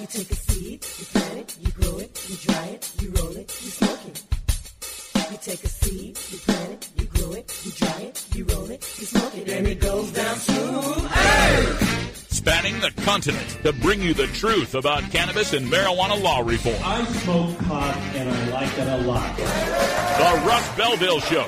You 0.00 0.06
take 0.06 0.30
a 0.30 0.34
seed, 0.34 0.86
you 0.98 1.04
plant 1.04 1.38
it, 1.38 1.56
you 1.60 1.72
grow 1.72 1.98
it, 1.98 2.26
you 2.30 2.36
dry 2.36 2.66
it, 2.68 2.90
you 3.02 3.10
roll 3.10 3.36
it, 3.36 3.62
you 3.62 3.70
smoke 3.70 4.00
it. 4.06 4.22
You 5.30 5.38
take 5.42 5.62
a 5.62 5.68
seed, 5.68 6.18
you 6.30 6.38
plant 6.38 6.72
it, 6.72 6.88
you 6.96 7.04
grow 7.04 7.32
it, 7.32 7.60
you 7.64 7.70
dry 7.72 8.00
it, 8.00 8.26
you 8.34 8.44
roll 8.46 8.70
it, 8.70 8.98
you 8.98 9.06
smoke 9.06 9.36
it, 9.36 9.48
and 9.50 9.66
it 9.66 9.78
goes 9.78 10.10
down 10.12 10.36
smooth. 10.36 11.06
Hey! 11.06 12.10
Spanning 12.30 12.80
the 12.80 12.90
continent 13.02 13.58
to 13.62 13.74
bring 13.74 14.00
you 14.00 14.14
the 14.14 14.26
truth 14.28 14.74
about 14.74 15.02
cannabis 15.10 15.52
and 15.52 15.70
marijuana 15.70 16.20
law 16.22 16.40
reform. 16.40 16.80
I 16.82 17.04
smoke 17.04 17.58
pot 17.58 17.94
and 18.14 18.30
I 18.30 18.48
like 18.48 18.78
it 18.78 18.88
a 18.88 19.06
lot. 19.06 19.36
The 19.36 20.46
Russ 20.48 20.76
Belville 20.76 21.20
Show 21.20 21.46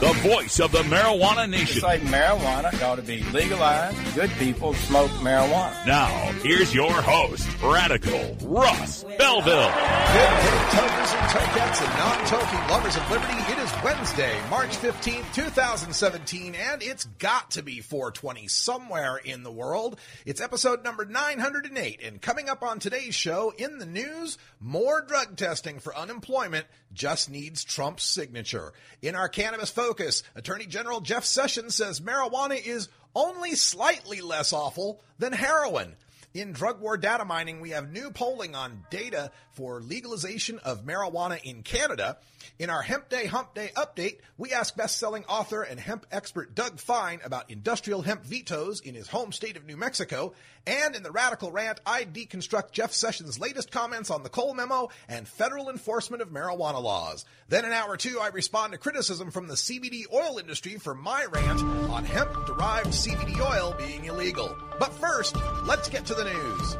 the 0.00 0.12
voice 0.22 0.60
of 0.60 0.70
the 0.70 0.82
marijuana 0.82 1.50
nation. 1.50 1.66
Just 1.66 1.82
like 1.82 2.00
marijuana 2.02 2.80
ought 2.82 2.96
to 2.96 3.02
be 3.02 3.20
legalized. 3.32 3.96
Good 4.14 4.30
people 4.38 4.72
smoke 4.74 5.10
marijuana. 5.10 5.86
Now, 5.86 6.08
here's 6.42 6.72
your 6.72 6.92
host, 6.92 7.48
Radical 7.60 8.36
Russ 8.44 9.02
Belville. 9.18 9.72
Good 9.72 10.34
day, 10.38 10.68
tokers 10.70 11.12
and 11.12 11.28
tokettes 11.32 11.82
and 11.84 11.98
non-toking 11.98 12.70
lovers 12.70 12.96
of 12.96 13.10
liberty. 13.10 13.52
It 13.52 13.58
is 13.58 13.72
Wednesday, 13.82 14.38
March 14.48 14.76
15th, 14.76 15.34
2017, 15.34 16.54
and 16.54 16.80
it's 16.80 17.04
got 17.18 17.50
to 17.52 17.62
be 17.62 17.80
420 17.80 18.46
somewhere 18.46 19.16
in 19.16 19.42
the 19.42 19.50
world. 19.50 19.98
It's 20.24 20.40
episode 20.40 20.84
number 20.84 21.06
908, 21.06 22.02
and 22.04 22.22
coming 22.22 22.48
up 22.48 22.62
on 22.62 22.78
today's 22.78 23.16
show, 23.16 23.52
in 23.58 23.78
the 23.78 23.86
news, 23.86 24.38
more 24.60 25.00
drug 25.00 25.36
testing 25.36 25.80
for 25.80 25.96
unemployment 25.96 26.66
just 26.92 27.30
needs 27.30 27.64
Trump's 27.64 28.04
signature. 28.04 28.72
In 29.02 29.14
our 29.14 29.28
cannabis 29.28 29.70
focus, 29.70 29.87
Attorney 30.34 30.66
General 30.66 31.00
Jeff 31.00 31.24
Sessions 31.24 31.74
says 31.74 32.00
marijuana 32.00 32.60
is 32.64 32.88
only 33.14 33.54
slightly 33.54 34.20
less 34.20 34.52
awful 34.52 35.00
than 35.18 35.32
heroin. 35.32 35.96
In 36.34 36.52
drug 36.52 36.80
war 36.80 36.96
data 36.96 37.24
mining, 37.24 37.60
we 37.60 37.70
have 37.70 37.90
new 37.90 38.10
polling 38.10 38.54
on 38.54 38.84
data 38.90 39.32
for 39.52 39.80
legalization 39.80 40.58
of 40.60 40.84
marijuana 40.84 41.42
in 41.42 41.62
Canada. 41.62 42.18
In 42.58 42.70
our 42.70 42.82
Hemp 42.82 43.08
Day 43.08 43.26
Hump 43.26 43.54
Day 43.54 43.70
update, 43.76 44.18
we 44.36 44.52
ask 44.52 44.76
best-selling 44.76 45.24
author 45.24 45.62
and 45.62 45.78
hemp 45.78 46.06
expert 46.10 46.54
Doug 46.54 46.78
Fine 46.78 47.20
about 47.24 47.50
industrial 47.50 48.02
hemp 48.02 48.24
vetoes 48.24 48.80
in 48.80 48.94
his 48.94 49.08
home 49.08 49.32
state 49.32 49.56
of 49.56 49.66
New 49.66 49.76
Mexico. 49.76 50.32
And 50.66 50.94
in 50.94 51.02
the 51.02 51.10
Radical 51.10 51.50
Rant, 51.50 51.80
I 51.86 52.04
deconstruct 52.04 52.72
Jeff 52.72 52.92
Sessions' 52.92 53.38
latest 53.38 53.70
comments 53.70 54.10
on 54.10 54.22
the 54.22 54.28
Cole 54.28 54.54
Memo 54.54 54.88
and 55.08 55.26
federal 55.26 55.70
enforcement 55.70 56.22
of 56.22 56.30
marijuana 56.30 56.82
laws. 56.82 57.24
Then 57.48 57.64
in 57.64 57.72
hour 57.72 57.96
two, 57.96 58.18
I 58.20 58.28
respond 58.28 58.72
to 58.72 58.78
criticism 58.78 59.30
from 59.30 59.48
the 59.48 59.54
CBD 59.54 60.04
oil 60.12 60.38
industry 60.38 60.76
for 60.76 60.94
my 60.94 61.24
rant 61.26 61.62
on 61.90 62.04
hemp-derived 62.04 62.88
CBD 62.88 63.40
oil 63.40 63.74
being 63.78 64.04
illegal. 64.04 64.56
But 64.78 64.92
first, 64.94 65.36
let's 65.64 65.88
get 65.88 66.04
to 66.06 66.14
the 66.14 66.24
news. 66.24 66.76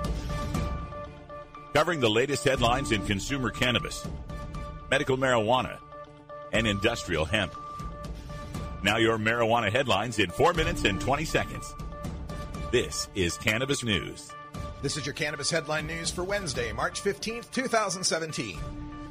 Covering 1.72 2.00
the 2.00 2.10
latest 2.10 2.44
headlines 2.44 2.92
in 2.92 3.04
consumer 3.06 3.50
cannabis, 3.50 4.06
medical 4.90 5.16
marijuana, 5.16 5.78
and 6.52 6.66
industrial 6.66 7.24
hemp. 7.24 7.54
Now, 8.82 8.96
your 8.96 9.18
marijuana 9.18 9.70
headlines 9.70 10.18
in 10.18 10.30
4 10.30 10.54
minutes 10.54 10.84
and 10.84 11.00
20 11.00 11.24
seconds. 11.24 11.74
This 12.70 13.08
is 13.14 13.36
Cannabis 13.38 13.82
News. 13.82 14.30
This 14.82 14.96
is 14.96 15.04
your 15.04 15.14
Cannabis 15.14 15.50
Headline 15.50 15.86
News 15.86 16.10
for 16.10 16.22
Wednesday, 16.22 16.72
March 16.72 17.02
15th, 17.02 17.50
2017. 17.50 18.58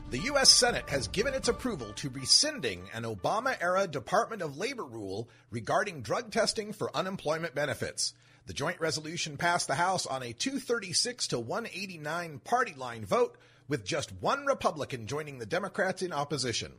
The 0.10 0.20
U.S. 0.20 0.50
Senate 0.50 0.90
has 0.90 1.10
given 1.10 1.34
its 1.34 1.50
approval 1.50 1.92
to 1.98 2.10
rescinding 2.10 2.84
an 2.94 3.04
Obama 3.04 3.58
era 3.60 3.86
Department 3.88 4.42
of 4.42 4.58
Labor 4.58 4.86
rule 4.86 5.28
regarding 5.52 6.02
drug 6.02 6.32
testing 6.32 6.72
for 6.72 6.96
unemployment 6.96 7.54
benefits. 7.54 8.14
The 8.46 8.54
joint 8.54 8.80
resolution 8.80 9.36
passed 9.36 9.68
the 9.68 9.76
House 9.76 10.06
on 10.06 10.24
a 10.24 10.32
236 10.32 11.28
to 11.28 11.40
189 11.40 12.40
party 12.40 12.74
line 12.78 13.04
vote, 13.04 13.38
with 13.68 13.86
just 13.86 14.12
one 14.22 14.46
Republican 14.46 15.08
joining 15.08 15.40
the 15.40 15.46
Democrats 15.46 16.02
in 16.02 16.14
opposition. 16.14 16.74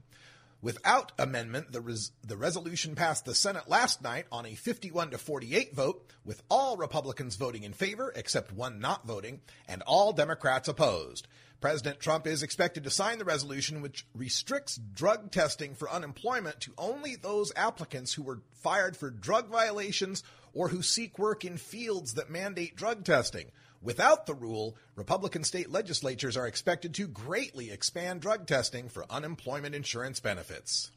Without 0.60 1.12
amendment, 1.20 1.70
the, 1.70 1.80
res- 1.80 2.10
the 2.26 2.36
resolution 2.36 2.96
passed 2.96 3.24
the 3.24 3.34
Senate 3.34 3.68
last 3.68 4.02
night 4.02 4.26
on 4.32 4.44
a 4.44 4.56
51 4.56 5.10
to 5.10 5.18
48 5.18 5.74
vote, 5.74 6.04
with 6.24 6.42
all 6.50 6.76
Republicans 6.76 7.36
voting 7.36 7.62
in 7.62 7.72
favor 7.72 8.12
except 8.16 8.52
one 8.52 8.80
not 8.80 9.06
voting, 9.06 9.40
and 9.68 9.82
all 9.82 10.12
Democrats 10.12 10.66
opposed. 10.66 11.28
President 11.60 12.00
Trump 12.00 12.26
is 12.26 12.42
expected 12.42 12.84
to 12.84 12.90
sign 12.90 13.18
the 13.18 13.24
resolution 13.24 13.82
which 13.82 14.06
restricts 14.14 14.80
drug 14.94 15.30
testing 15.30 15.74
for 15.74 15.90
unemployment 15.90 16.60
to 16.60 16.72
only 16.78 17.14
those 17.16 17.52
applicants 17.54 18.14
who 18.14 18.22
were 18.22 18.42
fired 18.54 18.96
for 18.96 19.10
drug 19.10 19.48
violations 19.48 20.22
or 20.52 20.68
who 20.68 20.82
seek 20.82 21.18
work 21.18 21.44
in 21.44 21.56
fields 21.56 22.14
that 22.14 22.30
mandate 22.30 22.74
drug 22.76 23.04
testing. 23.04 23.46
Without 23.80 24.26
the 24.26 24.34
rule, 24.34 24.76
Republican 24.96 25.44
state 25.44 25.70
legislatures 25.70 26.36
are 26.36 26.48
expected 26.48 26.94
to 26.94 27.06
greatly 27.06 27.70
expand 27.70 28.20
drug 28.20 28.46
testing 28.46 28.88
for 28.88 29.06
unemployment 29.08 29.74
insurance 29.74 30.18
benefits. 30.18 30.90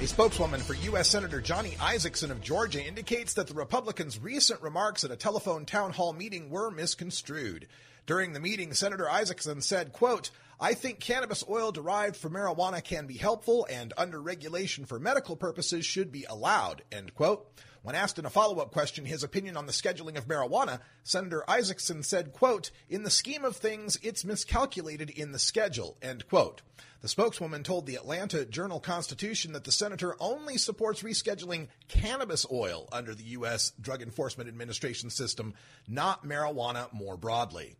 A 0.00 0.06
spokeswoman 0.06 0.60
for 0.60 0.74
U.S. 0.74 1.08
Senator 1.08 1.40
Johnny 1.40 1.72
Isakson 1.80 2.30
of 2.30 2.40
Georgia 2.40 2.82
indicates 2.82 3.34
that 3.34 3.48
the 3.48 3.54
Republicans' 3.54 4.18
recent 4.18 4.62
remarks 4.62 5.02
at 5.02 5.10
a 5.10 5.16
telephone 5.16 5.66
town 5.66 5.92
hall 5.92 6.12
meeting 6.12 6.50
were 6.50 6.70
misconstrued. 6.70 7.66
During 8.06 8.32
the 8.32 8.40
meeting, 8.40 8.72
Senator 8.72 9.06
Isakson 9.10 9.62
said, 9.62 9.92
quote, 9.92 10.30
I 10.60 10.74
think 10.74 11.00
cannabis 11.00 11.42
oil 11.48 11.72
derived 11.72 12.16
from 12.16 12.34
marijuana 12.34 12.82
can 12.82 13.06
be 13.06 13.16
helpful 13.16 13.66
and 13.68 13.92
under 13.98 14.20
regulation 14.22 14.84
for 14.84 15.00
medical 15.00 15.34
purposes 15.34 15.84
should 15.84 16.12
be 16.12 16.24
allowed, 16.24 16.82
end 16.92 17.14
quote. 17.14 17.46
When 17.82 17.94
asked 17.94 18.18
in 18.18 18.26
a 18.26 18.30
follow-up 18.30 18.72
question 18.72 19.06
his 19.06 19.22
opinion 19.22 19.56
on 19.56 19.66
the 19.66 19.72
scheduling 19.72 20.18
of 20.18 20.28
marijuana, 20.28 20.80
Senator 21.02 21.42
Isakson 21.48 22.04
said, 22.04 22.32
quote, 22.32 22.70
in 22.90 23.04
the 23.04 23.10
scheme 23.10 23.44
of 23.44 23.56
things, 23.56 23.98
it's 24.02 24.24
miscalculated 24.24 25.08
in 25.08 25.32
the 25.32 25.38
schedule, 25.38 25.96
end 26.02 26.28
quote. 26.28 26.60
The 27.00 27.08
spokeswoman 27.08 27.62
told 27.62 27.86
the 27.86 27.94
Atlanta 27.94 28.44
Journal 28.44 28.80
Constitution 28.80 29.54
that 29.54 29.64
the 29.64 29.72
senator 29.72 30.14
only 30.20 30.58
supports 30.58 31.02
rescheduling 31.02 31.68
cannabis 31.88 32.44
oil 32.52 32.86
under 32.92 33.14
the 33.14 33.24
U.S. 33.24 33.72
Drug 33.80 34.02
Enforcement 34.02 34.50
Administration 34.50 35.08
system, 35.08 35.54
not 35.88 36.26
marijuana 36.26 36.92
more 36.92 37.16
broadly. 37.16 37.76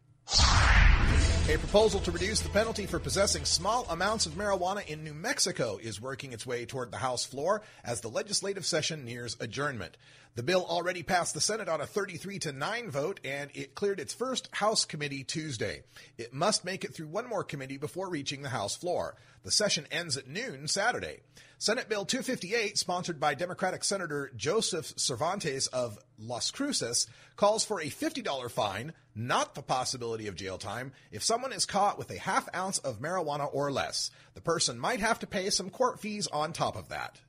A 1.51 1.59
proposal 1.59 1.99
to 2.03 2.13
reduce 2.13 2.39
the 2.39 2.49
penalty 2.49 2.87
for 2.87 3.01
possessing 3.01 3.45
small 3.45 3.85
amounts 3.91 4.25
of 4.25 4.35
marijuana 4.35 4.87
in 4.87 5.03
New 5.03 5.15
Mexico 5.15 5.81
is 5.83 6.01
working 6.01 6.33
its 6.33 6.47
way 6.47 6.65
toward 6.65 6.93
the 6.93 6.99
House 6.99 7.25
floor 7.25 7.63
as 7.83 8.01
the 8.01 8.09
legislative 8.09 8.65
session 8.65 9.05
nears 9.05 9.37
adjournment. 9.41 9.97
The 10.37 10.43
bill 10.45 10.65
already 10.69 11.03
passed 11.03 11.35
the 11.35 11.41
Senate 11.41 11.69
on 11.69 11.81
a 11.81 11.87
33 11.87 12.39
to 12.41 12.53
9 12.53 12.91
vote 12.91 13.21
and 13.25 13.51
it 13.53 13.75
cleared 13.75 13.99
its 13.99 14.15
first 14.15 14.49
House 14.53 14.85
committee 14.85 15.25
Tuesday. 15.25 15.83
It 16.19 16.33
must 16.33 16.65
make 16.65 16.85
it 16.85 16.95
through 16.95 17.09
one 17.09 17.29
more 17.29 17.43
committee 17.43 17.79
before 17.79 18.09
reaching 18.09 18.43
the 18.43 18.49
House 18.49 18.77
floor. 18.77 19.17
The 19.43 19.51
session 19.51 19.87
ends 19.91 20.17
at 20.17 20.29
noon 20.29 20.69
Saturday. 20.69 21.21
Senate 21.59 21.89
Bill 21.89 22.05
258, 22.05 22.79
sponsored 22.79 23.19
by 23.19 23.35
Democratic 23.35 23.85
Senator 23.85 24.31
Joseph 24.37 24.95
Cervantes 24.97 25.67
of 25.67 25.99
Las 26.19 26.51
Cruces, 26.51 27.07
calls 27.37 27.65
for 27.65 27.81
a 27.81 27.87
$50 27.87 28.51
fine, 28.51 28.93
not 29.15 29.55
the 29.55 29.63
possibility 29.63 30.27
of 30.29 30.37
jail 30.37 30.59
time, 30.59 30.93
if 31.11 31.23
someone 31.23 31.53
is 31.53 31.67
caught 31.67 31.99
with 31.99 32.11
a 32.11 32.19
half 32.19 32.49
ounce 32.55 32.79
of 32.79 33.01
marijuana 33.01 33.49
or 33.53 33.71
less. 33.71 34.11
The 34.35 34.41
person 34.41 34.79
might 34.79 35.01
have 35.01 35.19
to 35.19 35.27
pay 35.27 35.51
some 35.51 35.71
court 35.71 36.01
fees 36.01 36.29
on 36.29 36.53
top 36.53 36.77
of 36.77 36.89
that. 36.91 37.21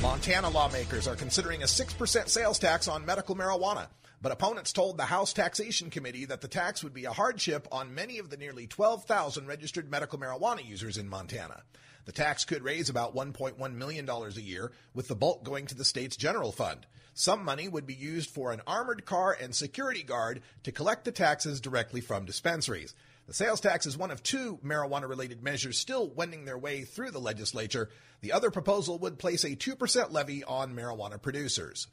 Montana 0.00 0.48
lawmakers 0.48 1.08
are 1.08 1.16
considering 1.16 1.64
a 1.64 1.66
6% 1.66 2.28
sales 2.28 2.58
tax 2.60 2.86
on 2.86 3.04
medical 3.04 3.34
marijuana, 3.34 3.88
but 4.22 4.30
opponents 4.30 4.72
told 4.72 4.96
the 4.96 5.04
House 5.04 5.32
Taxation 5.32 5.90
Committee 5.90 6.24
that 6.26 6.40
the 6.40 6.46
tax 6.46 6.84
would 6.84 6.94
be 6.94 7.04
a 7.04 7.12
hardship 7.12 7.66
on 7.72 7.96
many 7.96 8.20
of 8.20 8.30
the 8.30 8.36
nearly 8.36 8.68
12,000 8.68 9.48
registered 9.48 9.90
medical 9.90 10.16
marijuana 10.16 10.64
users 10.64 10.98
in 10.98 11.08
Montana. 11.08 11.64
The 12.04 12.12
tax 12.12 12.44
could 12.44 12.62
raise 12.62 12.88
about 12.88 13.16
$1.1 13.16 13.74
million 13.74 14.08
a 14.08 14.28
year, 14.40 14.70
with 14.94 15.08
the 15.08 15.16
bulk 15.16 15.42
going 15.42 15.66
to 15.66 15.74
the 15.74 15.84
state's 15.84 16.16
general 16.16 16.52
fund. 16.52 16.86
Some 17.12 17.44
money 17.44 17.66
would 17.66 17.84
be 17.84 17.94
used 17.94 18.30
for 18.30 18.52
an 18.52 18.62
armored 18.68 19.04
car 19.04 19.36
and 19.38 19.52
security 19.52 20.04
guard 20.04 20.42
to 20.62 20.70
collect 20.70 21.06
the 21.06 21.12
taxes 21.12 21.60
directly 21.60 22.00
from 22.00 22.24
dispensaries. 22.24 22.94
The 23.28 23.34
sales 23.34 23.60
tax 23.60 23.84
is 23.84 23.94
one 23.94 24.10
of 24.10 24.22
two 24.22 24.58
marijuana 24.64 25.06
related 25.06 25.42
measures 25.42 25.76
still 25.78 26.08
wending 26.08 26.46
their 26.46 26.56
way 26.56 26.84
through 26.84 27.10
the 27.10 27.20
legislature. 27.20 27.90
The 28.22 28.32
other 28.32 28.50
proposal 28.50 28.98
would 29.00 29.18
place 29.18 29.44
a 29.44 29.54
2% 29.54 30.12
levy 30.12 30.44
on 30.44 30.74
marijuana 30.74 31.20
producers. 31.20 31.88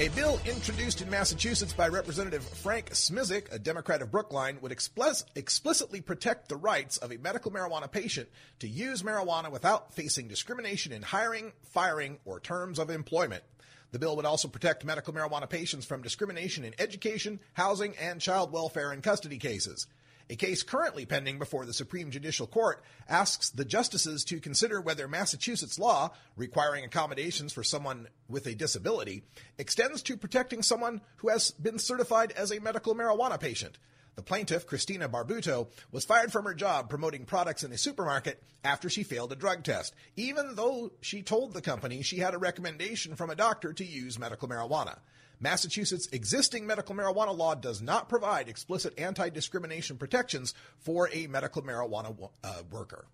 A 0.00 0.08
bill 0.16 0.40
introduced 0.44 1.00
in 1.00 1.08
Massachusetts 1.08 1.72
by 1.72 1.86
Representative 1.86 2.42
Frank 2.42 2.90
Smizik, 2.90 3.52
a 3.52 3.58
Democrat 3.60 4.02
of 4.02 4.10
Brookline, 4.10 4.60
would 4.62 4.72
explicitly 4.72 6.00
protect 6.00 6.48
the 6.48 6.56
rights 6.56 6.96
of 6.96 7.12
a 7.12 7.18
medical 7.18 7.52
marijuana 7.52 7.88
patient 7.88 8.28
to 8.58 8.66
use 8.66 9.04
marijuana 9.04 9.48
without 9.48 9.94
facing 9.94 10.26
discrimination 10.26 10.90
in 10.90 11.02
hiring, 11.02 11.52
firing, 11.70 12.18
or 12.24 12.40
terms 12.40 12.80
of 12.80 12.90
employment. 12.90 13.44
The 13.90 13.98
bill 13.98 14.16
would 14.16 14.26
also 14.26 14.48
protect 14.48 14.84
medical 14.84 15.14
marijuana 15.14 15.48
patients 15.48 15.86
from 15.86 16.02
discrimination 16.02 16.64
in 16.64 16.74
education, 16.78 17.40
housing, 17.54 17.96
and 17.96 18.20
child 18.20 18.52
welfare 18.52 18.92
and 18.92 19.02
custody 19.02 19.38
cases. 19.38 19.86
A 20.30 20.36
case 20.36 20.62
currently 20.62 21.06
pending 21.06 21.38
before 21.38 21.64
the 21.64 21.72
Supreme 21.72 22.10
Judicial 22.10 22.46
Court 22.46 22.82
asks 23.08 23.48
the 23.48 23.64
justices 23.64 24.24
to 24.24 24.40
consider 24.40 24.78
whether 24.78 25.08
Massachusetts 25.08 25.78
law 25.78 26.10
requiring 26.36 26.84
accommodations 26.84 27.54
for 27.54 27.64
someone 27.64 28.08
with 28.28 28.46
a 28.46 28.54
disability 28.54 29.22
extends 29.56 30.02
to 30.02 30.18
protecting 30.18 30.62
someone 30.62 31.00
who 31.16 31.30
has 31.30 31.52
been 31.52 31.78
certified 31.78 32.32
as 32.32 32.52
a 32.52 32.60
medical 32.60 32.94
marijuana 32.94 33.40
patient. 33.40 33.78
The 34.18 34.24
plaintiff, 34.24 34.66
Christina 34.66 35.08
Barbuto, 35.08 35.68
was 35.92 36.04
fired 36.04 36.32
from 36.32 36.44
her 36.46 36.52
job 36.52 36.90
promoting 36.90 37.24
products 37.24 37.62
in 37.62 37.70
a 37.70 37.78
supermarket 37.78 38.42
after 38.64 38.90
she 38.90 39.04
failed 39.04 39.30
a 39.30 39.36
drug 39.36 39.62
test, 39.62 39.94
even 40.16 40.56
though 40.56 40.90
she 41.00 41.22
told 41.22 41.54
the 41.54 41.60
company 41.62 42.02
she 42.02 42.18
had 42.18 42.34
a 42.34 42.38
recommendation 42.38 43.14
from 43.14 43.30
a 43.30 43.36
doctor 43.36 43.72
to 43.72 43.84
use 43.84 44.18
medical 44.18 44.48
marijuana. 44.48 44.98
Massachusetts' 45.38 46.08
existing 46.10 46.66
medical 46.66 46.96
marijuana 46.96 47.32
law 47.32 47.54
does 47.54 47.80
not 47.80 48.08
provide 48.08 48.48
explicit 48.48 48.92
anti 48.98 49.28
discrimination 49.28 49.96
protections 49.96 50.52
for 50.80 51.08
a 51.12 51.28
medical 51.28 51.62
marijuana 51.62 52.28
uh, 52.42 52.62
worker. 52.72 53.06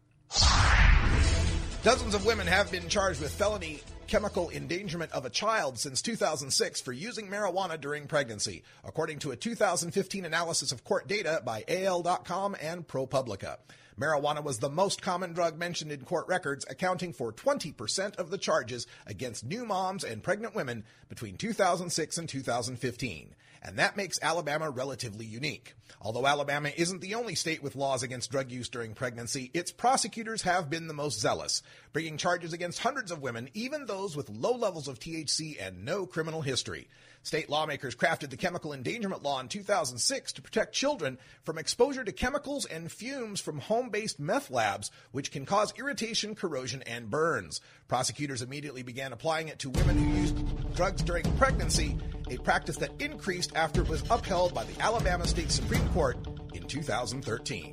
Dozens 1.84 2.14
of 2.14 2.24
women 2.24 2.46
have 2.46 2.72
been 2.72 2.88
charged 2.88 3.20
with 3.20 3.34
felony 3.34 3.82
chemical 4.06 4.48
endangerment 4.48 5.12
of 5.12 5.26
a 5.26 5.30
child 5.30 5.78
since 5.78 6.00
2006 6.00 6.80
for 6.80 6.92
using 6.92 7.28
marijuana 7.28 7.78
during 7.78 8.06
pregnancy, 8.06 8.62
according 8.84 9.18
to 9.18 9.32
a 9.32 9.36
2015 9.36 10.24
analysis 10.24 10.72
of 10.72 10.82
court 10.82 11.06
data 11.06 11.42
by 11.44 11.62
AL.com 11.68 12.56
and 12.58 12.88
ProPublica. 12.88 13.58
Marijuana 14.00 14.42
was 14.42 14.60
the 14.60 14.70
most 14.70 15.02
common 15.02 15.34
drug 15.34 15.58
mentioned 15.58 15.92
in 15.92 16.06
court 16.06 16.26
records, 16.26 16.64
accounting 16.70 17.12
for 17.12 17.34
20% 17.34 18.16
of 18.16 18.30
the 18.30 18.38
charges 18.38 18.86
against 19.06 19.44
new 19.44 19.66
moms 19.66 20.04
and 20.04 20.22
pregnant 20.22 20.54
women 20.54 20.84
between 21.10 21.36
2006 21.36 22.16
and 22.16 22.26
2015 22.30 23.34
and 23.64 23.78
that 23.78 23.96
makes 23.96 24.18
Alabama 24.20 24.68
relatively 24.68 25.24
unique. 25.24 25.74
Although 26.00 26.26
Alabama 26.26 26.70
isn't 26.76 27.00
the 27.00 27.14
only 27.14 27.34
state 27.34 27.62
with 27.62 27.76
laws 27.76 28.02
against 28.02 28.30
drug 28.30 28.50
use 28.50 28.68
during 28.68 28.94
pregnancy, 28.94 29.50
its 29.54 29.72
prosecutors 29.72 30.42
have 30.42 30.68
been 30.68 30.86
the 30.86 30.92
most 30.92 31.18
zealous, 31.18 31.62
bringing 31.94 32.18
charges 32.18 32.52
against 32.52 32.80
hundreds 32.80 33.10
of 33.10 33.22
women, 33.22 33.48
even 33.54 33.86
those 33.86 34.16
with 34.16 34.28
low 34.28 34.54
levels 34.54 34.86
of 34.86 34.98
THC 34.98 35.56
and 35.58 35.84
no 35.84 36.04
criminal 36.06 36.42
history. 36.42 36.88
State 37.24 37.48
lawmakers 37.48 37.96
crafted 37.96 38.28
the 38.28 38.36
chemical 38.36 38.74
endangerment 38.74 39.22
law 39.22 39.40
in 39.40 39.48
2006 39.48 40.32
to 40.34 40.42
protect 40.42 40.74
children 40.74 41.16
from 41.42 41.56
exposure 41.56 42.04
to 42.04 42.12
chemicals 42.12 42.66
and 42.66 42.92
fumes 42.92 43.40
from 43.40 43.60
home 43.60 43.88
based 43.88 44.20
meth 44.20 44.50
labs, 44.50 44.90
which 45.10 45.32
can 45.32 45.46
cause 45.46 45.72
irritation, 45.78 46.34
corrosion, 46.34 46.82
and 46.82 47.08
burns. 47.08 47.62
Prosecutors 47.88 48.42
immediately 48.42 48.82
began 48.82 49.14
applying 49.14 49.48
it 49.48 49.58
to 49.60 49.70
women 49.70 49.96
who 49.96 50.20
used 50.20 50.74
drugs 50.74 51.02
during 51.02 51.24
pregnancy, 51.38 51.96
a 52.30 52.36
practice 52.36 52.76
that 52.76 52.90
increased 53.00 53.56
after 53.56 53.80
it 53.80 53.88
was 53.88 54.04
upheld 54.10 54.52
by 54.52 54.64
the 54.64 54.78
Alabama 54.82 55.26
State 55.26 55.50
Supreme 55.50 55.88
Court 55.88 56.18
in 56.52 56.64
2013. 56.64 57.72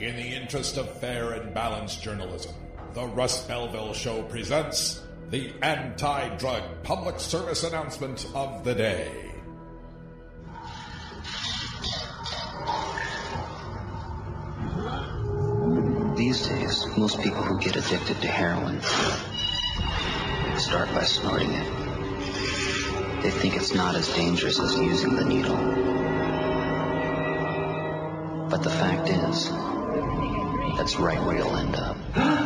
In 0.00 0.16
the 0.16 0.22
interest 0.22 0.78
of 0.78 0.90
fair 0.98 1.32
and 1.32 1.52
balanced 1.52 2.02
journalism, 2.02 2.54
the 2.96 3.06
Russ 3.08 3.46
Belville 3.46 3.92
Show 3.92 4.22
presents 4.22 5.02
the 5.28 5.52
anti 5.60 6.34
drug 6.38 6.62
public 6.82 7.20
service 7.20 7.62
announcement 7.62 8.26
of 8.34 8.64
the 8.64 8.74
day. 8.74 9.12
These 16.16 16.48
days, 16.48 16.86
most 16.96 17.20
people 17.20 17.42
who 17.42 17.60
get 17.60 17.76
addicted 17.76 18.18
to 18.22 18.28
heroin 18.28 18.80
start 20.58 20.88
by 20.94 21.04
snorting 21.04 21.52
it. 21.52 23.22
They 23.22 23.30
think 23.30 23.56
it's 23.56 23.74
not 23.74 23.94
as 23.94 24.08
dangerous 24.14 24.58
as 24.58 24.74
using 24.74 25.16
the 25.16 25.24
needle. 25.26 25.56
But 28.48 28.62
the 28.62 28.70
fact 28.70 29.10
is, 29.10 29.50
that's 30.78 30.96
right 30.96 31.22
where 31.22 31.36
you'll 31.36 31.56
end 31.56 31.76
up. 31.76 32.45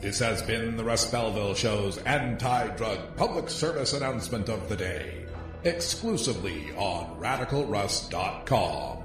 This 0.00 0.20
has 0.20 0.42
been 0.42 0.76
the 0.76 0.84
Russ 0.84 1.10
Belville 1.10 1.54
Show's 1.54 1.98
anti 1.98 2.68
drug 2.76 3.16
public 3.16 3.50
service 3.50 3.94
announcement 3.94 4.48
of 4.48 4.68
the 4.68 4.76
day, 4.76 5.26
exclusively 5.64 6.70
on 6.76 7.20
radicalruss.com. 7.20 8.98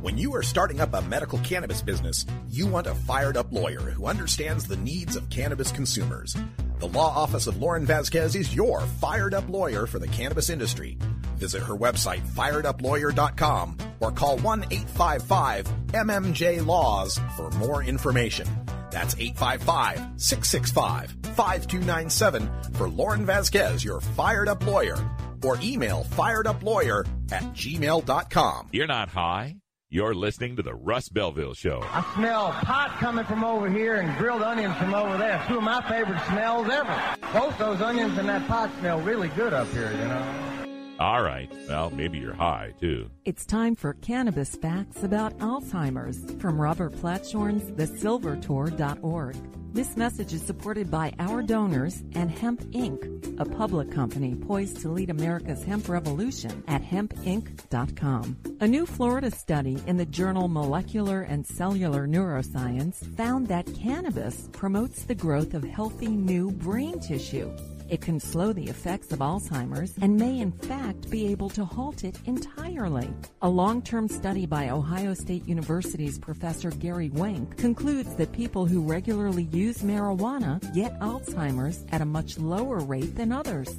When 0.00 0.16
you 0.16 0.32
are 0.36 0.44
starting 0.44 0.80
up 0.80 0.94
a 0.94 1.02
medical 1.02 1.38
cannabis 1.40 1.82
business, 1.82 2.24
you 2.48 2.68
want 2.68 2.86
a 2.86 2.94
fired 2.94 3.36
up 3.36 3.50
lawyer 3.50 3.80
who 3.80 4.06
understands 4.06 4.64
the 4.64 4.76
needs 4.76 5.16
of 5.16 5.28
cannabis 5.28 5.72
consumers. 5.72 6.36
The 6.78 6.88
law 6.88 7.08
office 7.08 7.48
of 7.48 7.56
Lauren 7.56 7.84
Vasquez 7.84 8.36
is 8.36 8.54
your 8.54 8.82
fired 9.00 9.34
up 9.34 9.48
lawyer 9.48 9.86
for 9.86 9.98
the 9.98 10.08
cannabis 10.08 10.50
industry. 10.50 10.98
Visit 11.36 11.62
her 11.62 11.74
website, 11.74 12.22
firedUplawyer.com, 12.28 13.78
or 14.00 14.12
call 14.12 14.38
1 14.38 14.64
855 14.70 15.66
MMJ 15.88 16.64
Laws 16.64 17.18
for 17.36 17.50
more 17.52 17.82
information. 17.82 18.46
That's 18.90 19.16
855 19.18 20.20
665 20.20 21.10
5297 21.34 22.50
for 22.74 22.88
Lauren 22.88 23.26
Vasquez, 23.26 23.84
your 23.84 24.00
fired 24.00 24.48
up 24.48 24.64
lawyer, 24.64 24.96
or 25.42 25.58
email 25.62 26.04
fireduplawyer 26.10 27.06
at 27.32 27.42
gmail.com. 27.54 28.68
You're 28.72 28.86
not 28.86 29.08
high. 29.08 29.56
You're 29.90 30.14
listening 30.14 30.56
to 30.56 30.62
the 30.62 30.74
Russ 30.74 31.08
Belville 31.08 31.54
Show. 31.54 31.80
I 31.82 32.04
smell 32.16 32.50
pot 32.50 32.96
coming 32.98 33.24
from 33.26 33.44
over 33.44 33.68
here 33.68 33.96
and 33.96 34.16
grilled 34.18 34.42
onions 34.42 34.76
from 34.76 34.92
over 34.92 35.16
there. 35.16 35.44
Two 35.46 35.58
of 35.58 35.62
my 35.62 35.88
favorite 35.88 36.20
smells 36.26 36.68
ever. 36.68 37.16
Both 37.32 37.58
those 37.58 37.80
onions 37.80 38.18
and 38.18 38.28
that 38.28 38.46
pot 38.48 38.70
smell 38.80 39.00
really 39.00 39.28
good 39.28 39.52
up 39.52 39.68
here, 39.68 39.92
you 39.92 40.08
know. 40.08 40.43
All 41.00 41.22
right. 41.22 41.50
Well, 41.68 41.90
maybe 41.90 42.18
you're 42.18 42.34
high, 42.34 42.72
too. 42.80 43.10
It's 43.24 43.44
time 43.44 43.74
for 43.74 43.94
cannabis 43.94 44.54
facts 44.54 45.02
about 45.02 45.36
Alzheimer's 45.38 46.40
from 46.40 46.60
Robert 46.60 46.92
Platshorn's 46.92 47.70
thesilvertour.org. 47.72 49.36
This 49.74 49.96
message 49.96 50.32
is 50.32 50.42
supported 50.42 50.88
by 50.88 51.12
our 51.18 51.42
donors 51.42 52.04
and 52.14 52.30
Hemp 52.30 52.60
Inc., 52.70 53.40
a 53.40 53.44
public 53.44 53.90
company 53.90 54.36
poised 54.36 54.80
to 54.82 54.88
lead 54.88 55.10
America's 55.10 55.64
hemp 55.64 55.88
revolution 55.88 56.62
at 56.68 56.80
hempinc.com. 56.80 58.36
A 58.60 58.68
new 58.68 58.86
Florida 58.86 59.32
study 59.32 59.82
in 59.88 59.96
the 59.96 60.06
journal 60.06 60.46
Molecular 60.46 61.22
and 61.22 61.44
Cellular 61.44 62.06
Neuroscience 62.06 63.04
found 63.16 63.48
that 63.48 63.66
cannabis 63.74 64.48
promotes 64.52 65.02
the 65.06 65.14
growth 65.16 65.54
of 65.54 65.64
healthy 65.64 66.06
new 66.06 66.52
brain 66.52 67.00
tissue. 67.00 67.50
It 67.88 68.00
can 68.00 68.18
slow 68.18 68.52
the 68.52 68.68
effects 68.68 69.12
of 69.12 69.18
Alzheimer's 69.18 69.94
and 70.00 70.16
may 70.16 70.40
in 70.40 70.52
fact 70.52 71.10
be 71.10 71.26
able 71.26 71.50
to 71.50 71.64
halt 71.64 72.04
it 72.04 72.18
entirely. 72.26 73.08
A 73.42 73.48
long-term 73.48 74.08
study 74.08 74.46
by 74.46 74.70
Ohio 74.70 75.14
State 75.14 75.46
University's 75.46 76.18
Professor 76.18 76.70
Gary 76.70 77.10
Wenk 77.10 77.56
concludes 77.56 78.14
that 78.16 78.32
people 78.32 78.66
who 78.66 78.82
regularly 78.82 79.44
use 79.44 79.78
marijuana 79.78 80.60
get 80.74 80.98
Alzheimer's 81.00 81.84
at 81.92 82.00
a 82.00 82.06
much 82.06 82.38
lower 82.38 82.78
rate 82.78 83.14
than 83.16 83.32
others. 83.32 83.76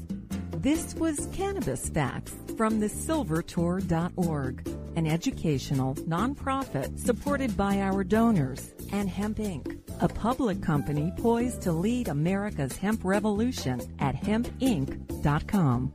This 0.65 0.95
was 0.95 1.29
Cannabis 1.31 1.89
Facts 1.89 2.34
from 2.57 2.81
thesilvertour.org, 2.81 4.67
an 4.95 5.05
educational 5.05 5.93
nonprofit 5.93 6.98
supported 6.98 7.55
by 7.55 7.81
our 7.81 8.03
donors 8.03 8.74
and 8.91 9.07
Hemp 9.07 9.38
Inc., 9.38 9.77
a 10.01 10.07
public 10.07 10.63
company 10.63 11.13
poised 11.19 11.62
to 11.62 11.72
lead 11.72 12.07
America's 12.07 12.75
hemp 12.75 13.01
revolution 13.03 13.79
at 14.00 14.15
hempinc.com. 14.15 15.93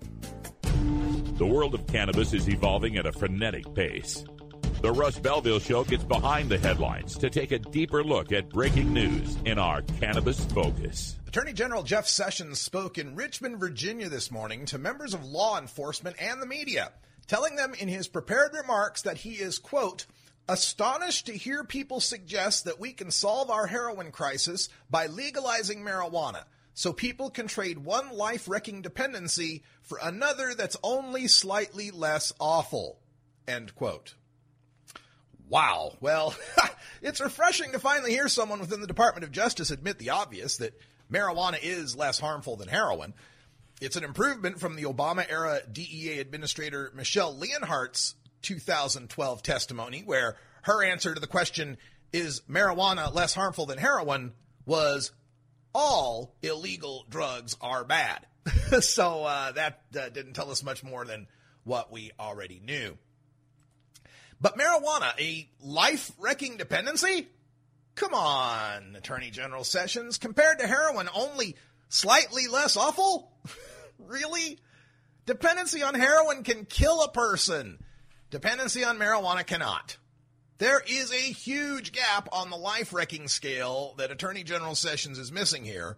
The 1.37 1.47
world 1.47 1.75
of 1.75 1.85
cannabis 1.89 2.33
is 2.33 2.49
evolving 2.49 2.97
at 2.97 3.07
a 3.07 3.13
frenetic 3.13 3.75
pace. 3.75 4.25
The 4.83 4.91
Russ 4.91 5.19
Belville 5.19 5.59
Show 5.59 5.85
gets 5.85 6.05
behind 6.05 6.49
the 6.49 6.57
headlines 6.57 7.19
to 7.19 7.29
take 7.29 7.53
a 7.53 7.59
deeper 7.59 8.03
look 8.03 8.33
at 8.33 8.49
breaking 8.49 8.95
news 8.95 9.37
in 9.45 9.59
our 9.59 9.83
Cannabis 9.83 10.43
Focus. 10.47 11.19
Attorney 11.29 11.53
General 11.53 11.83
Jeff 11.83 12.07
Sessions 12.07 12.63
spoke 12.63 12.97
in 12.97 13.15
Richmond, 13.15 13.61
Virginia 13.61 14.09
this 14.09 14.31
morning 14.31 14.65
to 14.65 14.79
members 14.79 15.13
of 15.13 15.23
law 15.23 15.59
enforcement 15.59 16.17
and 16.19 16.41
the 16.41 16.47
media, 16.47 16.93
telling 17.27 17.57
them 17.57 17.75
in 17.75 17.89
his 17.89 18.09
prepared 18.09 18.55
remarks 18.55 19.03
that 19.03 19.19
he 19.19 19.33
is, 19.33 19.59
quote, 19.59 20.07
astonished 20.49 21.27
to 21.27 21.37
hear 21.37 21.63
people 21.63 22.01
suggest 22.01 22.65
that 22.65 22.81
we 22.81 22.95
can 22.95 23.11
solve 23.11 23.51
our 23.51 23.67
heroin 23.67 24.11
crisis 24.11 24.71
by 24.89 25.09
legalizing 25.09 25.85
marijuana 25.85 26.45
so 26.73 26.95
people 26.95 27.29
can 27.29 27.49
trade 27.49 27.77
one 27.77 28.17
life 28.17 28.49
wrecking 28.49 28.81
dependency 28.81 29.63
for 29.83 29.99
another 30.03 30.55
that's 30.55 30.79
only 30.83 31.27
slightly 31.27 31.91
less 31.91 32.33
awful. 32.41 32.99
End 33.47 33.75
quote. 33.75 34.15
Wow. 35.51 35.97
Well, 36.01 36.35
it's 37.03 37.21
refreshing 37.21 37.73
to 37.73 37.81
finally 37.81 38.13
hear 38.13 38.29
someone 38.29 38.61
within 38.61 38.81
the 38.81 38.87
Department 38.87 39.25
of 39.25 39.33
Justice 39.33 39.73
admit 39.73 39.99
the 39.99 40.11
obvious 40.11 40.59
that 40.59 40.81
marijuana 41.13 41.59
is 41.61 41.97
less 41.97 42.21
harmful 42.21 42.57
than 42.57 42.69
heroin. 42.69 43.13
It's 43.81 43.97
an 43.97 44.05
improvement 44.05 44.61
from 44.61 44.77
the 44.77 44.85
Obama 44.85 45.27
era 45.29 45.61
DEA 45.71 46.21
Administrator 46.21 46.93
Michelle 46.95 47.37
Leonhart's 47.37 48.15
2012 48.43 49.43
testimony, 49.43 50.03
where 50.07 50.37
her 50.63 50.85
answer 50.85 51.15
to 51.15 51.21
the 51.21 51.27
question, 51.27 51.79
is 52.13 52.43
marijuana 52.49 53.13
less 53.13 53.35
harmful 53.35 53.67
than 53.67 53.79
heroin, 53.79 54.33
was 54.67 55.11
all 55.75 56.37
illegal 56.43 57.07
drugs 57.11 57.57
are 57.61 57.85
bad. 57.85 58.25
so 58.81 59.25
uh, 59.25 59.51
that 59.53 59.83
uh, 59.99 60.09
didn't 60.11 60.35
tell 60.35 60.51
us 60.53 60.63
much 60.63 60.85
more 60.85 61.05
than 61.05 61.27
what 61.65 61.91
we 61.91 62.13
already 62.21 62.61
knew. 62.65 62.97
But 64.41 64.57
marijuana, 64.57 65.13
a 65.19 65.49
life 65.61 66.13
wrecking 66.19 66.57
dependency? 66.57 67.29
Come 67.95 68.15
on, 68.15 68.97
Attorney 68.97 69.31
General 69.31 69.65
Sessions. 69.65 70.17
Compared 70.17 70.61
to 70.61 70.67
heroin, 70.67 71.09
only 71.15 71.57
slightly 71.89 72.47
less 72.47 72.77
awful? 72.77 73.31
really? 73.99 74.59
Dependency 75.27 75.83
on 75.83 75.95
heroin 75.95 76.43
can 76.43 76.65
kill 76.65 77.03
a 77.03 77.11
person. 77.11 77.79
Dependency 78.31 78.85
on 78.85 78.99
marijuana 78.99 79.45
cannot. 79.47 79.99
There 80.59 80.83
is 80.87 81.13
a 81.13 81.17
huge 81.17 81.93
gap 81.93 82.29
on 82.33 82.51
the 82.51 82.57
life 82.57 82.93
wrecking 82.93 83.29
scale 83.29 83.95
that 83.99 84.11
Attorney 84.11 84.45
General 84.45 84.75
Sessions 84.75 85.19
is 85.19 85.33
missing 85.33 85.65
here, 85.65 85.97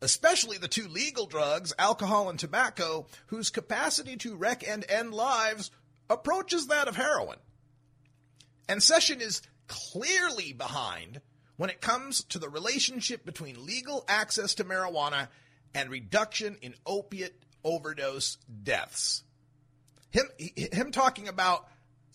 especially 0.00 0.58
the 0.58 0.68
two 0.68 0.88
legal 0.88 1.26
drugs, 1.26 1.72
alcohol 1.78 2.28
and 2.28 2.38
tobacco, 2.38 3.06
whose 3.26 3.50
capacity 3.50 4.16
to 4.18 4.36
wreck 4.36 4.66
and 4.66 4.84
end 4.88 5.12
lives 5.12 5.70
approaches 6.08 6.68
that 6.68 6.88
of 6.88 6.96
heroin. 6.96 7.38
And 8.68 8.82
Session 8.82 9.20
is 9.20 9.42
clearly 9.68 10.52
behind 10.52 11.20
when 11.56 11.70
it 11.70 11.80
comes 11.80 12.24
to 12.24 12.38
the 12.38 12.48
relationship 12.48 13.24
between 13.24 13.64
legal 13.64 14.04
access 14.08 14.54
to 14.56 14.64
marijuana 14.64 15.28
and 15.74 15.90
reduction 15.90 16.56
in 16.62 16.74
opiate 16.84 17.34
overdose 17.64 18.36
deaths. 18.62 19.22
Him, 20.10 20.26
him 20.38 20.92
talking 20.92 21.28
about 21.28 21.68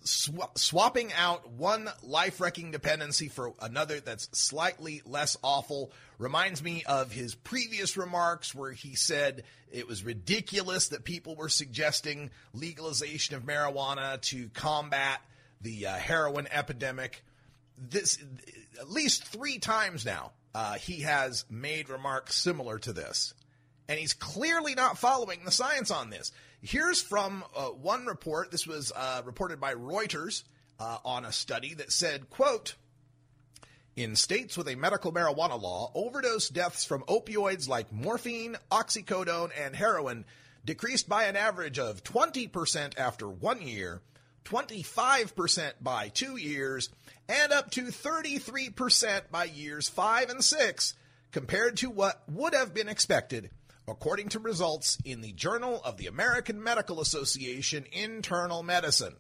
sw- 0.04 0.30
swapping 0.56 1.12
out 1.14 1.50
one 1.52 1.90
life 2.04 2.40
wrecking 2.40 2.72
dependency 2.72 3.28
for 3.28 3.54
another 3.62 4.00
that's 4.00 4.30
slightly 4.38 5.02
less 5.06 5.38
awful 5.44 5.92
reminds 6.18 6.64
me 6.64 6.84
of 6.86 7.12
his 7.12 7.36
previous 7.36 7.98
remarks 7.98 8.56
where 8.56 8.72
he 8.72 8.96
said 8.96 9.44
it 9.72 9.88
was 9.88 10.04
ridiculous 10.04 10.90
that 10.90 11.04
people 11.04 11.36
were 11.36 11.50
suggesting 11.50 12.30
legalization 12.54 13.36
of 13.36 13.44
marijuana 13.44 14.20
to 14.22 14.50
combat 14.50 15.22
the 15.62 15.88
uh, 15.88 15.94
heroin 15.94 16.48
epidemic. 16.52 17.24
This 17.78 18.18
at 18.80 18.90
least 18.90 19.26
three 19.26 19.60
times 19.60 20.06
now 20.06 20.32
uh, 20.54 20.76
he 20.76 21.02
has 21.02 21.46
made 21.50 21.90
remarks 21.90 22.36
similar 22.36 22.80
to 22.80 22.94
this, 22.94 23.34
and 23.88 24.00
he's 24.00 24.14
clearly 24.14 24.76
not 24.76 24.98
following 24.98 25.46
the 25.46 25.52
science 25.52 25.92
on 25.92 26.10
this. 26.10 26.32
Here's 26.62 27.02
from 27.02 27.44
uh, 27.56 27.68
one 27.68 28.06
report. 28.06 28.52
This 28.52 28.68
was 28.68 28.92
uh, 28.96 29.22
reported 29.26 29.60
by 29.60 29.74
Reuters 29.74 30.44
uh, 30.80 30.98
on 31.04 31.26
a 31.26 31.32
study 31.32 31.74
that 31.76 31.92
said, 31.92 32.30
"quote." 32.30 32.76
In 33.94 34.16
states 34.16 34.58
with 34.58 34.70
a 34.70 34.76
medical 34.76 35.12
marijuana 35.12 35.62
law, 35.62 35.92
overdose 35.94 36.48
deaths 36.48 36.86
from 36.86 37.04
opioids 37.04 37.68
like 37.68 37.92
morphine, 37.92 38.56
oxycodone, 38.72 39.52
and 39.60 39.76
heroin 39.76 40.24
decreased 40.64 41.10
by 41.10 41.26
an 41.26 41.36
average 41.36 41.78
of 41.78 42.02
20% 42.04 42.98
after 42.98 43.28
one 43.28 43.62
year 43.62 44.02
25% 44.46 45.74
by 45.82 46.10
two 46.10 46.38
years, 46.38 46.90
and 47.28 47.52
up 47.52 47.72
to 47.72 47.84
33% 47.84 49.32
by 49.32 49.46
years 49.46 49.90
five 49.90 50.30
and 50.30 50.44
six, 50.44 50.94
compared 51.32 51.78
to 51.78 51.90
what 51.90 52.24
would 52.28 52.54
have 52.54 52.74
been 52.74 52.90
expected, 52.90 53.50
according 53.88 54.30
to 54.30 54.40
results 54.40 54.98
in 55.06 55.22
the 55.22 55.32
Journal 55.32 55.82
of 55.84 55.98
the 55.98 56.08
American 56.08 56.62
Medical 56.62 57.02
Association 57.02 57.86
Internal 57.92 58.64
Medicine. 58.64 59.16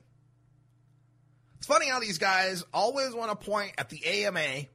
It's 1.57 1.67
funny 1.67 1.89
how 1.89 1.99
these 1.99 2.17
guys 2.17 2.63
always 2.73 3.13
want 3.13 3.29
to 3.29 3.45
point 3.45 3.73
at 3.77 3.89
the 3.89 4.03
AMA 4.05 4.65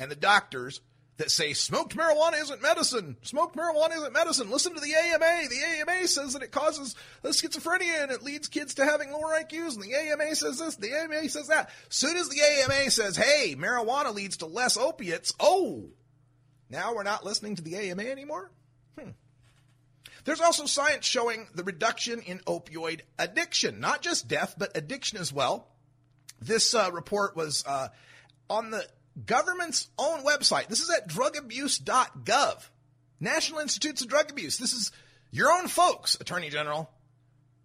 and 0.00 0.10
the 0.10 0.16
doctors 0.16 0.80
that 1.16 1.30
say 1.30 1.52
smoked 1.52 1.96
marijuana 1.96 2.40
isn't 2.40 2.62
medicine. 2.62 3.16
Smoked 3.22 3.56
marijuana 3.56 3.96
isn't 3.96 4.12
medicine. 4.12 4.50
Listen 4.50 4.74
to 4.74 4.80
the 4.80 4.94
AMA. 4.94 5.48
The 5.48 5.80
AMA 5.80 6.08
says 6.08 6.32
that 6.32 6.42
it 6.42 6.50
causes 6.50 6.96
schizophrenia 7.22 8.02
and 8.02 8.10
it 8.10 8.22
leads 8.22 8.48
kids 8.48 8.74
to 8.74 8.84
having 8.84 9.12
lower 9.12 9.38
IQs. 9.40 9.74
And 9.74 9.82
the 9.82 9.94
AMA 9.94 10.34
says 10.34 10.58
this. 10.58 10.76
The 10.76 10.92
AMA 10.92 11.28
says 11.28 11.48
that. 11.48 11.70
Soon 11.88 12.16
as 12.16 12.28
the 12.28 12.40
AMA 12.40 12.90
says, 12.90 13.16
"Hey, 13.16 13.54
marijuana 13.56 14.12
leads 14.12 14.38
to 14.38 14.46
less 14.46 14.76
opiates," 14.76 15.32
oh, 15.38 15.90
now 16.68 16.94
we're 16.94 17.04
not 17.04 17.24
listening 17.24 17.56
to 17.56 17.62
the 17.62 17.76
AMA 17.76 18.02
anymore. 18.02 18.50
Hmm. 18.98 19.10
There's 20.24 20.40
also 20.40 20.66
science 20.66 21.06
showing 21.06 21.46
the 21.54 21.62
reduction 21.62 22.22
in 22.22 22.40
opioid 22.40 23.02
addiction, 23.18 23.78
not 23.78 24.02
just 24.02 24.26
death, 24.26 24.56
but 24.58 24.76
addiction 24.76 25.18
as 25.18 25.32
well. 25.32 25.68
This 26.40 26.74
uh, 26.74 26.90
report 26.92 27.36
was 27.36 27.64
uh, 27.66 27.88
on 28.50 28.70
the 28.70 28.84
government's 29.26 29.88
own 29.98 30.24
website. 30.24 30.68
This 30.68 30.80
is 30.80 30.90
at 30.90 31.08
drugabuse.gov. 31.08 32.68
National 33.20 33.60
Institutes 33.60 34.02
of 34.02 34.08
Drug 34.08 34.30
Abuse. 34.30 34.58
This 34.58 34.72
is 34.72 34.92
your 35.30 35.50
own 35.50 35.68
folks, 35.68 36.16
Attorney 36.20 36.50
General. 36.50 36.90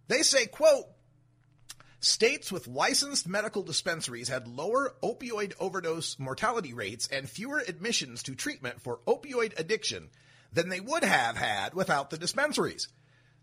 They 0.08 0.22
say, 0.22 0.46
quote, 0.46 0.86
States 2.02 2.50
with 2.50 2.66
licensed 2.66 3.28
medical 3.28 3.62
dispensaries 3.62 4.28
had 4.28 4.48
lower 4.48 4.94
opioid 5.02 5.52
overdose 5.60 6.18
mortality 6.18 6.72
rates 6.72 7.06
and 7.12 7.28
fewer 7.28 7.62
admissions 7.68 8.22
to 8.22 8.34
treatment 8.34 8.80
for 8.80 9.00
opioid 9.06 9.58
addiction 9.58 10.08
than 10.50 10.70
they 10.70 10.80
would 10.80 11.04
have 11.04 11.36
had 11.36 11.74
without 11.74 12.08
the 12.08 12.16
dispensaries. 12.16 12.88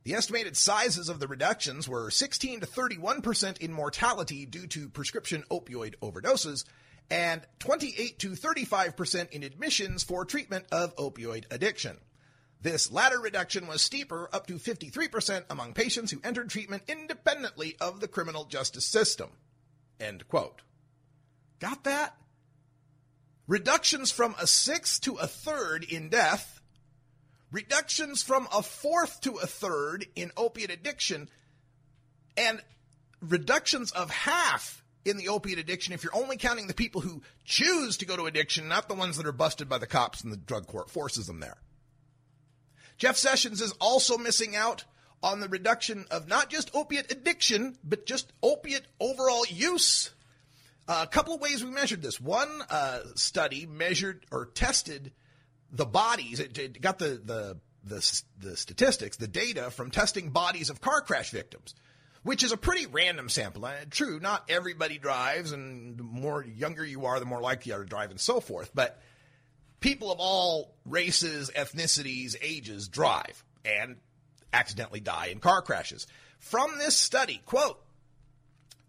The 0.05 0.15
estimated 0.15 0.57
sizes 0.57 1.07
of 1.07 1.19
the 1.19 1.27
reductions 1.27 1.87
were 1.87 2.09
16 2.09 2.61
to 2.61 2.65
31% 2.65 3.59
in 3.59 3.71
mortality 3.71 4.45
due 4.45 4.65
to 4.67 4.89
prescription 4.89 5.43
opioid 5.51 5.95
overdoses 6.01 6.63
and 7.09 7.41
28 7.59 8.19
to 8.19 8.31
35% 8.31 9.31
in 9.31 9.43
admissions 9.43 10.03
for 10.03 10.25
treatment 10.25 10.65
of 10.71 10.95
opioid 10.95 11.45
addiction. 11.51 11.97
This 12.61 12.91
latter 12.91 13.19
reduction 13.19 13.67
was 13.67 13.81
steeper, 13.81 14.29
up 14.33 14.47
to 14.47 14.55
53% 14.55 15.43
among 15.49 15.73
patients 15.73 16.11
who 16.11 16.19
entered 16.23 16.49
treatment 16.49 16.83
independently 16.87 17.77
of 17.79 17.99
the 17.99 18.07
criminal 18.07 18.45
justice 18.45 18.85
system. 18.85 19.29
End 19.99 20.27
quote. 20.27 20.61
Got 21.59 21.83
that? 21.85 22.15
Reductions 23.47 24.11
from 24.11 24.35
a 24.39 24.47
sixth 24.47 25.01
to 25.01 25.15
a 25.15 25.27
third 25.27 25.83
in 25.83 26.09
death, 26.09 26.59
reductions 27.51 28.21
from 28.21 28.47
a 28.53 28.61
fourth 28.61 29.21
to 29.21 29.35
a 29.35 29.47
third 29.47 30.05
in 30.15 30.31
opiate 30.35 30.71
addiction, 30.71 31.29
and 32.35 32.61
reductions 33.21 33.91
of 33.91 34.09
half 34.09 34.83
in 35.07 35.17
the 35.17 35.29
opiate 35.29 35.59
addiction 35.59 35.93
if 35.93 36.03
you're 36.03 36.15
only 36.15 36.37
counting 36.37 36.67
the 36.67 36.73
people 36.73 37.01
who 37.01 37.21
choose 37.45 37.97
to 37.97 38.05
go 38.05 38.15
to 38.15 38.25
addiction, 38.25 38.67
not 38.67 38.87
the 38.87 38.95
ones 38.95 39.17
that 39.17 39.25
are 39.25 39.31
busted 39.31 39.69
by 39.69 39.77
the 39.77 39.87
cops 39.87 40.23
and 40.23 40.31
the 40.31 40.37
drug 40.37 40.67
court 40.67 40.89
forces 40.89 41.27
them 41.27 41.39
there. 41.39 41.57
Jeff 42.97 43.15
Sessions 43.15 43.61
is 43.61 43.73
also 43.79 44.17
missing 44.17 44.55
out 44.55 44.85
on 45.21 45.39
the 45.39 45.47
reduction 45.49 46.05
of 46.11 46.27
not 46.27 46.49
just 46.49 46.75
opiate 46.75 47.11
addiction, 47.11 47.77
but 47.83 48.05
just 48.05 48.31
opiate 48.41 48.85
overall 48.99 49.45
use. 49.47 50.11
Uh, 50.87 51.01
a 51.03 51.07
couple 51.07 51.35
of 51.35 51.41
ways 51.41 51.63
we 51.63 51.69
measured 51.69 52.01
this. 52.01 52.19
One 52.19 52.49
uh, 52.69 52.99
study 53.15 53.65
measured 53.65 54.25
or 54.31 54.45
tested 54.45 55.11
the 55.71 55.85
bodies. 55.85 56.39
It, 56.39 56.57
it 56.57 56.81
got 56.81 56.97
the, 56.97 57.21
the 57.23 57.57
the 57.83 58.21
the 58.39 58.57
statistics, 58.57 59.17
the 59.17 59.27
data 59.27 59.69
from 59.71 59.91
testing 59.91 60.29
bodies 60.29 60.69
of 60.69 60.81
car 60.81 61.01
crash 61.01 61.31
victims 61.31 61.73
which 62.27 62.43
is 62.43 62.51
a 62.51 62.57
pretty 62.57 62.85
random 62.87 63.29
sample. 63.29 63.63
Uh, 63.63 63.71
true, 63.89 64.19
not 64.19 64.43
everybody 64.49 64.97
drives, 64.97 65.53
and 65.53 65.97
the 65.97 66.03
more 66.03 66.43
younger 66.43 66.83
you 66.83 67.05
are, 67.05 67.21
the 67.21 67.25
more 67.25 67.39
likely 67.39 67.69
you 67.69 67.75
are 67.77 67.83
to 67.83 67.89
drive, 67.89 68.11
and 68.11 68.19
so 68.19 68.41
forth. 68.41 68.69
But 68.75 69.01
people 69.79 70.11
of 70.11 70.19
all 70.19 70.75
races, 70.85 71.49
ethnicities, 71.55 72.35
ages 72.41 72.89
drive 72.89 73.45
and 73.63 73.95
accidentally 74.51 74.99
die 74.99 75.27
in 75.27 75.39
car 75.39 75.61
crashes. 75.61 76.05
From 76.39 76.77
this 76.77 76.97
study, 76.97 77.41
quote, 77.45 77.81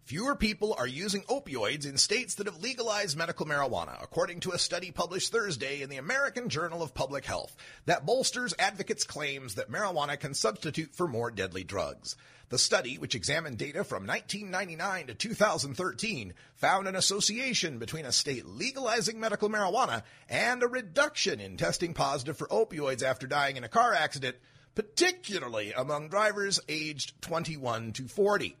Fewer 0.09 0.33
people 0.33 0.73
are 0.75 0.87
using 0.87 1.21
opioids 1.25 1.87
in 1.87 1.95
states 1.95 2.33
that 2.33 2.47
have 2.47 2.63
legalized 2.63 3.15
medical 3.15 3.45
marijuana, 3.45 3.95
according 4.01 4.39
to 4.39 4.53
a 4.53 4.57
study 4.57 4.89
published 4.89 5.31
Thursday 5.31 5.83
in 5.83 5.89
the 5.91 5.97
American 5.97 6.49
Journal 6.49 6.81
of 6.81 6.95
Public 6.95 7.25
Health 7.25 7.55
that 7.85 8.07
bolsters 8.07 8.55
advocates' 8.57 9.03
claims 9.03 9.53
that 9.53 9.69
marijuana 9.69 10.19
can 10.19 10.33
substitute 10.33 10.95
for 10.95 11.07
more 11.07 11.29
deadly 11.29 11.63
drugs. 11.63 12.15
The 12.49 12.57
study, 12.57 12.97
which 12.97 13.13
examined 13.13 13.59
data 13.59 13.83
from 13.83 14.07
1999 14.07 15.05
to 15.05 15.13
2013, 15.13 16.33
found 16.55 16.87
an 16.87 16.95
association 16.95 17.77
between 17.77 18.05
a 18.05 18.11
state 18.11 18.47
legalizing 18.47 19.19
medical 19.19 19.47
marijuana 19.47 20.01
and 20.27 20.63
a 20.63 20.67
reduction 20.67 21.39
in 21.39 21.55
testing 21.55 21.93
positive 21.93 22.35
for 22.35 22.47
opioids 22.47 23.03
after 23.03 23.27
dying 23.27 23.57
in 23.57 23.63
a 23.63 23.69
car 23.69 23.93
accident, 23.93 24.37
particularly 24.73 25.71
among 25.71 26.09
drivers 26.09 26.59
aged 26.67 27.21
21 27.21 27.93
to 27.93 28.07
40. 28.07 28.57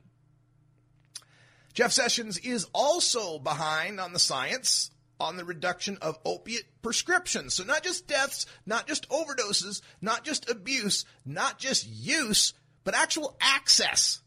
Jeff 1.73 1.91
Sessions 1.91 2.37
is 2.37 2.67
also 2.73 3.39
behind 3.39 3.99
on 3.99 4.13
the 4.13 4.19
science 4.19 4.91
on 5.19 5.37
the 5.37 5.45
reduction 5.45 5.97
of 6.01 6.17
opiate 6.25 6.81
prescriptions. 6.81 7.53
So 7.53 7.63
not 7.63 7.83
just 7.83 8.07
deaths, 8.07 8.45
not 8.65 8.87
just 8.87 9.09
overdoses, 9.09 9.81
not 10.01 10.23
just 10.23 10.49
abuse, 10.49 11.05
not 11.25 11.59
just 11.59 11.87
use, 11.87 12.53
but 12.83 12.95
actual 12.95 13.35
access 13.41 14.21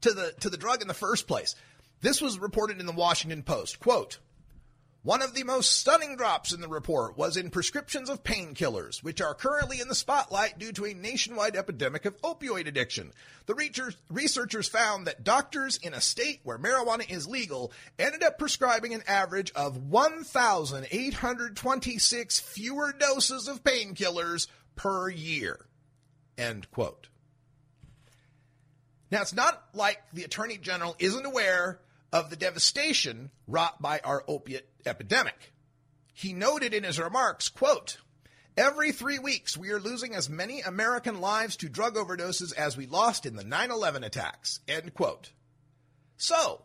to 0.00 0.12
the 0.12 0.32
to 0.40 0.50
the 0.50 0.56
drug 0.56 0.82
in 0.82 0.88
the 0.88 0.94
first 0.94 1.26
place. 1.26 1.54
This 2.00 2.20
was 2.20 2.38
reported 2.38 2.80
in 2.80 2.86
the 2.86 2.92
Washington 2.92 3.42
Post. 3.42 3.78
Quote, 3.78 4.18
one 5.04 5.20
of 5.20 5.34
the 5.34 5.42
most 5.42 5.80
stunning 5.80 6.14
drops 6.16 6.52
in 6.52 6.60
the 6.60 6.68
report 6.68 7.18
was 7.18 7.36
in 7.36 7.50
prescriptions 7.50 8.08
of 8.08 8.22
painkillers, 8.22 9.02
which 9.02 9.20
are 9.20 9.34
currently 9.34 9.80
in 9.80 9.88
the 9.88 9.96
spotlight 9.96 10.60
due 10.60 10.70
to 10.72 10.84
a 10.84 10.94
nationwide 10.94 11.56
epidemic 11.56 12.04
of 12.04 12.22
opioid 12.22 12.68
addiction. 12.68 13.10
The 13.46 13.96
researchers 14.08 14.68
found 14.68 15.08
that 15.08 15.24
doctors 15.24 15.76
in 15.78 15.92
a 15.92 16.00
state 16.00 16.38
where 16.44 16.56
marijuana 16.56 17.10
is 17.10 17.26
legal 17.26 17.72
ended 17.98 18.22
up 18.22 18.38
prescribing 18.38 18.94
an 18.94 19.02
average 19.08 19.50
of 19.56 19.76
1,826 19.76 22.40
fewer 22.40 22.94
doses 22.96 23.48
of 23.48 23.64
painkillers 23.64 24.46
per 24.76 25.10
year. 25.10 25.66
End 26.38 26.70
quote. 26.70 27.08
Now, 29.10 29.22
it's 29.22 29.34
not 29.34 29.64
like 29.74 29.98
the 30.12 30.22
Attorney 30.22 30.58
General 30.58 30.94
isn't 30.98 31.26
aware 31.26 31.80
of 32.12 32.30
the 32.30 32.36
devastation 32.36 33.32
wrought 33.46 33.82
by 33.82 34.00
our 34.04 34.22
opiate 34.28 34.68
epidemic. 34.86 35.52
He 36.12 36.32
noted 36.32 36.74
in 36.74 36.84
his 36.84 36.98
remarks, 36.98 37.48
quote, 37.48 37.98
Every 38.56 38.92
three 38.92 39.18
weeks, 39.18 39.56
we 39.56 39.70
are 39.70 39.80
losing 39.80 40.14
as 40.14 40.28
many 40.28 40.60
American 40.60 41.20
lives 41.22 41.56
to 41.56 41.70
drug 41.70 41.94
overdoses 41.94 42.54
as 42.54 42.76
we 42.76 42.86
lost 42.86 43.24
in 43.24 43.34
the 43.34 43.44
9 43.44 43.70
11 43.70 44.04
attacks. 44.04 44.60
End 44.68 44.92
quote. 44.92 45.32
So, 46.18 46.62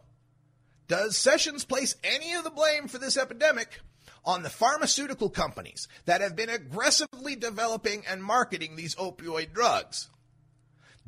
does 0.90 1.18
Sessions 1.18 1.64
place 1.64 1.96
any 2.04 2.34
of 2.34 2.44
the 2.44 2.50
blame 2.50 2.90
for 2.90 2.98
this 2.98 3.18
epidemic 3.18 3.80
on 4.26 4.44
the 4.44 4.50
pharmaceutical 4.50 5.30
companies 5.30 5.88
that 6.06 6.20
have 6.20 6.36
been 6.36 6.50
aggressively 6.50 7.38
developing 7.38 8.04
and 8.06 8.22
marketing 8.22 8.76
these 8.76 8.96
opioid 8.96 9.54
drugs? 9.54 10.10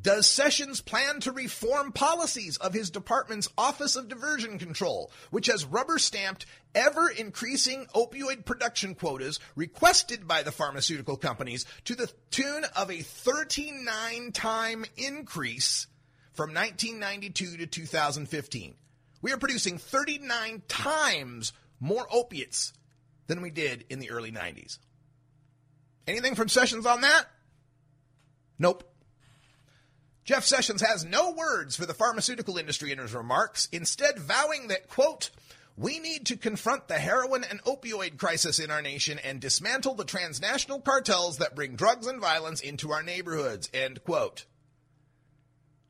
Does 0.02 0.28
Sessions 0.28 0.80
plan 0.80 1.20
to 1.22 1.34
reform 1.34 1.92
policies 1.92 2.56
of 2.56 2.74
his 2.74 2.90
department's 2.90 3.50
Office 3.58 3.98
of 3.98 4.08
Diversion 4.08 4.58
Control, 4.58 5.12
which 5.30 5.48
has 5.48 5.66
rubber 5.66 6.00
stamped 6.00 6.46
ever 6.76 7.10
increasing 7.10 7.86
opioid 7.96 8.46
production 8.46 8.96
quotas 8.96 9.40
requested 9.56 10.28
by 10.28 10.44
the 10.44 10.52
pharmaceutical 10.52 11.18
companies 11.18 11.66
to 11.86 11.96
the 11.96 12.12
tune 12.32 12.66
of 12.76 12.92
a 12.92 13.02
39 13.02 14.32
time 14.32 14.86
increase 14.98 15.88
from 16.34 16.54
1992 16.54 17.58
to 17.58 17.66
2015? 17.66 18.76
We 19.22 19.32
are 19.34 19.38
producing 19.38 19.78
39 19.78 20.64
times 20.68 21.54
more 21.80 22.08
opiates 22.12 22.74
than 23.28 23.42
we 23.42 23.50
did 23.50 23.86
in 23.90 24.00
the 24.00 24.12
early 24.12 24.32
90s. 24.32 24.80
Anything 26.08 26.36
from 26.36 26.50
Sessions 26.50 26.86
on 26.86 27.02
that? 27.02 27.26
Nope. 28.58 28.84
Jeff 30.26 30.46
Sessions 30.46 30.82
has 30.82 31.06
no 31.06 31.32
words 31.32 31.76
for 31.76 31.86
the 31.86 31.94
pharmaceutical 31.94 32.58
industry 32.58 32.92
in 32.92 33.00
his 33.00 33.14
remarks, 33.14 33.68
instead 33.72 34.20
vowing 34.20 34.68
that, 34.68 34.88
quote, 34.88 35.32
we 35.80 36.00
need 36.00 36.26
to 36.26 36.36
confront 36.36 36.90
the 36.90 36.96
heroin 36.96 37.46
and 37.46 37.64
opioid 37.64 38.18
crisis 38.18 38.60
in 38.60 38.70
our 38.70 38.82
nation 38.82 39.18
and 39.24 39.40
dismantle 39.40 39.96
the 39.96 40.04
transnational 40.04 40.82
cartels 40.82 41.38
that 41.38 41.56
bring 41.56 41.78
drugs 41.78 42.06
and 42.06 42.20
violence 42.20 42.60
into 42.60 42.92
our 42.92 43.02
neighborhoods, 43.02 43.70
end 43.74 44.04
quote. 44.04 44.44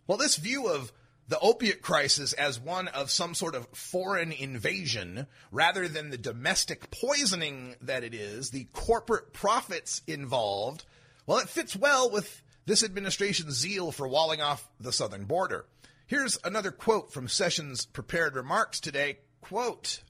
Well, 0.05 0.19
this 0.19 0.35
view 0.35 0.67
of 0.67 0.93
the 1.27 1.39
opiate 1.39 1.81
crisis 1.81 2.33
as 2.33 2.59
one 2.59 2.87
of 2.89 3.09
some 3.09 3.33
sort 3.33 3.55
of 3.55 3.67
foreign 3.73 4.31
invasion 4.31 5.25
rather 5.51 5.87
than 5.87 6.11
the 6.11 6.19
domestic 6.19 6.91
poisoning 6.91 7.75
that 7.81 8.03
it 8.03 8.13
is, 8.13 8.51
the 8.51 8.67
corporate 8.73 9.33
profits 9.33 10.03
involved, 10.05 10.85
well, 11.25 11.39
it 11.39 11.49
fits 11.49 11.75
well 11.75 12.11
with 12.11 12.43
this 12.67 12.83
administration's 12.83 13.55
zeal 13.55 13.91
for 13.91 14.07
walling 14.07 14.39
off 14.39 14.69
the 14.79 14.91
southern 14.91 15.25
border. 15.25 15.65
Here's 16.05 16.37
another 16.43 16.71
quote 16.71 17.11
from 17.11 17.27
Sessions' 17.27 17.87
prepared 17.87 18.35
remarks 18.35 18.79
today. 18.79 19.17
Quote, 19.41 20.01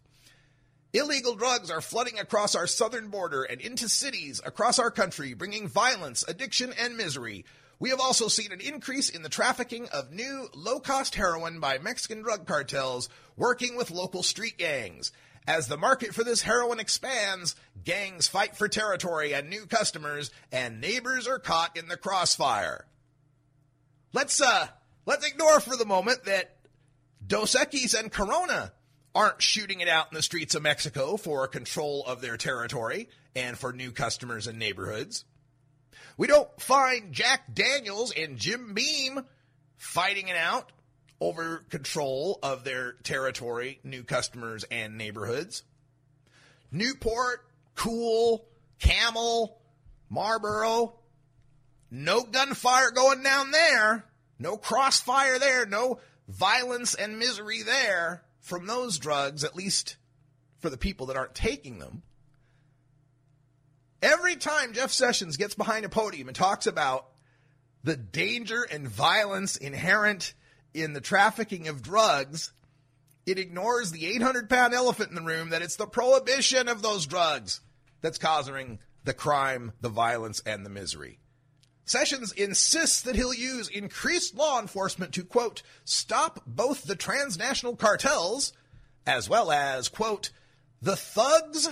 Illegal 0.91 1.35
drugs 1.35 1.69
are 1.69 1.81
flooding 1.81 2.17
across 2.17 2.55
our 2.55 2.65
southern 2.65 3.09
border 3.09 3.43
and 3.43 3.61
into 3.61 3.87
cities 3.87 4.41
across 4.43 4.79
our 4.79 4.89
country, 4.89 5.35
bringing 5.35 5.67
violence, 5.67 6.25
addiction, 6.27 6.73
and 6.79 6.97
misery. 6.97 7.45
We 7.77 7.91
have 7.91 7.99
also 7.99 8.27
seen 8.27 8.51
an 8.51 8.59
increase 8.59 9.07
in 9.07 9.21
the 9.21 9.29
trafficking 9.29 9.87
of 9.89 10.11
new 10.11 10.49
low 10.55 10.79
cost 10.79 11.13
heroin 11.13 11.59
by 11.59 11.77
Mexican 11.77 12.23
drug 12.23 12.47
cartels 12.47 13.07
working 13.37 13.77
with 13.77 13.91
local 13.91 14.23
street 14.23 14.57
gangs. 14.57 15.11
As 15.47 15.67
the 15.67 15.77
market 15.77 16.13
for 16.13 16.23
this 16.23 16.41
heroin 16.41 16.79
expands, 16.79 17.55
gangs 17.83 18.27
fight 18.27 18.57
for 18.57 18.67
territory 18.67 19.33
and 19.33 19.49
new 19.49 19.65
customers, 19.67 20.31
and 20.51 20.81
neighbors 20.81 21.27
are 21.27 21.39
caught 21.39 21.77
in 21.77 21.87
the 21.87 21.97
crossfire. 21.97 22.85
Let's 24.11 24.41
uh 24.41 24.67
let's 25.05 25.25
ignore 25.25 25.59
for 25.59 25.77
the 25.77 25.85
moment 25.85 26.25
that 26.25 26.57
Dos 27.25 27.55
Equis 27.55 27.97
and 27.97 28.11
Corona 28.11 28.73
aren't 29.19 29.41
shooting 29.41 29.81
it 29.81 29.89
out 29.89 30.07
in 30.09 30.15
the 30.15 30.21
streets 30.21 30.55
of 30.55 30.63
Mexico 30.63 31.17
for 31.17 31.45
control 31.49 32.05
of 32.07 32.21
their 32.21 32.37
territory 32.37 33.09
and 33.35 33.57
for 33.57 33.73
new 33.73 33.91
customers 33.91 34.47
and 34.47 34.57
neighborhoods. 34.57 35.25
We 36.15 36.27
don't 36.27 36.49
find 36.61 37.11
Jack 37.11 37.53
Daniels 37.53 38.13
and 38.15 38.37
Jim 38.37 38.73
Beam 38.73 39.19
fighting 39.75 40.29
it 40.29 40.37
out 40.37 40.71
over 41.19 41.65
control 41.69 42.39
of 42.41 42.63
their 42.63 42.93
territory, 43.03 43.81
new 43.83 44.03
customers, 44.03 44.63
and 44.71 44.97
neighborhoods. 44.97 45.63
Newport, 46.71 47.45
Cool, 47.75 48.47
Camel, 48.79 49.59
Marlboro, 50.09 50.97
no 51.91 52.23
gunfire 52.23 52.91
going 52.91 53.21
down 53.21 53.51
there, 53.51 54.05
no 54.39 54.55
crossfire 54.55 55.39
there, 55.39 55.65
no 55.65 55.99
violence 56.29 56.93
and 56.93 57.19
misery 57.19 57.63
there 57.63 58.23
from 58.49 58.65
those 58.65 58.97
drugs, 58.97 59.43
at 59.43 59.55
least 59.55 59.95
for 60.57 60.69
the 60.69 60.77
people 60.77 61.05
that 61.05 61.15
aren't 61.15 61.35
taking 61.35 61.77
them. 61.77 62.01
Every 64.01 64.35
time 64.35 64.73
Jeff 64.73 64.91
Sessions 64.91 65.37
gets 65.37 65.55
behind 65.55 65.85
a 65.85 65.89
podium 65.89 66.27
and 66.27 66.35
talks 66.35 66.65
about 66.67 67.05
the 67.83 67.95
danger 67.95 68.63
and 68.63 68.87
violence 68.87 69.55
inherent 69.55 70.33
in 70.73 70.93
the 70.93 71.01
trafficking 71.01 71.67
of 71.67 71.81
drugs, 71.81 72.51
it 73.25 73.37
ignores 73.37 73.91
the 73.91 74.07
800 74.07 74.49
pound 74.49 74.73
elephant 74.73 75.09
in 75.09 75.15
the 75.15 75.21
room 75.21 75.49
that 75.49 75.61
it's 75.61 75.75
the 75.75 75.85
prohibition 75.85 76.67
of 76.67 76.81
those 76.81 77.05
drugs 77.05 77.61
that's 78.01 78.17
causing 78.17 78.79
the 79.03 79.13
crime, 79.13 79.73
the 79.81 79.89
violence, 79.89 80.41
and 80.45 80.65
the 80.65 80.69
misery. 80.69 81.18
Sessions 81.89 82.31
insists 82.33 83.01
that 83.01 83.15
he'll 83.15 83.33
use 83.33 83.67
increased 83.67 84.35
law 84.35 84.61
enforcement 84.61 85.11
to, 85.11 85.23
quote, 85.23 85.63
stop 85.85 86.39
both 86.45 86.83
the 86.83 86.95
transnational 86.95 87.75
cartels 87.75 88.53
as 89.07 89.27
well 89.27 89.51
as, 89.51 89.89
quote, 89.89 90.29
the 90.83 90.95
thugs, 90.95 91.67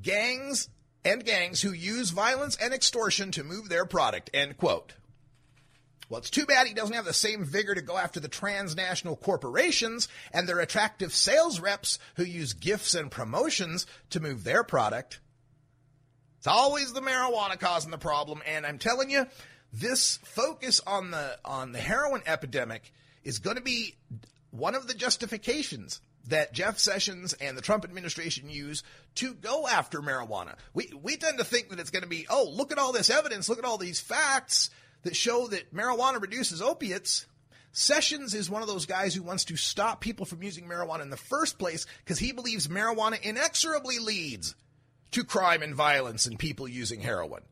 gangs, 0.00 0.70
and 1.04 1.26
gangs 1.26 1.60
who 1.60 1.72
use 1.72 2.08
violence 2.08 2.56
and 2.56 2.72
extortion 2.72 3.30
to 3.32 3.44
move 3.44 3.68
their 3.68 3.84
product, 3.84 4.30
end 4.32 4.56
quote. 4.56 4.94
Well, 6.08 6.20
it's 6.20 6.30
too 6.30 6.46
bad 6.46 6.66
he 6.66 6.72
doesn't 6.72 6.96
have 6.96 7.04
the 7.04 7.12
same 7.12 7.44
vigor 7.44 7.74
to 7.74 7.82
go 7.82 7.98
after 7.98 8.18
the 8.18 8.28
transnational 8.28 9.16
corporations 9.16 10.08
and 10.32 10.48
their 10.48 10.60
attractive 10.60 11.12
sales 11.12 11.60
reps 11.60 11.98
who 12.16 12.24
use 12.24 12.54
gifts 12.54 12.94
and 12.94 13.10
promotions 13.10 13.86
to 14.08 14.20
move 14.20 14.44
their 14.44 14.64
product. 14.64 15.20
It's 16.42 16.48
always 16.48 16.92
the 16.92 17.00
marijuana 17.00 17.56
causing 17.56 17.92
the 17.92 17.98
problem, 17.98 18.42
and 18.44 18.66
I'm 18.66 18.80
telling 18.80 19.10
you, 19.10 19.28
this 19.72 20.16
focus 20.24 20.80
on 20.84 21.12
the 21.12 21.38
on 21.44 21.70
the 21.70 21.78
heroin 21.78 22.20
epidemic 22.26 22.92
is 23.22 23.38
going 23.38 23.58
to 23.58 23.62
be 23.62 23.94
one 24.50 24.74
of 24.74 24.88
the 24.88 24.94
justifications 24.94 26.00
that 26.26 26.52
Jeff 26.52 26.80
Sessions 26.80 27.32
and 27.34 27.56
the 27.56 27.62
Trump 27.62 27.84
administration 27.84 28.50
use 28.50 28.82
to 29.14 29.34
go 29.34 29.68
after 29.68 30.02
marijuana. 30.02 30.56
We 30.74 30.92
we 31.00 31.16
tend 31.16 31.38
to 31.38 31.44
think 31.44 31.68
that 31.68 31.78
it's 31.78 31.90
going 31.90 32.02
to 32.02 32.08
be, 32.08 32.26
oh, 32.28 32.50
look 32.52 32.72
at 32.72 32.78
all 32.78 32.90
this 32.90 33.08
evidence, 33.08 33.48
look 33.48 33.60
at 33.60 33.64
all 33.64 33.78
these 33.78 34.00
facts 34.00 34.70
that 35.04 35.14
show 35.14 35.46
that 35.46 35.72
marijuana 35.72 36.20
reduces 36.20 36.60
opiates. 36.60 37.24
Sessions 37.70 38.34
is 38.34 38.50
one 38.50 38.62
of 38.62 38.68
those 38.68 38.86
guys 38.86 39.14
who 39.14 39.22
wants 39.22 39.44
to 39.44 39.56
stop 39.56 40.00
people 40.00 40.26
from 40.26 40.42
using 40.42 40.64
marijuana 40.64 41.02
in 41.02 41.10
the 41.10 41.16
first 41.16 41.56
place 41.56 41.86
because 41.98 42.18
he 42.18 42.32
believes 42.32 42.66
marijuana 42.66 43.22
inexorably 43.22 44.00
leads 44.00 44.56
to 45.12 45.24
crime 45.24 45.62
and 45.62 45.74
violence 45.74 46.26
and 46.26 46.38
people 46.38 46.66
using 46.66 47.00
heroin. 47.00 47.42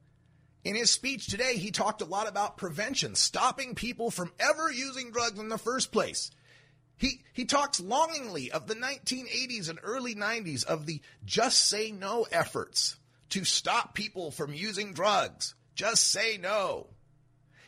In 0.63 0.75
his 0.75 0.91
speech 0.91 1.27
today, 1.27 1.57
he 1.57 1.71
talked 1.71 2.03
a 2.03 2.07
lot 2.07 2.29
about 2.29 2.59
prevention, 2.59 3.15
stopping 3.15 3.75
people 3.75 4.11
from 4.11 4.33
ever 4.39 4.71
using 4.71 5.11
drugs 5.11 5.39
in 5.39 5.49
the 5.49 5.57
first 5.57 5.91
place. 5.91 6.31
He, 6.99 7.23
he 7.33 7.47
talks 7.47 7.81
longingly 7.81 8.53
of 8.53 8.67
the 8.67 8.75
1980s 8.75 9.71
and 9.71 9.79
early 9.83 10.15
90s 10.15 10.65
of 10.65 10.85
the 10.85 11.01
just 11.25 11.59
say 11.59 11.93
no 11.93 12.27
efforts 12.31 12.97
to 13.31 13.45
stop 13.45 13.95
people 13.95 14.31
from 14.31 14.53
using 14.53 14.93
drugs. 14.93 15.55
Just 15.75 16.09
say 16.09 16.37
no. 16.37 16.89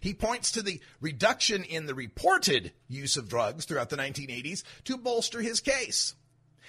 He 0.00 0.12
points 0.12 0.52
to 0.52 0.62
the 0.62 0.80
reduction 1.00 1.64
in 1.64 1.86
the 1.86 1.94
reported 1.94 2.72
use 2.88 3.16
of 3.16 3.28
drugs 3.28 3.64
throughout 3.64 3.88
the 3.88 3.96
1980s 3.96 4.64
to 4.84 4.98
bolster 4.98 5.40
his 5.40 5.60
case. 5.60 6.14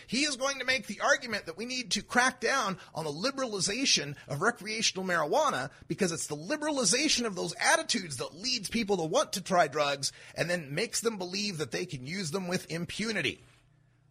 He 0.07 0.23
is 0.23 0.35
going 0.35 0.59
to 0.59 0.65
make 0.65 0.87
the 0.87 1.01
argument 1.01 1.45
that 1.45 1.57
we 1.57 1.65
need 1.65 1.91
to 1.91 2.01
crack 2.01 2.39
down 2.39 2.77
on 2.93 3.05
the 3.05 3.11
liberalization 3.11 4.15
of 4.27 4.41
recreational 4.41 5.05
marijuana 5.05 5.69
because 5.87 6.11
it's 6.11 6.27
the 6.27 6.35
liberalization 6.35 7.25
of 7.25 7.35
those 7.35 7.53
attitudes 7.59 8.17
that 8.17 8.35
leads 8.35 8.69
people 8.69 8.97
to 8.97 9.03
want 9.03 9.33
to 9.33 9.41
try 9.41 9.67
drugs 9.67 10.11
and 10.35 10.49
then 10.49 10.73
makes 10.73 11.01
them 11.01 11.17
believe 11.17 11.57
that 11.57 11.71
they 11.71 11.85
can 11.85 12.05
use 12.05 12.31
them 12.31 12.47
with 12.47 12.71
impunity. 12.71 13.43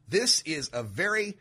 This 0.09 0.43
is 0.43 0.71
a 0.73 0.83
very 0.83 1.39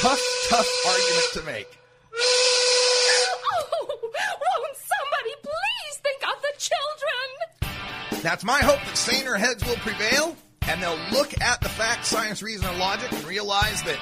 tough, 0.00 0.20
tough 0.48 0.68
argument 0.86 1.26
to 1.32 1.42
make. 1.42 1.78
Oh, 2.14 3.86
won't 3.88 4.76
somebody 4.76 5.34
please 5.42 5.96
think 6.02 6.22
of 6.22 6.42
the 6.42 6.52
children? 6.58 8.32
It's 8.32 8.44
my 8.44 8.60
hope 8.60 8.78
that 8.84 8.96
saner 8.96 9.34
heads 9.34 9.64
will 9.64 9.76
prevail 9.76 10.36
and 10.68 10.82
they'll 10.82 11.00
look 11.10 11.40
at 11.40 11.60
the 11.60 11.68
facts, 11.68 12.08
science, 12.08 12.42
reason, 12.42 12.68
and 12.68 12.78
logic 12.78 13.10
and 13.10 13.24
realize 13.24 13.82
that 13.84 13.98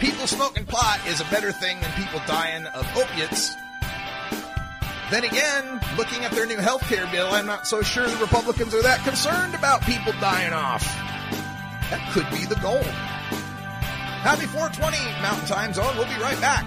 people 0.00 0.26
smoking 0.26 0.66
pot 0.66 1.00
is 1.08 1.20
a 1.20 1.24
better 1.24 1.50
thing 1.50 1.80
than 1.80 1.90
people 1.92 2.20
dying 2.26 2.64
of 2.66 2.86
opiates. 2.96 3.54
Then 5.10 5.24
again, 5.24 5.80
looking 5.96 6.24
at 6.24 6.32
their 6.32 6.44
new 6.44 6.58
health 6.58 6.82
care 6.82 7.06
bill, 7.06 7.28
I'm 7.30 7.46
not 7.46 7.66
so 7.66 7.80
sure 7.80 8.06
the 8.06 8.16
Republicans 8.18 8.74
are 8.74 8.82
that 8.82 9.02
concerned 9.04 9.54
about 9.54 9.80
people 9.82 10.12
dying 10.20 10.52
off. 10.52 10.84
That 11.90 12.06
could 12.12 12.28
be 12.30 12.44
the 12.44 12.60
goal. 12.60 12.82
Happy 14.20 14.44
420 14.44 14.98
Mountain 15.22 15.46
Time 15.46 15.72
Zone. 15.72 15.96
We'll 15.96 16.04
be 16.04 16.20
right 16.20 16.38
back 16.40 16.66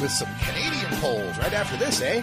with 0.00 0.10
some 0.10 0.28
Canadian 0.40 0.90
polls 1.00 1.36
right 1.38 1.52
after 1.52 1.76
this, 1.76 2.00
eh? 2.00 2.22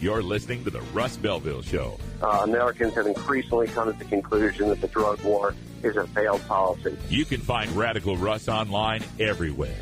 You're 0.00 0.22
listening 0.22 0.64
to 0.64 0.70
the 0.70 0.80
Russ 0.94 1.18
Belville 1.18 1.60
Show. 1.60 1.98
Uh, 2.22 2.40
Americans 2.44 2.94
have 2.94 3.06
increasingly 3.06 3.66
come 3.66 3.92
to 3.92 3.98
the 3.98 4.06
conclusion 4.06 4.70
that 4.70 4.80
the 4.80 4.88
drug 4.88 5.22
war 5.22 5.54
is 5.82 5.94
a 5.94 6.06
failed 6.06 6.40
policy. 6.48 6.96
You 7.10 7.26
can 7.26 7.42
find 7.42 7.70
Radical 7.72 8.16
Russ 8.16 8.48
online 8.48 9.04
everywhere. 9.18 9.76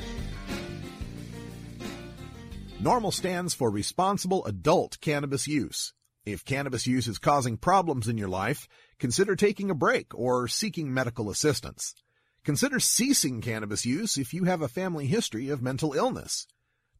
NORML 2.82 3.12
stands 3.12 3.54
for 3.54 3.70
responsible 3.70 4.44
adult 4.44 5.00
cannabis 5.00 5.46
use. 5.46 5.92
If 6.24 6.44
cannabis 6.44 6.86
use 6.86 7.06
is 7.06 7.18
causing 7.18 7.56
problems 7.56 8.08
in 8.08 8.18
your 8.18 8.28
life, 8.28 8.66
consider 8.98 9.36
taking 9.36 9.70
a 9.70 9.74
break 9.74 10.12
or 10.18 10.48
seeking 10.48 10.92
medical 10.92 11.30
assistance. 11.30 11.94
Consider 12.42 12.80
ceasing 12.80 13.40
cannabis 13.40 13.86
use 13.86 14.16
if 14.16 14.34
you 14.34 14.44
have 14.44 14.62
a 14.62 14.68
family 14.68 15.06
history 15.06 15.48
of 15.48 15.62
mental 15.62 15.92
illness. 15.92 16.48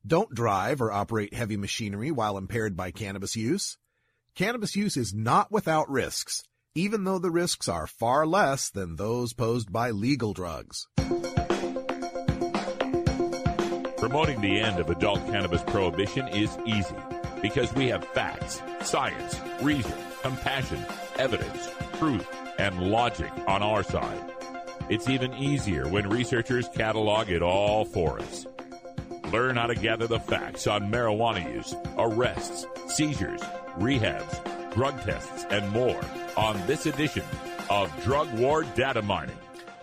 Don't 0.07 0.35
drive 0.35 0.81
or 0.81 0.93
operate 0.93 1.35
heavy 1.35 1.57
machinery 1.57 2.11
while 2.11 2.39
impaired 2.39 2.77
by 2.77 2.91
cannabis 2.91 3.37
use. 3.37 3.77
Cannabis 4.35 4.77
use 4.77 4.97
is 4.97 5.13
not 5.13 5.51
without 5.51 5.91
risks, 5.91 6.43
even 6.75 7.05
though 7.05 7.19
the 7.19 7.31
risks 7.31 7.69
are 7.69 7.87
far 7.87 8.27
less 8.27 8.71
than 8.71 8.97
those 8.97 9.33
posed 9.33 9.73
by 9.73 9.91
legal 9.91 10.33
drugs. 10.33 10.87
Promoting 13.99 14.41
the 14.41 14.61
end 14.61 14.79
of 14.79 14.89
adult 14.89 15.27
cannabis 15.27 15.63
prohibition 15.63 16.29
is 16.29 16.57
easy 16.65 16.95
because 17.43 17.73
we 17.75 17.89
have 17.89 18.05
facts, 18.05 18.63
science, 18.83 19.41
reason, 19.61 19.93
compassion, 20.23 20.85
evidence, 21.19 21.69
truth, 21.99 22.27
and 22.59 22.91
logic 22.91 23.31
on 23.47 23.63
our 23.63 23.83
side. 23.83 24.33
It's 24.89 25.09
even 25.09 25.35
easier 25.35 25.89
when 25.89 26.09
researchers 26.09 26.69
catalog 26.69 27.29
it 27.29 27.43
all 27.43 27.85
for 27.85 28.21
us. 28.21 28.47
Learn 29.33 29.57
how 29.57 29.67
to 29.67 29.75
gather 29.75 30.07
the 30.07 30.21
facts 30.21 30.67
on 30.67 30.91
marijuana 30.91 31.55
use, 31.55 31.75
arrests, 31.99 32.67
seizures, 32.87 33.43
rehabs, 33.79 34.73
drug 34.73 34.99
tests, 35.03 35.45
and 35.51 35.69
more 35.71 36.01
on 36.35 36.67
this 36.67 36.87
edition 36.87 37.25
of 37.69 37.93
Drug 38.05 38.33
War 38.39 38.63
Data 38.63 39.03
Mining. 39.03 39.37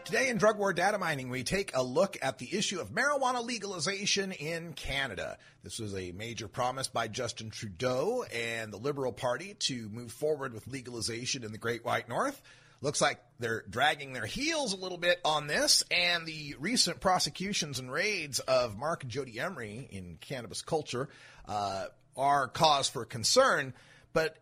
Today 0.04 0.30
in 0.30 0.38
Drug 0.38 0.58
War 0.58 0.74
Data 0.74 0.98
Mining, 0.98 1.30
we 1.30 1.44
take 1.44 1.76
a 1.76 1.84
look 1.84 2.18
at 2.24 2.40
the 2.40 2.58
issue 2.58 2.80
of 2.80 2.90
marijuana 2.90 3.46
legalization 3.46 4.32
in 4.32 4.74
Canada. 4.74 5.38
This 5.64 5.78
was 5.78 5.94
a 5.94 6.12
major 6.14 6.48
promise 6.48 6.88
by 6.88 7.08
Justin 7.08 7.52
Trudeau 7.52 8.24
and 8.34 8.74
the 8.74 8.78
Liberal 8.78 9.14
Party 9.14 9.56
to 9.60 9.90
move 9.90 10.12
forward 10.12 10.54
with 10.54 10.68
legalization 10.68 11.44
in 11.44 11.52
the 11.52 11.60
Great 11.60 11.86
White 11.86 12.10
North. 12.10 12.42
Looks 12.82 13.02
like 13.02 13.20
they're 13.40 13.64
dragging 13.70 14.14
their 14.14 14.26
heels 14.26 14.74
a 14.74 14.78
little 14.78 14.98
bit 14.98 15.20
on 15.26 15.48
this, 15.48 15.84
and 15.92 16.26
the 16.26 16.56
recent 16.60 17.00
prosecutions 17.00 17.80
and 17.80 17.92
raids 17.92 18.40
of 18.40 18.78
Mark 18.78 19.04
and 19.04 19.12
Jody 19.12 19.40
Emery 19.40 19.88
in 19.92 20.18
cannabis 20.22 20.62
culture 20.62 21.10
uh, 21.48 21.86
are 22.16 22.48
cause 22.48 22.90
for 22.90 23.06
concern. 23.06 23.74
But 24.14 24.38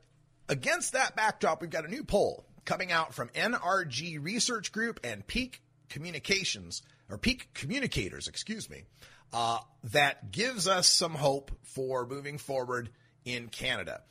against 0.50 0.94
that 0.94 1.16
backdrop, 1.16 1.62
we've 1.62 1.70
got 1.70 1.86
a 1.86 1.90
new 1.90 2.04
poll 2.04 2.46
coming 2.66 2.92
out 2.92 3.14
from 3.14 3.30
NRG 3.30 4.24
Research 4.24 4.72
Group 4.72 5.00
and 5.04 5.26
Peak 5.26 5.62
Communications, 5.90 6.82
or 7.10 7.18
Peak 7.18 7.50
Communicators, 7.54 8.28
excuse 8.28 8.70
me, 8.70 8.84
uh, 9.32 9.60
that 9.86 10.32
gives 10.32 10.68
us 10.68 10.88
some 10.88 11.14
hope 11.14 11.52
for 11.64 12.06
moving 12.06 12.38
forward 12.38 12.90
in 13.26 13.48
Canada. 13.48 14.02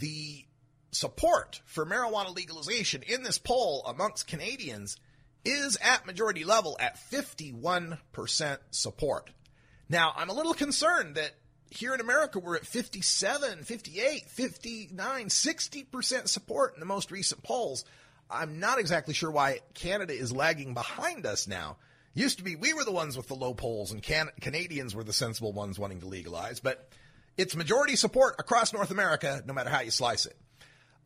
The 0.00 0.44
support 0.98 1.62
for 1.64 1.86
marijuana 1.86 2.34
legalization 2.34 3.02
in 3.02 3.22
this 3.22 3.38
poll 3.38 3.84
amongst 3.86 4.26
Canadians 4.26 4.96
is 5.44 5.78
at 5.80 6.06
majority 6.06 6.44
level 6.44 6.76
at 6.80 6.98
51% 7.10 8.58
support. 8.70 9.30
Now, 9.88 10.12
I'm 10.16 10.28
a 10.28 10.34
little 10.34 10.54
concerned 10.54 11.14
that 11.14 11.32
here 11.70 11.94
in 11.94 12.00
America 12.00 12.38
we're 12.38 12.56
at 12.56 12.66
57, 12.66 13.62
58, 13.62 14.22
59, 14.28 15.26
60% 15.26 16.28
support 16.28 16.74
in 16.74 16.80
the 16.80 16.86
most 16.86 17.10
recent 17.10 17.42
polls. 17.42 17.84
I'm 18.30 18.58
not 18.58 18.78
exactly 18.78 19.14
sure 19.14 19.30
why 19.30 19.60
Canada 19.74 20.12
is 20.12 20.32
lagging 20.32 20.74
behind 20.74 21.24
us 21.24 21.46
now. 21.46 21.76
Used 22.14 22.38
to 22.38 22.44
be 22.44 22.56
we 22.56 22.74
were 22.74 22.84
the 22.84 22.92
ones 22.92 23.16
with 23.16 23.28
the 23.28 23.34
low 23.34 23.54
polls 23.54 23.92
and 23.92 24.02
Can- 24.02 24.32
Canadians 24.40 24.94
were 24.94 25.04
the 25.04 25.12
sensible 25.12 25.52
ones 25.52 25.78
wanting 25.78 26.00
to 26.00 26.06
legalize, 26.06 26.60
but 26.60 26.90
it's 27.36 27.54
majority 27.54 27.94
support 27.94 28.34
across 28.38 28.72
North 28.72 28.90
America, 28.90 29.42
no 29.46 29.52
matter 29.52 29.70
how 29.70 29.80
you 29.80 29.92
slice 29.92 30.26
it. 30.26 30.36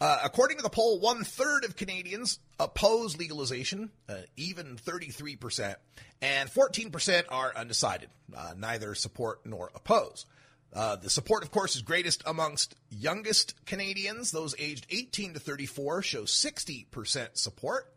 Uh, 0.03 0.19
according 0.25 0.57
to 0.57 0.65
the 0.65 0.69
poll, 0.69 0.99
one 0.99 1.23
third 1.23 1.65
of 1.65 1.77
Canadians 1.77 2.41
oppose 2.59 3.17
legalization, 3.17 3.89
uh, 4.09 4.17
even 4.37 4.75
33%, 4.77 5.77
and 6.21 6.51
14% 6.51 7.23
are 7.29 7.53
undecided, 7.55 8.09
uh, 8.37 8.53
neither 8.59 8.97
support 8.97 9.47
nor 9.47 9.71
oppose. 9.77 10.27
Uh, 10.73 10.97
the 10.97 11.09
support, 11.09 11.45
of 11.45 11.53
course, 11.53 11.77
is 11.77 11.83
greatest 11.83 12.21
amongst 12.27 12.75
youngest 12.91 13.55
Canadians. 13.65 14.33
Those 14.33 14.57
aged 14.59 14.89
18 14.91 15.35
to 15.35 15.39
34 15.39 16.03
show 16.03 16.23
60% 16.23 17.29
support. 17.35 17.95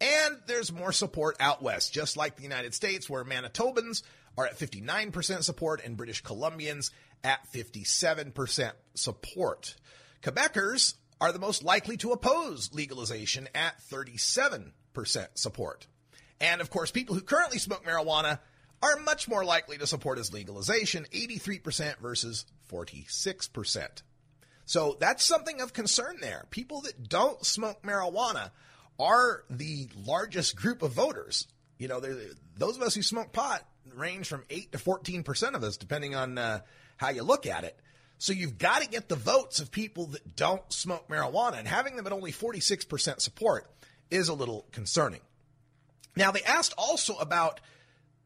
And 0.00 0.38
there's 0.46 0.70
more 0.70 0.92
support 0.92 1.34
out 1.40 1.60
west, 1.60 1.92
just 1.92 2.16
like 2.16 2.36
the 2.36 2.44
United 2.44 2.72
States, 2.72 3.10
where 3.10 3.24
Manitobans 3.24 4.04
are 4.36 4.46
at 4.46 4.56
59% 4.60 5.42
support 5.42 5.84
and 5.84 5.96
British 5.96 6.22
Columbians 6.22 6.92
at 7.24 7.40
57% 7.52 8.70
support. 8.94 9.74
Quebecers 10.22 10.94
are 11.20 11.32
the 11.32 11.38
most 11.38 11.62
likely 11.62 11.96
to 11.98 12.12
oppose 12.12 12.70
legalization 12.72 13.48
at 13.54 13.80
37% 13.90 14.70
support. 15.34 15.86
And 16.40 16.60
of 16.60 16.70
course, 16.70 16.90
people 16.90 17.14
who 17.14 17.20
currently 17.20 17.58
smoke 17.58 17.84
marijuana 17.84 18.38
are 18.82 18.96
much 18.98 19.28
more 19.28 19.44
likely 19.44 19.78
to 19.78 19.86
support 19.86 20.18
its 20.18 20.32
legalization, 20.32 21.06
83% 21.12 21.98
versus 21.98 22.46
46%. 22.70 24.02
So 24.64 24.96
that's 25.00 25.24
something 25.24 25.60
of 25.60 25.72
concern 25.72 26.18
there. 26.20 26.44
People 26.50 26.82
that 26.82 27.08
don't 27.08 27.44
smoke 27.44 27.82
marijuana 27.82 28.50
are 28.98 29.44
the 29.50 29.88
largest 30.06 30.56
group 30.56 30.82
of 30.82 30.92
voters. 30.92 31.48
You 31.78 31.88
know, 31.88 32.00
those 32.56 32.76
of 32.76 32.82
us 32.82 32.94
who 32.94 33.02
smoke 33.02 33.32
pot 33.32 33.64
range 33.94 34.28
from 34.28 34.44
8 34.50 34.72
to 34.72 34.78
14% 34.78 35.54
of 35.54 35.62
us, 35.62 35.76
depending 35.76 36.14
on 36.14 36.38
uh, 36.38 36.60
how 36.96 37.08
you 37.10 37.22
look 37.22 37.46
at 37.46 37.64
it. 37.64 37.78
So 38.18 38.32
you've 38.32 38.58
got 38.58 38.82
to 38.82 38.88
get 38.88 39.08
the 39.08 39.16
votes 39.16 39.60
of 39.60 39.70
people 39.70 40.06
that 40.06 40.36
don't 40.36 40.72
smoke 40.72 41.08
marijuana, 41.08 41.58
and 41.58 41.68
having 41.68 41.96
them 41.96 42.06
at 42.06 42.12
only 42.12 42.32
46% 42.32 43.20
support 43.20 43.66
is 44.10 44.28
a 44.28 44.34
little 44.34 44.66
concerning. 44.72 45.20
Now, 46.16 46.32
they 46.32 46.42
asked 46.42 46.74
also 46.76 47.16
about 47.16 47.60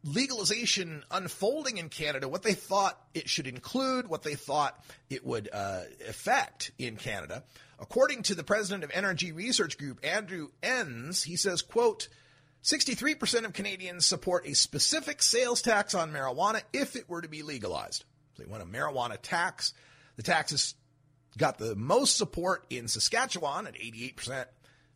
legalization 0.03 1.05
unfolding 1.11 1.77
in 1.77 1.89
Canada, 1.89 2.29
what 2.29 2.43
they 2.43 2.55
thought 2.55 2.99
it 3.15 3.29
should 3.29 3.47
include, 3.47 4.09
what 4.09 4.23
they 4.23 4.35
thought 4.35 4.83
it 5.11 5.25
would 5.25 5.49
uh, 5.53 5.83
affect 6.09 6.73
in 6.79 6.97
Canada. 6.97 7.45
According 7.79 8.23
to 8.25 8.35
the 8.35 8.45
president 8.45 8.85
of 8.85 8.91
NRG 8.91 9.35
Research 9.35 9.77
Group, 9.77 10.01
Andrew 10.03 10.49
Enns, 10.63 11.23
he 11.23 11.37
says, 11.37 11.63
quote, 11.63 12.09
63% 12.65 13.45
of 13.45 13.53
Canadians 13.53 14.07
support 14.07 14.47
a 14.47 14.55
specific 14.55 15.21
sales 15.21 15.63
tax 15.63 15.95
on 15.95 16.13
marijuana 16.13 16.63
if 16.73 16.97
it 16.97 17.09
were 17.09 17.21
to 17.21 17.29
be 17.29 17.43
legalized. 17.43 18.05
They 18.43 18.51
want 18.51 18.63
a 18.63 18.67
marijuana 18.67 19.19
tax. 19.21 19.73
The 20.17 20.23
tax 20.23 20.51
has 20.51 20.75
got 21.39 21.59
the 21.59 21.75
most 21.77 22.17
support 22.17 22.67
in 22.71 22.89
Saskatchewan 22.89 23.67
at 23.67 23.75
88%, 23.75 24.47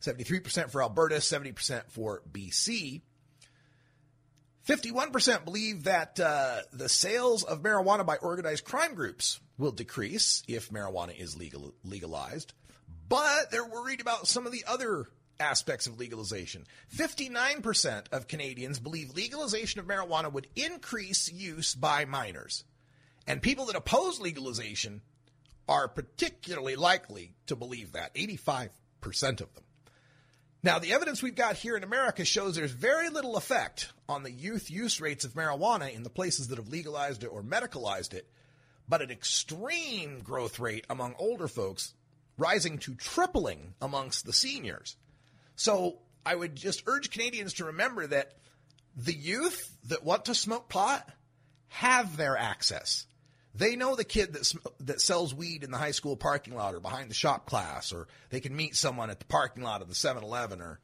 73% 0.02 0.70
for 0.70 0.82
Alberta, 0.82 1.16
70% 1.16 1.90
for 1.90 2.22
BC. 2.30 3.02
51% 4.66 5.44
believe 5.44 5.84
that 5.84 6.18
uh, 6.18 6.58
the 6.72 6.88
sales 6.88 7.44
of 7.44 7.62
marijuana 7.62 8.04
by 8.04 8.16
organized 8.16 8.64
crime 8.64 8.94
groups 8.94 9.40
will 9.58 9.70
decrease 9.70 10.42
if 10.48 10.70
marijuana 10.70 11.16
is 11.16 11.36
legal, 11.36 11.72
legalized, 11.84 12.52
but 13.08 13.50
they're 13.52 13.64
worried 13.64 14.00
about 14.00 14.26
some 14.26 14.44
of 14.44 14.50
the 14.50 14.64
other 14.66 15.06
aspects 15.38 15.86
of 15.86 16.00
legalization. 16.00 16.64
59% 16.96 18.06
of 18.10 18.26
Canadians 18.26 18.80
believe 18.80 19.14
legalization 19.14 19.78
of 19.78 19.86
marijuana 19.86 20.32
would 20.32 20.48
increase 20.56 21.30
use 21.30 21.74
by 21.76 22.04
minors. 22.04 22.64
And 23.26 23.42
people 23.42 23.66
that 23.66 23.76
oppose 23.76 24.20
legalization 24.20 25.02
are 25.68 25.88
particularly 25.88 26.76
likely 26.76 27.34
to 27.46 27.56
believe 27.56 27.92
that 27.92 28.14
85% 28.14 28.70
of 29.40 29.54
them. 29.54 29.64
Now, 30.62 30.78
the 30.78 30.92
evidence 30.94 31.22
we've 31.22 31.34
got 31.34 31.56
here 31.56 31.76
in 31.76 31.84
America 31.84 32.24
shows 32.24 32.56
there's 32.56 32.72
very 32.72 33.08
little 33.08 33.36
effect 33.36 33.92
on 34.08 34.22
the 34.22 34.30
youth 34.30 34.70
use 34.70 35.00
rates 35.00 35.24
of 35.24 35.34
marijuana 35.34 35.92
in 35.94 36.02
the 36.02 36.10
places 36.10 36.48
that 36.48 36.58
have 36.58 36.68
legalized 36.68 37.22
it 37.22 37.28
or 37.28 37.42
medicalized 37.42 38.14
it, 38.14 38.28
but 38.88 39.02
an 39.02 39.10
extreme 39.10 40.20
growth 40.20 40.58
rate 40.58 40.84
among 40.90 41.14
older 41.18 41.46
folks, 41.46 41.94
rising 42.38 42.78
to 42.78 42.94
tripling 42.94 43.74
amongst 43.80 44.24
the 44.24 44.32
seniors. 44.32 44.96
So 45.54 45.98
I 46.24 46.34
would 46.34 46.56
just 46.56 46.82
urge 46.86 47.10
Canadians 47.10 47.54
to 47.54 47.66
remember 47.66 48.06
that 48.06 48.32
the 48.96 49.14
youth 49.14 49.70
that 49.84 50.04
want 50.04 50.24
to 50.24 50.34
smoke 50.34 50.68
pot 50.68 51.08
have 51.68 52.16
their 52.16 52.36
access. 52.36 53.06
They 53.56 53.76
know 53.76 53.96
the 53.96 54.04
kid 54.04 54.34
that 54.34 54.52
that 54.80 55.00
sells 55.00 55.34
weed 55.34 55.64
in 55.64 55.70
the 55.70 55.78
high 55.78 55.92
school 55.92 56.16
parking 56.16 56.54
lot 56.54 56.74
or 56.74 56.80
behind 56.80 57.10
the 57.10 57.14
shop 57.14 57.46
class, 57.46 57.92
or 57.92 58.06
they 58.30 58.40
can 58.40 58.54
meet 58.54 58.76
someone 58.76 59.10
at 59.10 59.18
the 59.18 59.24
parking 59.24 59.62
lot 59.62 59.82
of 59.82 59.88
the 59.88 59.94
7-Eleven, 59.94 60.60
or 60.60 60.78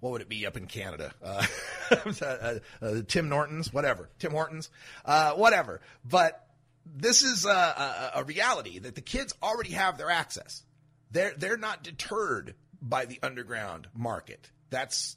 what 0.00 0.12
would 0.12 0.22
it 0.22 0.28
be 0.28 0.46
up 0.46 0.56
in 0.56 0.66
Canada? 0.66 1.12
Uh, 1.22 1.46
uh, 2.22 2.54
uh, 2.80 2.94
Tim 3.06 3.28
Norton's, 3.28 3.72
whatever, 3.72 4.08
Tim 4.18 4.32
Hortons, 4.32 4.70
uh, 5.04 5.32
whatever. 5.32 5.80
But 6.04 6.46
this 6.86 7.22
is 7.22 7.44
a, 7.44 7.50
a, 7.50 8.12
a 8.16 8.24
reality 8.24 8.78
that 8.78 8.94
the 8.94 9.00
kids 9.00 9.34
already 9.42 9.72
have 9.72 9.98
their 9.98 10.10
access. 10.10 10.62
They're 11.10 11.34
they're 11.36 11.56
not 11.56 11.82
deterred 11.82 12.54
by 12.80 13.04
the 13.04 13.18
underground 13.22 13.88
market. 13.94 14.50
That's 14.70 15.16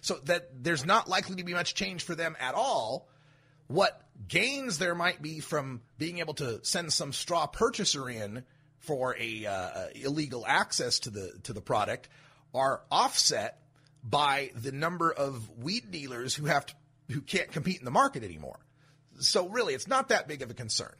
so 0.00 0.18
that 0.24 0.62
there's 0.62 0.84
not 0.84 1.08
likely 1.08 1.36
to 1.36 1.44
be 1.44 1.54
much 1.54 1.74
change 1.74 2.02
for 2.02 2.14
them 2.14 2.36
at 2.40 2.54
all. 2.54 3.08
What 3.68 4.00
gains 4.26 4.78
there 4.78 4.94
might 4.94 5.22
be 5.22 5.40
from 5.40 5.82
being 5.98 6.18
able 6.18 6.34
to 6.34 6.64
send 6.64 6.92
some 6.92 7.12
straw 7.12 7.46
purchaser 7.46 8.08
in 8.08 8.44
for 8.78 9.16
a 9.18 9.46
uh, 9.46 9.86
illegal 9.94 10.44
access 10.46 11.00
to 11.00 11.10
the 11.10 11.32
to 11.44 11.52
the 11.52 11.60
product 11.60 12.08
are 12.54 12.82
offset 12.90 13.60
by 14.02 14.50
the 14.54 14.72
number 14.72 15.12
of 15.12 15.50
weed 15.58 15.90
dealers 15.90 16.34
who 16.34 16.46
have 16.46 16.66
to, 16.66 16.74
who 17.10 17.20
can't 17.20 17.52
compete 17.52 17.78
in 17.78 17.84
the 17.84 17.90
market 17.90 18.24
anymore. 18.24 18.58
So 19.20 19.48
really, 19.48 19.74
it's 19.74 19.88
not 19.88 20.08
that 20.08 20.28
big 20.28 20.42
of 20.42 20.50
a 20.50 20.54
concern. 20.54 20.94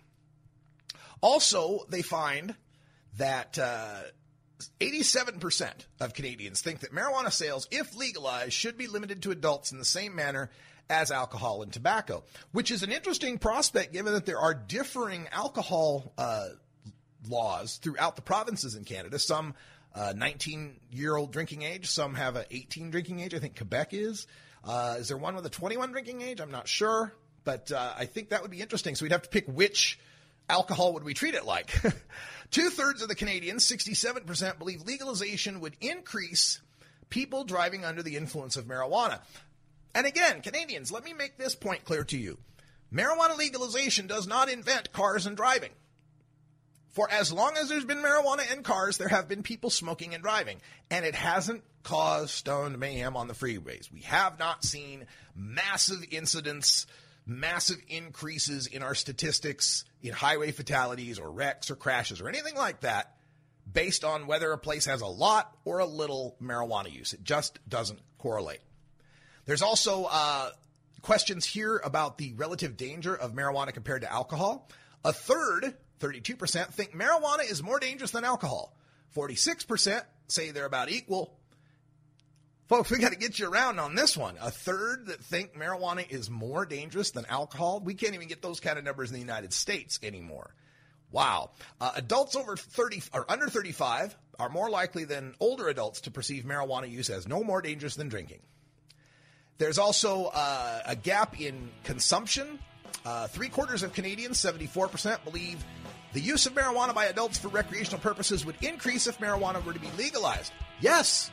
Also, 1.20 1.86
they 1.88 2.02
find 2.02 2.54
that 3.16 3.58
uh, 3.58 4.02
87% 4.80 5.70
of 6.00 6.14
Canadians 6.14 6.60
think 6.60 6.80
that 6.80 6.92
marijuana 6.92 7.32
sales, 7.32 7.68
if 7.70 7.96
legalized, 7.96 8.52
should 8.52 8.76
be 8.76 8.86
limited 8.86 9.22
to 9.22 9.30
adults 9.30 9.72
in 9.72 9.78
the 9.78 9.84
same 9.84 10.14
manner 10.14 10.50
as 10.90 11.10
alcohol 11.10 11.62
and 11.62 11.72
tobacco, 11.72 12.24
which 12.52 12.70
is 12.70 12.82
an 12.82 12.90
interesting 12.92 13.38
prospect 13.38 13.92
given 13.92 14.12
that 14.14 14.26
there 14.26 14.38
are 14.38 14.54
differing 14.54 15.28
alcohol 15.32 16.12
uh, 16.16 16.48
laws 17.28 17.76
throughout 17.76 18.16
the 18.16 18.22
provinces 18.22 18.74
in 18.74 18.84
Canada. 18.84 19.18
Some 19.18 19.54
19 19.96 20.76
uh, 20.76 20.96
year 20.96 21.16
old 21.16 21.32
drinking 21.32 21.62
age, 21.62 21.86
some 21.86 22.14
have 22.14 22.36
an 22.36 22.44
18 22.50 22.90
drinking 22.90 23.20
age. 23.20 23.34
I 23.34 23.38
think 23.38 23.56
Quebec 23.56 23.92
is. 23.92 24.26
Uh, 24.64 24.96
is 24.98 25.08
there 25.08 25.16
one 25.16 25.34
with 25.34 25.46
a 25.46 25.50
21 25.50 25.92
drinking 25.92 26.22
age? 26.22 26.40
I'm 26.40 26.50
not 26.50 26.68
sure, 26.68 27.12
but 27.44 27.70
uh, 27.72 27.92
I 27.96 28.06
think 28.06 28.30
that 28.30 28.42
would 28.42 28.50
be 28.50 28.60
interesting. 28.60 28.94
So 28.94 29.04
we'd 29.04 29.12
have 29.12 29.22
to 29.22 29.28
pick 29.28 29.46
which 29.46 29.98
alcohol 30.48 30.94
would 30.94 31.04
we 31.04 31.14
treat 31.14 31.34
it 31.34 31.44
like? 31.44 31.74
Two 32.50 32.70
thirds 32.70 33.02
of 33.02 33.08
the 33.08 33.14
Canadians, 33.14 33.66
67%, 33.66 34.58
believe 34.58 34.82
legalization 34.82 35.60
would 35.60 35.76
increase 35.80 36.60
people 37.10 37.44
driving 37.44 37.84
under 37.84 38.02
the 38.02 38.16
influence 38.16 38.56
of 38.56 38.66
marijuana. 38.66 39.20
And 39.94 40.06
again, 40.06 40.42
Canadians, 40.42 40.92
let 40.92 41.04
me 41.04 41.12
make 41.12 41.36
this 41.36 41.54
point 41.54 41.84
clear 41.84 42.04
to 42.04 42.18
you. 42.18 42.38
Marijuana 42.92 43.36
legalization 43.36 44.06
does 44.06 44.26
not 44.26 44.50
invent 44.50 44.92
cars 44.92 45.26
and 45.26 45.36
driving. 45.36 45.70
For 46.90 47.10
as 47.10 47.32
long 47.32 47.56
as 47.56 47.68
there's 47.68 47.84
been 47.84 47.98
marijuana 47.98 48.50
in 48.52 48.62
cars, 48.62 48.96
there 48.96 49.08
have 49.08 49.28
been 49.28 49.42
people 49.42 49.70
smoking 49.70 50.14
and 50.14 50.22
driving. 50.22 50.60
And 50.90 51.04
it 51.04 51.14
hasn't 51.14 51.62
caused 51.82 52.30
stoned 52.30 52.78
mayhem 52.78 53.16
on 53.16 53.28
the 53.28 53.34
freeways. 53.34 53.92
We 53.92 54.00
have 54.00 54.38
not 54.38 54.64
seen 54.64 55.06
massive 55.34 56.04
incidents 56.10 56.86
massive 57.28 57.76
increases 57.88 58.66
in 58.66 58.82
our 58.82 58.94
statistics 58.94 59.84
in 60.02 60.12
highway 60.12 60.50
fatalities 60.50 61.18
or 61.18 61.30
wrecks 61.30 61.70
or 61.70 61.76
crashes 61.76 62.20
or 62.20 62.28
anything 62.28 62.56
like 62.56 62.80
that 62.80 63.16
based 63.70 64.02
on 64.02 64.26
whether 64.26 64.50
a 64.50 64.58
place 64.58 64.86
has 64.86 65.02
a 65.02 65.06
lot 65.06 65.54
or 65.66 65.78
a 65.78 65.86
little 65.86 66.36
marijuana 66.42 66.90
use. 66.90 67.12
It 67.12 67.22
just 67.22 67.58
doesn't 67.68 68.00
correlate. 68.16 68.60
There's 69.48 69.62
also 69.62 70.04
uh, 70.04 70.50
questions 71.00 71.46
here 71.46 71.78
about 71.78 72.18
the 72.18 72.34
relative 72.34 72.76
danger 72.76 73.16
of 73.16 73.32
marijuana 73.32 73.72
compared 73.72 74.02
to 74.02 74.12
alcohol. 74.12 74.68
A 75.06 75.12
third, 75.14 75.74
32%, 76.00 76.66
think 76.74 76.92
marijuana 76.92 77.50
is 77.50 77.62
more 77.62 77.80
dangerous 77.80 78.10
than 78.10 78.24
alcohol. 78.24 78.76
46% 79.16 80.02
say 80.26 80.50
they're 80.50 80.66
about 80.66 80.90
equal. 80.90 81.34
Folks, 82.68 82.90
we 82.90 82.98
got 82.98 83.12
to 83.12 83.18
get 83.18 83.38
you 83.38 83.50
around 83.50 83.78
on 83.78 83.94
this 83.94 84.18
one. 84.18 84.36
A 84.38 84.50
third 84.50 85.06
that 85.06 85.24
think 85.24 85.54
marijuana 85.54 86.06
is 86.06 86.28
more 86.28 86.66
dangerous 86.66 87.12
than 87.12 87.24
alcohol. 87.24 87.80
We 87.80 87.94
can't 87.94 88.14
even 88.14 88.28
get 88.28 88.42
those 88.42 88.60
kind 88.60 88.78
of 88.78 88.84
numbers 88.84 89.08
in 89.08 89.14
the 89.14 89.20
United 89.20 89.54
States 89.54 89.98
anymore. 90.02 90.54
Wow. 91.10 91.52
Uh, 91.80 91.92
adults 91.96 92.36
over 92.36 92.54
30 92.54 93.04
or 93.14 93.24
under 93.32 93.48
35 93.48 94.14
are 94.38 94.50
more 94.50 94.68
likely 94.68 95.04
than 95.04 95.34
older 95.40 95.68
adults 95.68 96.02
to 96.02 96.10
perceive 96.10 96.44
marijuana 96.44 96.90
use 96.90 97.08
as 97.08 97.26
no 97.26 97.42
more 97.42 97.62
dangerous 97.62 97.94
than 97.94 98.10
drinking. 98.10 98.40
There's 99.58 99.78
also 99.78 100.30
uh, 100.34 100.80
a 100.86 100.96
gap 100.96 101.40
in 101.40 101.70
consumption. 101.84 102.58
Uh, 103.04 103.26
three 103.26 103.48
quarters 103.48 103.82
of 103.82 103.92
Canadians, 103.92 104.38
74%, 104.38 105.24
believe 105.24 105.64
the 106.12 106.20
use 106.20 106.46
of 106.46 106.54
marijuana 106.54 106.94
by 106.94 107.06
adults 107.06 107.38
for 107.38 107.48
recreational 107.48 108.00
purposes 108.00 108.46
would 108.46 108.56
increase 108.62 109.06
if 109.06 109.18
marijuana 109.18 109.64
were 109.64 109.72
to 109.72 109.80
be 109.80 109.90
legalized. 109.96 110.52
Yes, 110.80 111.30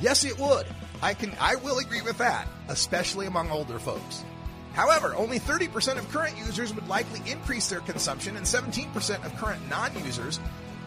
Yes, 0.00 0.24
it 0.24 0.38
would. 0.38 0.66
I 1.02 1.14
can 1.14 1.32
I 1.40 1.56
will 1.56 1.78
agree 1.78 2.02
with 2.02 2.18
that, 2.18 2.46
especially 2.68 3.26
among 3.26 3.50
older 3.50 3.78
folks. 3.78 4.24
However, 4.74 5.14
only 5.16 5.40
30% 5.40 5.98
of 5.98 6.08
current 6.10 6.38
users 6.38 6.72
would 6.72 6.86
likely 6.86 7.20
increase 7.30 7.68
their 7.68 7.80
consumption 7.80 8.36
and 8.36 8.46
17% 8.46 9.26
of 9.26 9.36
current 9.36 9.68
non-users 9.68 10.38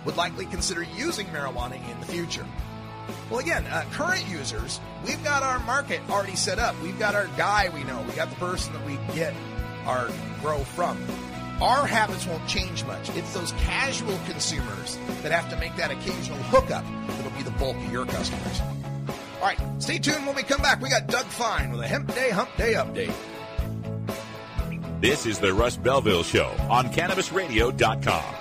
would 0.06 0.16
likely 0.16 0.46
consider 0.46 0.84
using 0.84 1.28
marijuana 1.28 1.76
in 1.92 2.00
the 2.00 2.06
future. 2.06 2.46
Well, 3.30 3.40
again, 3.40 3.66
uh, 3.68 3.86
current 3.92 4.28
users, 4.28 4.80
we've 5.06 5.24
got 5.24 5.44
our 5.44 5.60
market 5.60 6.02
already 6.10 6.36
set 6.36 6.60
up. 6.60 6.80
We've 6.82 6.98
got 7.00 7.16
our 7.16 7.28
guy 7.38 7.70
we 7.70 7.84
know. 7.84 8.04
We 8.08 8.14
got 8.14 8.30
the 8.30 8.36
person 8.36 8.74
that 8.74 8.86
we 8.86 8.98
get 9.14 9.34
our 9.86 10.10
grow 10.42 10.60
from. 10.60 10.98
Our 11.62 11.86
habits 11.86 12.26
won't 12.26 12.48
change 12.48 12.84
much. 12.86 13.10
It's 13.16 13.34
those 13.34 13.52
casual 13.54 14.18
consumers 14.26 14.98
that 15.22 15.32
have 15.32 15.50
to 15.52 15.58
make 15.58 15.76
that 15.76 15.92
occasional 15.92 16.40
hookup 16.40 16.84
that'll 17.08 17.32
be 17.32 17.44
the 17.44 17.52
bulk 17.52 17.76
of 17.76 17.92
your 17.92 18.06
customers. 18.06 18.62
All 19.40 19.48
right, 19.48 19.60
stay 19.80 20.00
tuned 20.00 20.26
when 20.26 20.36
we 20.36 20.44
come 20.44 20.62
back. 20.62 20.82
We 20.82 20.90
got 20.90 21.08
Doug 21.08 21.26
Fine 21.26 21.72
with 21.72 21.82
a 21.82 21.88
Hemp 21.88 22.14
Day 22.14 22.32
Hump 22.32 22.56
Day 22.58 22.74
update. 22.74 23.14
This 25.02 25.26
is 25.26 25.40
the 25.40 25.54
Russ 25.54 25.78
Belville 25.78 26.24
Show 26.24 26.56
on 26.70 26.88
CannabisRadio.com. 26.88 28.41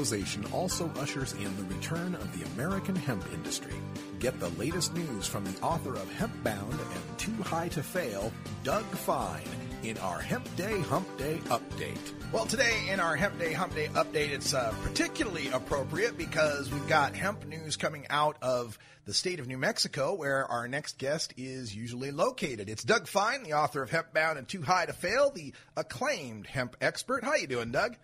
legalization 0.00 0.44
also 0.52 0.90
ushers 0.98 1.32
in 1.34 1.56
the 1.56 1.74
return 1.74 2.14
of 2.14 2.38
the 2.38 2.46
American 2.54 2.96
hemp 2.96 3.24
industry. 3.32 3.74
Get 4.18 4.38
the 4.40 4.48
latest 4.50 4.94
news 4.94 5.26
from 5.26 5.44
the 5.44 5.60
author 5.60 5.94
of 5.94 6.12
Hemp 6.12 6.32
Bound 6.42 6.72
and 6.72 7.18
too 7.18 7.42
high 7.42 7.68
to 7.68 7.82
fail, 7.82 8.32
Doug 8.64 8.84
Fine, 8.84 9.42
in 9.82 9.98
our 9.98 10.20
Hemp 10.20 10.44
Day 10.56 10.80
Hump 10.80 11.06
Day 11.16 11.38
update. 11.46 12.12
Well, 12.32 12.46
today 12.46 12.88
in 12.90 13.00
our 13.00 13.16
Hemp 13.16 13.38
Day 13.38 13.52
Hump 13.52 13.74
Day 13.74 13.88
update, 13.88 14.30
it's 14.30 14.54
uh, 14.54 14.74
particularly 14.82 15.48
appropriate 15.48 16.18
because 16.18 16.70
we've 16.72 16.88
got 16.88 17.14
hemp 17.14 17.46
news 17.46 17.76
coming 17.76 18.06
out 18.10 18.36
of 18.42 18.78
the 19.06 19.14
state 19.14 19.40
of 19.40 19.46
New 19.46 19.58
Mexico, 19.58 20.14
where 20.14 20.46
our 20.46 20.68
next 20.68 20.98
guest 20.98 21.34
is 21.36 21.74
usually 21.74 22.10
located. 22.10 22.68
It's 22.68 22.84
Doug 22.84 23.06
Fine, 23.06 23.42
the 23.42 23.54
author 23.54 23.82
of 23.82 23.90
Hemp 23.90 24.12
Bound 24.12 24.38
and 24.38 24.48
Too 24.48 24.62
High 24.62 24.86
to 24.86 24.92
Fail, 24.92 25.30
the 25.30 25.52
acclaimed 25.76 26.46
hemp 26.46 26.76
expert. 26.80 27.24
How 27.24 27.34
you 27.36 27.46
doing, 27.46 27.70
Doug? 27.70 27.96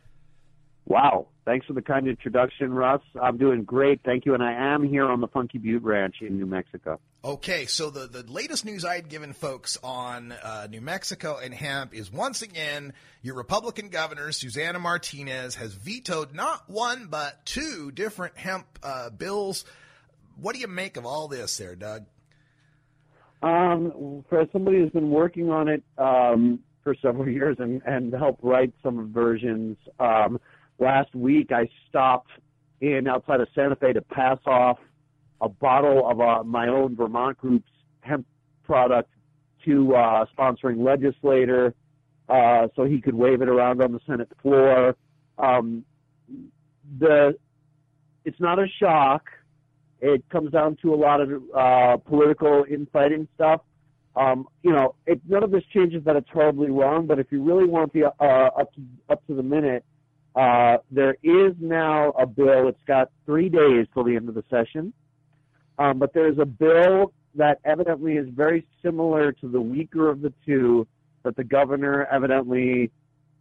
Wow. 0.87 1.27
Thanks 1.45 1.67
for 1.67 1.73
the 1.73 1.83
kind 1.83 2.07
introduction, 2.07 2.73
Russ. 2.73 3.03
I'm 3.21 3.39
doing 3.39 3.65
great. 3.65 4.01
Thank 4.05 4.25
you. 4.25 4.35
And 4.35 4.43
I 4.43 4.53
am 4.75 4.85
here 4.85 5.05
on 5.05 5.21
the 5.21 5.27
Funky 5.29 5.59
Butte 5.59 5.83
Ranch 5.83 6.17
in 6.21 6.37
New 6.37 6.47
Mexico. 6.47 7.01
Okay, 7.25 7.67
so 7.67 7.91
the, 7.91 8.07
the 8.07 8.23
latest 8.31 8.65
news 8.65 8.85
I 8.85 8.95
had 8.95 9.09
given 9.09 9.33
folks 9.33 9.77
on 9.83 10.31
uh, 10.31 10.69
New 10.71 10.81
Mexico 10.81 11.39
and 11.43 11.53
hemp 11.53 11.93
is 11.93 12.13
once 12.13 12.43
again 12.43 12.93
your 13.21 13.35
Republican 13.35 13.89
governor, 13.89 14.31
Susana 14.31 14.79
Martinez, 14.79 15.57
has 15.57 15.75
vetoed 15.75 16.35
not 16.35 16.69
one, 16.71 17.09
but 17.11 17.45
two 17.45 17.91
different 17.91 18.37
hemp 18.37 18.67
uh, 18.83 19.11
bills. 19.11 19.65
What 20.41 20.55
do 20.55 20.61
you 20.61 20.69
make 20.69 20.97
of 20.97 21.05
all 21.05 21.27
this 21.27 21.57
there, 21.57 21.75
Doug? 21.75 22.07
Um, 23.43 24.25
for 24.29 24.47
somebody 24.53 24.79
who's 24.79 24.91
been 24.91 25.11
working 25.11 25.51
on 25.51 25.69
it 25.69 25.83
um, 25.99 26.61
for 26.85 26.95
several 27.03 27.29
years 27.33 27.57
and, 27.59 27.83
and 27.87 28.13
helped 28.13 28.43
write 28.45 28.73
some 28.83 29.13
versions, 29.13 29.77
um, 29.99 30.41
last 30.79 31.15
week 31.15 31.53
I 31.53 31.69
stopped 31.89 32.31
in 32.81 33.09
outside 33.09 33.41
of 33.41 33.49
Santa 33.55 33.77
Fe 33.77 33.93
to 33.93 34.03
pass 34.03 34.39
off 34.47 34.79
a 35.41 35.49
bottle 35.49 36.09
of 36.09 36.21
uh, 36.21 36.43
my 36.45 36.69
own 36.69 36.97
Vermont 36.97 37.39
group's 37.39 37.71
hemp 38.01 38.27
product 38.65 39.11
to 39.65 39.95
uh, 39.95 40.27
sponsoring 40.37 40.83
legislator 40.85 41.75
uh, 42.29 42.69
so 42.75 42.85
he 42.85 43.01
could 43.01 43.15
wave 43.15 43.43
it 43.43 43.49
around 43.49 43.83
on 43.83 43.93
the 43.93 44.01
Senate 44.07 44.29
floor. 44.43 44.97
Um, 45.39 45.85
the 46.99 47.37
it's 48.25 48.41
not 48.41 48.59
a 48.59 48.67
shock. 48.81 49.31
It 50.01 50.29
comes 50.31 50.51
down 50.51 50.77
to 50.83 50.93
a 50.93 50.97
lot 50.97 51.21
of 51.21 51.43
uh, 51.57 51.97
political 51.99 52.65
infighting 52.69 53.29
stuff. 53.35 53.61
Um, 54.17 54.49
you 54.63 54.73
know, 54.73 54.95
it, 55.07 55.21
none 55.29 55.43
of 55.43 55.51
this 55.51 55.63
changes 55.73 56.05
that 56.05 56.17
it's 56.17 56.29
horribly 56.31 56.71
wrong. 56.71 57.07
But 57.07 57.19
if 57.19 57.31
you 57.31 57.43
really 57.43 57.67
want 57.67 57.93
the 57.93 58.07
uh, 58.07 58.51
up 58.61 58.75
to 58.75 58.83
up 59.09 59.27
to 59.27 59.35
the 59.35 59.43
minute, 59.43 59.85
uh, 60.37 60.77
there 60.91 61.17
is 61.23 61.55
now 61.59 62.11
a 62.11 62.27
bill. 62.27 62.69
It's 62.69 62.79
got 62.87 63.11
three 63.25 63.49
days 63.49 63.87
till 63.95 64.05
the 64.05 64.17
end 64.17 64.29
of 64.29 64.35
the 64.35 64.45
session. 64.51 64.93
Um, 65.79 65.99
but 65.99 66.13
there's 66.13 66.39
a 66.39 66.45
bill 66.45 67.13
that 67.35 67.59
evidently 67.65 68.17
is 68.17 68.29
very 68.31 68.67
similar 68.83 69.33
to 69.33 69.49
the 69.49 69.61
weaker 69.61 70.09
of 70.09 70.21
the 70.21 70.33
two 70.45 70.87
that 71.23 71.37
the 71.37 71.45
governor 71.45 72.07
evidently 72.07 72.91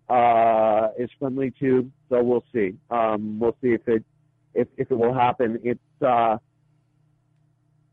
uh, 0.09 0.89
is 0.97 1.09
friendly 1.19 1.51
to. 1.59 1.91
So 2.09 2.23
we'll 2.23 2.45
see. 2.53 2.75
Um, 2.89 3.39
we'll 3.39 3.57
see 3.61 3.69
if 3.69 3.87
it 3.87 4.03
if 4.53 4.67
if 4.77 4.89
it 4.89 4.95
will 4.95 5.13
happen. 5.13 5.59
It's 5.63 6.01
uh, 6.01 6.37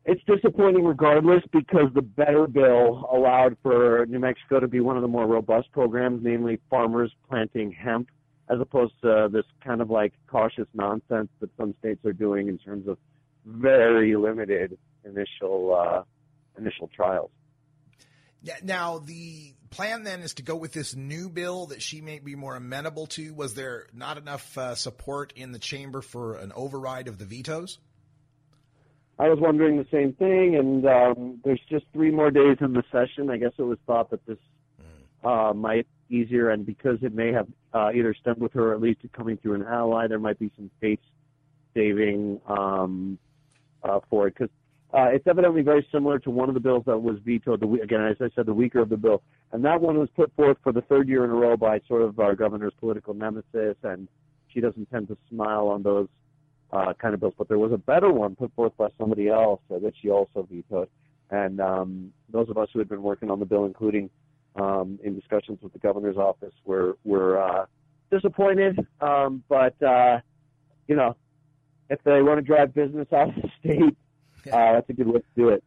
it's 0.05 0.23
disappointing 0.27 0.85
regardless 0.85 1.43
because 1.53 1.93
the 1.95 2.03
better 2.03 2.47
bill 2.47 3.09
allowed 3.13 3.57
for 3.63 4.07
New 4.07 4.19
Mexico 4.21 4.61
to 4.61 4.69
be 4.69 4.81
one 4.81 4.97
of 4.97 5.03
the 5.03 5.09
more 5.09 5.27
robust 5.27 5.73
programs, 5.73 6.21
namely 6.23 6.61
farmers 6.71 7.13
planting 7.29 7.73
hemp 7.73 8.09
as 8.49 8.61
opposed 8.61 8.95
to 9.03 9.29
this 9.33 9.45
kind 9.65 9.81
of 9.81 9.91
like 9.91 10.13
cautious 10.29 10.67
nonsense 10.75 11.29
that 11.41 11.51
some 11.57 11.75
states 11.79 12.05
are 12.05 12.13
doing 12.13 12.49
in 12.49 12.59
terms 12.59 12.87
of 12.89 12.99
very 13.47 14.17
limited 14.17 14.79
initial 15.05 15.75
uh, 15.75 16.03
initial 16.59 16.89
trials. 16.95 17.31
Now 18.63 18.99
the 18.99 19.55
plan 19.71 20.03
then 20.03 20.21
is 20.21 20.35
to 20.35 20.43
go 20.43 20.57
with 20.57 20.73
this 20.73 20.95
new 20.95 21.29
bill 21.29 21.67
that 21.67 21.81
she 21.81 22.01
may 22.01 22.19
be 22.19 22.35
more 22.35 22.57
amenable 22.57 23.07
to. 23.07 23.33
Was 23.35 23.55
there 23.55 23.87
not 23.95 24.19
enough 24.19 24.59
uh, 24.59 24.75
support 24.75 25.33
in 25.37 25.53
the 25.53 25.59
chamber 25.59 26.03
for 26.03 26.35
an 26.35 26.53
override 26.55 27.09
of 27.09 27.19
the 27.19 27.25
vetoes? 27.25 27.79
I 29.19 29.29
was 29.29 29.39
wondering 29.41 29.77
the 29.77 29.87
same 29.91 30.15
thing, 30.15 30.57
and 30.57 30.87
um, 30.87 31.41
there's 31.45 31.61
just 31.69 31.85
three 31.93 32.11
more 32.11 32.31
days 32.31 32.57
in 32.61 32.73
the 32.73 32.83
session. 32.91 33.31
I 33.31 33.37
guess 33.37 33.53
it 33.57 33.63
was 33.63 33.79
thought 33.87 34.11
that 34.11 34.25
this 34.27 34.39
uh, 35.23 35.53
might 35.55 35.87
easier, 36.13 36.51
and 36.51 36.65
because 36.67 36.99
it 37.03 37.15
may 37.15 37.33
have 37.33 37.49
uh, 37.73 37.91
either 37.95 38.15
stemmed 38.15 38.41
with 38.41 38.53
her 38.53 38.73
or 38.73 38.75
at 38.75 38.81
least 38.81 39.01
coming 39.13 39.37
through 39.39 39.55
an 39.55 39.65
ally, 39.65 40.07
there 40.07 40.19
might 40.19 40.39
be 40.39 40.51
some 40.57 40.71
face 40.81 40.99
saving 41.75 42.41
um, 42.47 43.19
uh, 43.83 44.01
for 44.11 44.29
it 44.29 44.35
because 44.35 44.51
uh, 44.95 45.07
it's 45.07 45.27
evidently 45.27 45.63
very 45.63 45.87
similar 45.91 46.19
to 46.19 46.31
one 46.31 46.49
of 46.49 46.55
the 46.55 46.61
bills 46.61 46.85
that 46.87 46.99
was 46.99 47.17
vetoed. 47.25 47.61
The, 47.61 47.81
again, 47.83 48.03
as 48.03 48.17
I 48.21 48.29
said, 48.35 48.45
the 48.45 48.53
weaker 48.53 48.81
of 48.81 48.91
the 48.91 48.97
bill, 48.97 49.23
and 49.53 49.65
that 49.65 49.81
one 49.81 49.99
was 49.99 50.11
put 50.15 50.35
forth 50.37 50.59
for 50.63 50.73
the 50.73 50.83
third 50.83 51.09
year 51.09 51.25
in 51.25 51.31
a 51.31 51.35
row 51.35 51.57
by 51.57 51.81
sort 51.89 52.03
of 52.03 52.19
our 52.21 52.35
governor's 52.35 52.75
political 52.79 53.15
nemesis, 53.15 53.77
and 53.83 54.07
she 54.49 54.61
doesn't 54.61 54.91
tend 54.91 55.09
to 55.09 55.17
smile 55.31 55.69
on 55.69 55.83
those 55.83 56.09
uh, 56.73 56.93
kind 57.01 57.15
of 57.15 57.21
bills. 57.21 57.35
But 57.39 57.49
there 57.49 57.59
was 57.59 57.73
a 57.73 57.79
better 57.79 58.13
one 58.13 58.37
put 58.37 58.55
forth 58.55 58.77
by 58.77 58.89
somebody 58.99 59.29
else 59.29 59.61
uh, 59.75 59.79
that 59.79 59.95
she 60.01 60.11
also 60.11 60.47
vetoed, 60.51 60.89
and 61.31 61.59
um, 61.61 62.13
those 62.31 62.51
of 62.51 62.59
us 62.59 62.69
who 62.73 62.79
had 62.79 62.89
been 62.89 63.03
working 63.03 63.31
on 63.31 63.41
the 63.41 63.47
bill, 63.47 63.65
including 63.65 64.11
um, 64.57 64.99
in 65.03 65.15
discussions 65.15 65.59
with 65.63 65.73
the 65.73 65.79
governor's 65.79 66.17
office, 66.17 66.55
were 66.65 66.97
were 67.05 67.41
uh, 67.41 67.67
disappointed. 68.11 68.87
Um, 69.01 69.43
but 69.49 69.81
uh, 69.83 70.21
you 70.87 70.97
know, 70.97 71.17
if 71.91 72.03
they 72.05 72.23
want 72.23 72.39
to 72.39 72.43
drive 72.43 72.75
business 72.75 73.09
out 73.13 73.29
of 73.29 73.35
the 73.37 73.51
state, 73.61 73.97
uh, 74.53 74.73
that's 74.73 74.89
a 74.91 74.93
good 74.93 75.09
way 75.09 75.21
to 75.21 75.27
do 75.37 75.49
it. 75.49 75.65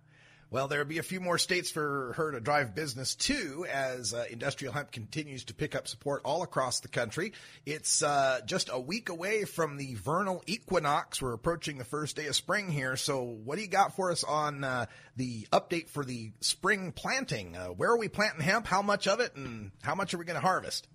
Well, 0.55 0.69
there'll 0.69 0.85
be 0.85 0.99
a 0.99 1.03
few 1.03 1.19
more 1.19 1.37
states 1.37 1.69
for 1.69 2.13
her 2.15 2.31
to 2.31 2.39
drive 2.39 2.73
business 2.73 3.15
to 3.15 3.65
as 3.69 4.13
uh, 4.13 4.23
industrial 4.29 4.73
hemp 4.73 4.89
continues 4.89 5.43
to 5.43 5.53
pick 5.53 5.75
up 5.75 5.85
support 5.85 6.21
all 6.23 6.43
across 6.43 6.79
the 6.79 6.87
country. 6.87 7.33
It's 7.65 8.01
uh, 8.01 8.39
just 8.45 8.69
a 8.71 8.79
week 8.79 9.09
away 9.09 9.43
from 9.43 9.75
the 9.75 9.95
vernal 9.95 10.41
equinox. 10.47 11.21
We're 11.21 11.33
approaching 11.33 11.77
the 11.77 11.83
first 11.83 12.15
day 12.15 12.27
of 12.27 12.37
spring 12.37 12.69
here. 12.69 12.95
So, 12.95 13.21
what 13.21 13.57
do 13.57 13.63
you 13.63 13.67
got 13.67 13.97
for 13.97 14.11
us 14.11 14.23
on 14.23 14.63
uh, 14.63 14.85
the 15.17 15.45
update 15.51 15.89
for 15.89 16.05
the 16.05 16.31
spring 16.39 16.93
planting? 16.93 17.57
Uh, 17.57 17.67
where 17.67 17.89
are 17.89 17.97
we 17.97 18.07
planting 18.07 18.39
hemp? 18.39 18.65
How 18.65 18.81
much 18.81 19.09
of 19.09 19.19
it, 19.19 19.35
and 19.35 19.71
how 19.83 19.93
much 19.93 20.13
are 20.13 20.17
we 20.17 20.23
going 20.23 20.39
to 20.39 20.47
harvest? 20.47 20.87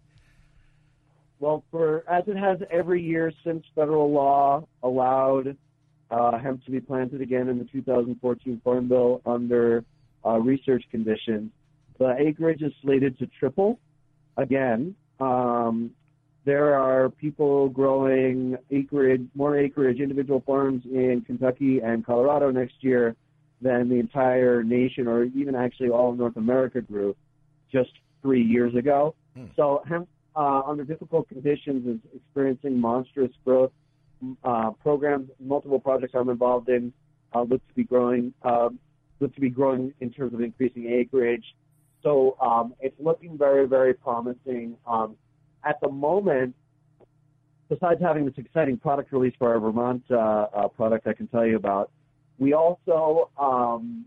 Well, 1.39 1.65
for 1.71 2.03
as 2.09 2.25
it 2.29 2.39
has 2.39 2.61
every 2.71 3.03
year 3.03 3.31
since 3.45 3.67
federal 3.75 4.11
law 4.11 4.67
allowed 4.83 5.59
uh, 6.11 6.39
hemp 6.39 6.65
to 6.65 6.71
be 6.71 6.81
planted 6.81 7.21
again 7.21 7.49
in 7.49 7.59
the 7.59 7.65
2014 7.65 8.61
Farm 8.65 8.89
Bill 8.89 9.21
under 9.25 9.85
uh, 10.25 10.39
research 10.39 10.85
conditions. 10.91 11.51
The 11.99 12.15
acreage 12.19 12.63
is 12.63 12.73
slated 12.83 13.19
to 13.19 13.27
triple 13.39 13.79
again. 14.37 14.95
Um, 15.21 15.93
there 16.45 16.75
are 16.75 17.11
people 17.11 17.69
growing 17.69 18.57
acreage, 18.71 19.27
more 19.35 19.59
acreage, 19.59 20.01
individual 20.01 20.43
farms 20.47 20.83
in 20.87 21.23
Kentucky 21.27 21.81
and 21.81 22.05
Colorado 22.05 22.51
next 22.51 22.77
year 22.81 23.15
than 23.61 23.91
the 23.91 23.97
entire 23.97 24.63
nation, 24.63 25.07
or 25.07 25.25
even 25.25 25.55
actually 25.55 25.91
all 25.91 26.11
of 26.11 26.19
North 26.19 26.37
America 26.37 26.81
grew 26.81 27.15
just 27.71 27.91
three 28.23 28.43
years 28.43 28.75
ago. 28.75 29.15
Hmm. 29.37 29.47
So 29.55 29.83
hemp, 29.87 30.09
uh, 30.35 30.63
under 30.67 30.85
difficult 30.85 31.29
conditions, 31.29 31.87
is 31.87 32.01
experiencing 32.17 32.81
monstrous 32.81 33.33
growth 33.45 33.73
uh, 34.45 34.71
programs, 34.83 35.31
multiple 35.39 35.81
projects 35.81 36.15
I'm 36.15 36.29
involved 36.29 36.69
in 36.69 36.93
uh, 37.35 37.43
look 37.43 37.67
to 37.69 37.75
be 37.75 37.85
growing, 37.85 38.33
um, 38.43 38.79
look 39.21 39.35
to 39.35 39.41
be 39.41 39.51
growing 39.51 39.93
in 40.01 40.11
terms 40.11 40.35
of 40.35 40.41
increasing 40.41 40.87
acreage. 40.91 41.45
So 42.03 42.37
um, 42.41 42.75
it's 42.81 42.97
looking 42.99 43.37
very, 43.37 43.67
very 43.67 43.95
promising. 43.95 44.77
Um, 44.87 45.17
at 45.65 45.81
the 45.81 45.91
moment, 45.91 46.55
besides 47.69 48.01
having 48.01 48.25
this 48.25 48.35
exciting 48.37 48.79
product 48.79 49.13
release 49.13 49.35
for 49.39 49.53
our 49.53 49.61
Vermont 49.61 50.03
uh, 50.11 50.17
uh, 50.17 50.69
product, 50.69 51.07
I 51.07 51.13
can 51.13 51.27
tell 51.29 51.47
you 51.47 51.57
about, 51.57 51.91
we 52.39 52.55
also, 52.55 53.31
um, 53.39 54.07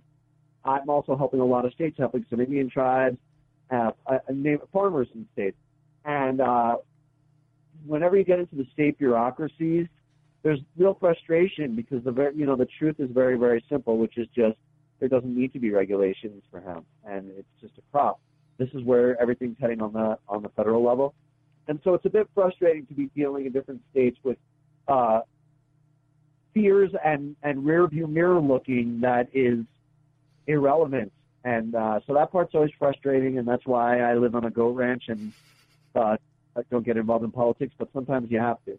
I'm 0.66 0.90
also 0.90 1.16
helping 1.16 1.40
a 1.40 1.46
lot 1.46 1.66
of 1.66 1.74
states, 1.74 1.96
helping 2.00 2.26
some 2.30 2.42
Indian 2.42 2.70
tribes, 2.70 3.18
uh, 3.72 3.92
uh, 4.08 4.18
name 4.32 4.60
farmers 4.72 5.08
in 5.14 5.28
states, 5.34 5.58
and 6.04 6.42
uh, 6.42 6.78
whenever 7.86 8.18
you 8.18 8.24
get 8.24 8.40
into 8.40 8.56
the 8.56 8.66
state 8.74 8.98
bureaucracies, 8.98 9.88
there's 10.44 10.60
real 10.78 10.96
frustration 11.00 11.76
because 11.76 12.04
the 12.04 12.12
very, 12.12 12.36
you 12.36 12.46
know 12.46 12.56
the 12.56 12.68
truth 12.78 12.98
is 13.00 13.10
very 13.10 13.38
very 13.38 13.64
simple, 13.70 13.98
which 13.98 14.18
is 14.18 14.28
just 14.36 14.58
there 15.00 15.10
doesn't 15.10 15.36
need 15.36 15.54
to 15.54 15.60
be 15.60 15.72
regulations 15.72 16.44
for 16.52 16.62
hemp, 16.62 16.86
and 17.06 17.32
it's 17.38 17.48
just 17.62 17.74
a 17.78 17.82
crop. 17.92 18.20
This 18.58 18.70
is 18.74 18.84
where 18.84 19.20
everything's 19.22 19.58
heading 19.60 19.82
on 19.82 19.94
the 19.94 20.18
on 20.28 20.44
the 20.44 20.50
federal 20.50 20.84
level, 20.84 21.16
and 21.68 21.80
so 21.84 21.94
it's 21.94 22.06
a 22.06 22.10
bit 22.10 22.30
frustrating 22.36 22.86
to 22.88 22.94
be 22.94 23.06
dealing 23.16 23.46
in 23.46 23.54
different 23.54 23.82
states 23.92 24.18
with 24.24 24.38
uh, 24.88 25.22
fears 26.54 26.92
and 27.04 27.36
and 27.42 27.66
rear 27.66 27.88
view 27.88 28.06
mirror 28.06 28.40
looking 28.40 29.00
that 29.02 29.30
is 29.34 29.60
irrelevant, 30.48 31.12
and 31.46 31.74
uh, 31.74 32.02
so 32.06 32.14
that 32.14 32.34
part's 32.34 32.54
always 32.54 32.72
frustrating, 32.78 33.38
and 33.38 33.48
that's 33.48 33.66
why 33.66 34.02
I 34.02 34.16
live 34.16 34.36
on 34.36 34.44
a 34.44 34.52
goat 34.52 34.76
ranch 34.76 35.06
and 35.08 35.32
uh, 35.96 36.18
don't 36.70 36.86
get 36.86 36.98
involved 36.98 37.24
in 37.24 37.32
politics, 37.32 37.74
but 37.78 37.88
sometimes 37.94 38.30
you 38.30 38.40
have 38.40 38.58
to. 38.66 38.78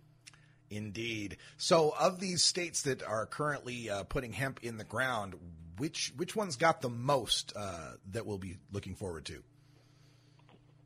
Indeed. 0.71 1.37
So, 1.57 1.95
of 1.99 2.21
these 2.21 2.43
states 2.43 2.83
that 2.83 3.03
are 3.03 3.27
currently 3.27 3.91
uh, 3.91 4.05
putting 4.05 4.33
hemp 4.33 4.61
in 4.63 4.77
the 4.77 4.85
ground, 4.85 5.35
which 5.79 6.13
which 6.17 6.35
one's 6.35 6.57
got 6.57 6.81
the 6.81 6.89
most 6.89 7.53
uh, 7.57 7.93
that 8.13 8.27
we'll 8.27 8.39
be 8.39 8.57
looking 8.73 8.95
forward 8.95 9.25
to? 9.27 9.43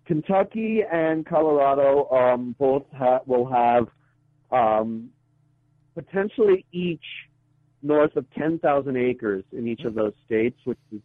Kentucky 0.06 0.80
and 0.90 1.26
Colorado 1.26 2.08
um, 2.10 2.56
both 2.58 2.84
ha- 2.96 3.20
will 3.26 3.46
have 3.46 3.88
um, 4.50 5.10
potentially 5.94 6.64
each 6.72 7.04
north 7.82 8.16
of 8.16 8.24
10,000 8.32 8.96
acres 8.96 9.44
in 9.52 9.68
each 9.68 9.82
of 9.82 9.94
those 9.94 10.14
states, 10.24 10.58
which 10.64 10.78
is 10.90 11.00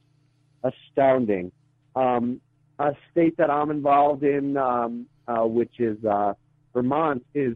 astounding. 0.63 1.51
Um, 1.95 2.39
a 2.79 2.93
state 3.11 3.37
that 3.37 3.49
I'm 3.49 3.71
involved 3.71 4.23
in, 4.23 4.57
um, 4.57 5.05
uh, 5.27 5.45
which 5.45 5.79
is 5.79 6.03
uh, 6.05 6.33
Vermont, 6.73 7.25
is 7.33 7.55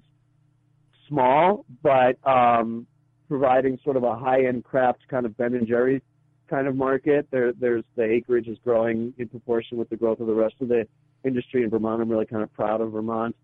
small, 1.08 1.66
but 1.84 2.18
um, 2.28 2.88
providing 3.28 3.80
sort 3.84 3.98
of 3.98 4.04
a 4.04 4.16
high-end 4.16 4.64
craft 4.64 5.00
kind 5.10 5.26
of 5.26 5.36
Ben 5.38 5.54
and 5.54 5.68
Jerry's 5.68 6.02
kind 6.50 6.68
of 6.68 6.76
market. 6.76 7.28
There, 7.32 7.54
there's 7.54 7.84
the 7.96 8.04
acreage 8.04 8.48
is 8.48 8.58
growing 8.64 9.14
in 9.18 9.28
proportion 9.28 9.78
with 9.78 9.90
the 9.90 9.98
growth 9.98 10.20
of 10.20 10.28
the 10.28 10.34
rest 10.34 10.56
of 10.62 10.70
the 10.70 10.88
industry 11.24 11.64
in 11.64 11.70
Vermont. 11.70 12.02
I'm 12.02 12.10
really 12.10 12.26
kind 12.26 12.44
of 12.44 12.54
proud 12.54 12.82
of 12.82 12.92
Vermont. 12.92 13.36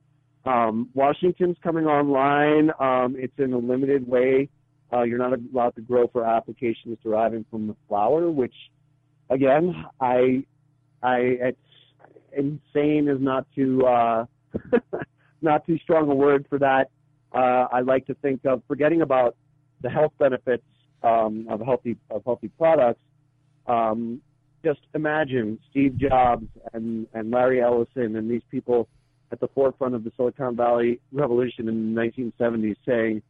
Um, 0.45 0.89
Washington's 0.93 1.57
coming 1.63 1.85
online. 1.85 2.71
Um, 2.79 3.15
it's 3.17 3.37
in 3.37 3.53
a 3.53 3.57
limited 3.57 4.07
way. 4.07 4.49
Uh, 4.91 5.03
you're 5.03 5.17
not 5.17 5.33
allowed 5.33 5.75
to 5.75 5.81
grow 5.81 6.07
for 6.07 6.25
applications 6.25 6.97
deriving 7.01 7.45
from 7.49 7.67
the 7.67 7.75
flower, 7.87 8.29
which, 8.29 8.53
again, 9.29 9.85
I, 9.99 10.45
I, 11.01 11.17
it's 11.17 11.57
insane 12.31 13.07
is 13.07 13.19
not 13.19 13.47
too, 13.55 13.85
uh, 13.85 14.25
not 15.41 15.65
too 15.65 15.79
strong 15.79 16.09
a 16.11 16.15
word 16.15 16.45
for 16.49 16.59
that. 16.59 16.89
Uh, 17.33 17.67
I 17.71 17.81
like 17.81 18.05
to 18.07 18.13
think 18.15 18.45
of 18.45 18.61
forgetting 18.67 19.01
about 19.01 19.35
the 19.81 19.89
health 19.89 20.13
benefits 20.19 20.63
um, 21.01 21.47
of 21.49 21.61
healthy 21.61 21.97
of 22.09 22.23
healthy 22.23 22.49
products. 22.57 23.01
Um, 23.67 24.21
just 24.63 24.79
imagine 24.95 25.59
Steve 25.69 25.97
Jobs 25.97 26.47
and, 26.73 27.07
and 27.13 27.31
Larry 27.31 27.61
Ellison 27.61 28.15
and 28.15 28.29
these 28.29 28.41
people 28.49 28.87
at 29.31 29.39
the 29.39 29.47
forefront 29.49 29.95
of 29.95 30.03
the 30.03 30.11
Silicon 30.15 30.55
Valley 30.55 30.99
revolution 31.11 31.67
in 31.67 31.93
the 31.93 32.01
1970s 32.01 32.75
saying, 32.85 33.21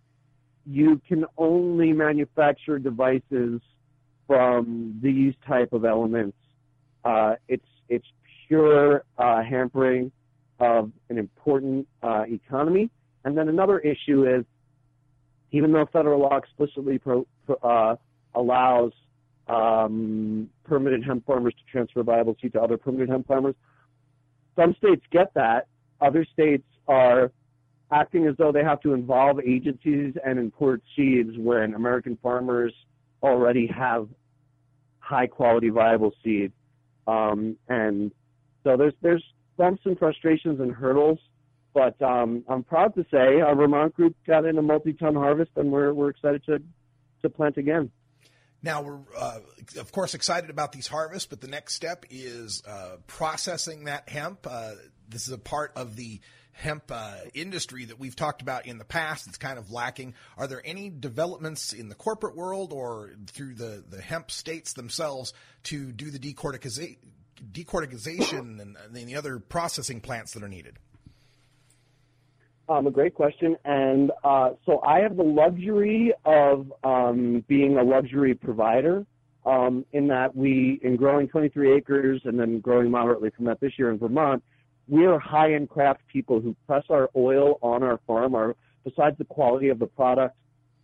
you 0.66 1.02
can 1.08 1.26
only 1.38 1.92
manufacture 1.92 2.78
devices 2.78 3.62
from 4.28 5.00
these 5.02 5.34
type 5.48 5.74
of 5.74 5.86
elements. 5.86 6.38
Uh, 7.04 7.36
it's 7.48 7.66
it's 7.90 8.08
pure 8.48 9.04
uh, 9.18 9.44
hampering 9.44 10.12
of 10.60 10.92
an 11.10 11.18
important 11.18 11.88
uh, 12.02 12.24
economy. 12.28 12.90
And 13.26 13.38
then 13.38 13.50
another 13.50 13.80
issue 13.80 14.28
is, 14.28 14.46
even 15.52 15.72
though 15.72 15.86
federal 15.92 16.20
law 16.20 16.38
explicitly 16.38 16.98
pro, 16.98 17.26
uh, 17.62 17.96
allows 18.36 18.92
um, 19.48 20.50
permitted 20.64 21.04
hemp 21.04 21.26
farmers 21.26 21.54
to 21.54 21.72
transfer 21.72 22.02
viable 22.04 22.36
seed 22.42 22.54
to 22.54 22.62
other 22.62 22.78
permitted 22.78 23.10
hemp 23.10 23.28
farmers. 23.28 23.56
Some 24.56 24.76
states 24.78 25.04
get 25.12 25.34
that. 25.36 25.68
Other 26.02 26.26
states 26.34 26.66
are 26.88 27.32
acting 27.92 28.28
as 28.28 28.36
though 28.38 28.52
they 28.52 28.64
have 28.64 28.82
to 28.82 28.94
involve 28.94 29.40
agencies 29.40 30.16
and 30.26 30.40
import 30.40 30.82
seeds 30.96 31.32
when 31.38 31.74
American 31.76 32.18
farmers 32.22 32.74
already 33.22 33.68
have 33.68 34.08
high 35.00 35.28
quality 35.28 35.70
viable 35.70 36.14
seed. 36.24 36.52
Um, 37.08 37.58
and 37.68 38.12
so 38.64 38.78
there's 38.78 38.94
there's 39.02 39.24
bumps 39.58 39.82
and 39.86 39.98
frustrations 39.98 40.60
and 40.60 40.72
hurdles, 40.72 41.20
but 41.74 42.02
um, 42.02 42.44
I'm 42.48 42.64
proud 42.64 42.96
to 42.96 43.06
say 43.12 43.42
our 43.42 43.56
Vermont 43.56 43.96
group 43.96 44.16
got 44.28 44.46
in 44.46 44.58
a 44.58 44.62
multi-ton 44.62 45.16
harvest, 45.16 45.52
and 45.56 45.72
we're 45.72 45.94
we're 45.94 46.10
excited 46.10 46.44
to 46.46 46.60
to 47.22 47.30
plant 47.30 47.58
again. 47.58 47.92
Now 48.62 48.82
we're 48.82 49.00
uh, 49.18 49.40
of 49.80 49.92
course 49.92 50.14
excited 50.14 50.50
about 50.50 50.72
these 50.72 50.88
harvests, 50.88 51.28
but 51.28 51.42
the 51.42 51.48
next 51.48 51.74
step 51.74 52.06
is 52.10 52.64
uh, 52.68 52.98
processing 53.08 53.86
that 53.86 54.08
hemp. 54.08 54.48
Uh, 54.50 54.74
this 55.10 55.28
is 55.28 55.34
a 55.34 55.38
part 55.38 55.74
of 55.76 55.96
the 55.96 56.22
hemp 56.54 56.84
uh, 56.92 57.16
industry 57.34 57.86
that 57.86 58.00
we've 58.00 58.16
talked 58.16 58.42
about 58.42 58.66
in 58.68 58.78
the 58.78 58.86
past. 58.86 59.28
It's 59.28 59.38
kind 59.38 59.58
of 59.58 59.72
lacking. 59.72 60.14
Are 60.38 60.48
there 60.48 60.62
any 60.64 60.90
developments 60.90 61.74
in 61.74 61.90
the 61.90 61.96
corporate 61.96 62.36
world 62.36 62.72
or 62.72 63.12
through 63.28 63.56
the 63.56 63.84
the 63.90 64.02
hemp 64.02 64.32
states 64.32 64.74
themselves 64.74 65.34
to 65.64 65.92
do 65.92 66.12
the 66.12 66.20
decorticization, 66.20 66.98
decorticization 67.52 68.62
and, 68.62 68.78
and 68.78 68.96
the 68.96 69.16
other 69.16 69.40
processing 69.40 70.00
plants 70.00 70.34
that 70.34 70.44
are 70.44 70.50
needed? 70.50 70.78
Um, 72.70 72.88
a 72.88 72.92
great 72.92 73.14
question. 73.14 73.58
And 73.66 74.12
uh, 74.24 74.52
so 74.66 74.82
I 74.82 75.00
have 75.00 75.18
the 75.18 75.24
luxury 75.24 76.14
of 76.26 76.72
um, 76.84 77.44
being 77.48 77.78
a 77.78 77.84
luxury 77.84 78.34
provider 78.34 79.06
um, 79.46 79.86
in 79.92 80.08
that 80.08 80.34
we, 80.36 80.80
in 80.82 80.96
growing 80.96 81.28
23 81.28 81.74
acres 81.74 82.22
and 82.24 82.40
then 82.40 82.60
growing 82.60 82.90
moderately 82.90 83.32
from 83.36 83.46
that 83.46 83.60
this 83.60 83.74
year 83.78 83.92
in 83.92 84.00
Vermont, 84.00 84.42
we 84.88 85.06
are 85.06 85.20
high-end 85.20 85.70
craft 85.70 86.02
people 86.12 86.40
who 86.40 86.56
press 86.66 86.84
our 86.90 87.10
oil 87.16 87.60
on 87.62 87.84
our 87.84 88.00
farm. 88.08 88.36
Our, 88.36 88.56
besides 88.86 89.18
the 89.18 89.26
quality 89.26 89.70
of 89.70 89.80
the 89.80 89.88
product, 89.88 90.36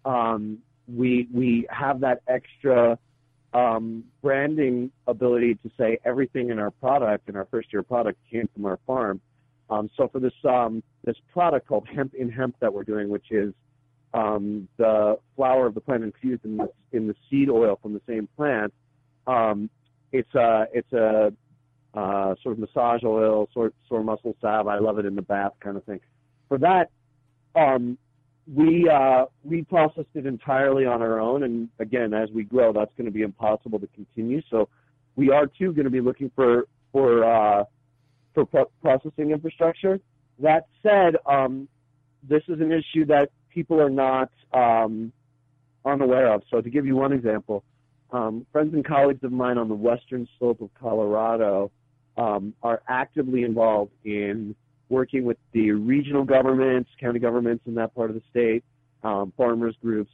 um, 0.05 0.59
we 0.87 1.27
we 1.33 1.67
have 1.69 1.99
that 2.01 2.21
extra 2.27 2.97
um, 3.53 4.03
branding 4.21 4.91
ability 5.07 5.55
to 5.55 5.71
say 5.77 5.99
everything 6.05 6.49
in 6.49 6.59
our 6.59 6.71
product, 6.71 7.29
in 7.29 7.35
our 7.35 7.45
first-year 7.51 7.83
product, 7.83 8.17
came 8.31 8.49
from 8.53 8.65
our 8.65 8.79
farm. 8.87 9.21
Um, 9.69 9.89
so 9.95 10.07
for 10.07 10.19
this 10.19 10.33
this 11.05 11.15
product 11.31 11.67
called 11.67 11.87
hemp 11.87 12.13
in 12.13 12.29
hemp 12.29 12.55
that 12.59 12.73
we're 12.73 12.83
doing, 12.83 13.09
which 13.09 13.31
is 13.31 13.53
um, 14.13 14.67
the 14.77 15.17
flower 15.35 15.67
of 15.67 15.75
the 15.75 15.81
plant 15.81 16.03
infused 16.03 16.43
in 16.45 16.57
the 16.57 16.69
in 16.91 17.07
the 17.07 17.15
seed 17.29 17.49
oil 17.49 17.79
from 17.81 17.93
the 17.93 18.01
same 18.07 18.27
plant, 18.35 18.73
um, 19.27 19.69
it's 20.11 20.33
a 20.35 20.65
it's 20.73 20.91
a 20.93 21.31
uh, 21.93 22.35
sort 22.41 22.53
of 22.53 22.59
massage 22.59 23.03
oil, 23.03 23.49
sort 23.53 23.73
sore 23.87 24.03
muscle 24.03 24.35
salve. 24.41 24.67
I 24.67 24.79
love 24.79 24.99
it 24.99 25.05
in 25.05 25.15
the 25.15 25.21
bath 25.21 25.53
kind 25.59 25.77
of 25.77 25.83
thing. 25.83 25.99
For 26.47 26.57
that, 26.59 26.89
um, 27.55 27.97
we 28.53 28.89
uh, 28.89 29.25
we 29.43 29.63
processed 29.63 30.07
it 30.15 30.25
entirely 30.25 30.85
on 30.85 31.01
our 31.01 31.19
own, 31.19 31.43
and 31.43 31.69
again, 31.79 32.13
as 32.13 32.29
we 32.31 32.43
grow, 32.43 32.73
that's 32.73 32.91
going 32.97 33.05
to 33.05 33.11
be 33.11 33.21
impossible 33.21 33.79
to 33.79 33.87
continue. 33.87 34.41
So 34.49 34.69
we 35.15 35.31
are 35.31 35.45
too 35.45 35.73
going 35.73 35.85
to 35.85 35.91
be 35.91 36.01
looking 36.01 36.31
for 36.35 36.65
for 36.91 37.23
uh, 37.23 37.63
for 38.33 38.45
pro- 38.45 38.71
processing 38.81 39.31
infrastructure. 39.31 39.99
That 40.41 40.67
said, 40.83 41.17
um, 41.25 41.67
this 42.27 42.43
is 42.47 42.59
an 42.59 42.71
issue 42.71 43.05
that 43.05 43.29
people 43.53 43.81
are 43.81 43.89
not 43.89 44.31
um, 44.53 45.11
unaware 45.85 46.33
of. 46.33 46.43
So 46.49 46.61
to 46.61 46.69
give 46.69 46.85
you 46.85 46.95
one 46.95 47.11
example, 47.11 47.63
um, 48.11 48.45
friends 48.51 48.73
and 48.73 48.85
colleagues 48.85 49.23
of 49.23 49.31
mine 49.31 49.57
on 49.57 49.67
the 49.67 49.75
western 49.75 50.27
slope 50.37 50.61
of 50.61 50.69
Colorado 50.79 51.71
um, 52.17 52.53
are 52.63 52.81
actively 52.87 53.43
involved 53.43 53.91
in 54.03 54.55
working 54.89 55.23
with 55.23 55.37
the 55.51 55.71
regional 55.71 56.23
governments, 56.23 56.89
county 56.99 57.19
governments 57.19 57.63
in 57.67 57.75
that 57.75 57.93
part 57.93 58.09
of 58.09 58.15
the 58.15 58.23
state, 58.29 58.63
um, 59.03 59.31
farmers 59.37 59.75
groups 59.81 60.11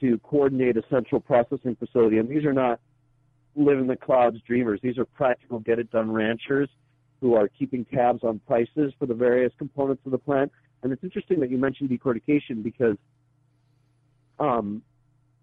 to 0.00 0.18
coordinate 0.18 0.76
a 0.76 0.82
central 0.90 1.20
processing 1.20 1.76
facility. 1.76 2.18
And 2.18 2.28
these 2.28 2.44
are 2.44 2.52
not 2.52 2.80
live 3.56 3.78
in 3.78 3.86
the 3.86 3.96
clouds 3.96 4.38
dreamers. 4.46 4.80
These 4.82 4.98
are 4.98 5.04
practical 5.04 5.58
get 5.58 5.78
it 5.78 5.90
done 5.90 6.10
ranchers 6.10 6.68
who 7.20 7.34
are 7.34 7.48
keeping 7.48 7.84
tabs 7.84 8.24
on 8.24 8.40
prices 8.46 8.92
for 8.98 9.06
the 9.06 9.14
various 9.14 9.52
components 9.58 10.02
of 10.06 10.12
the 10.12 10.18
plant. 10.18 10.50
And 10.82 10.92
it's 10.92 11.04
interesting 11.04 11.40
that 11.40 11.50
you 11.50 11.58
mentioned 11.58 11.90
decortication 11.90 12.62
because 12.62 12.96
um, 14.38 14.82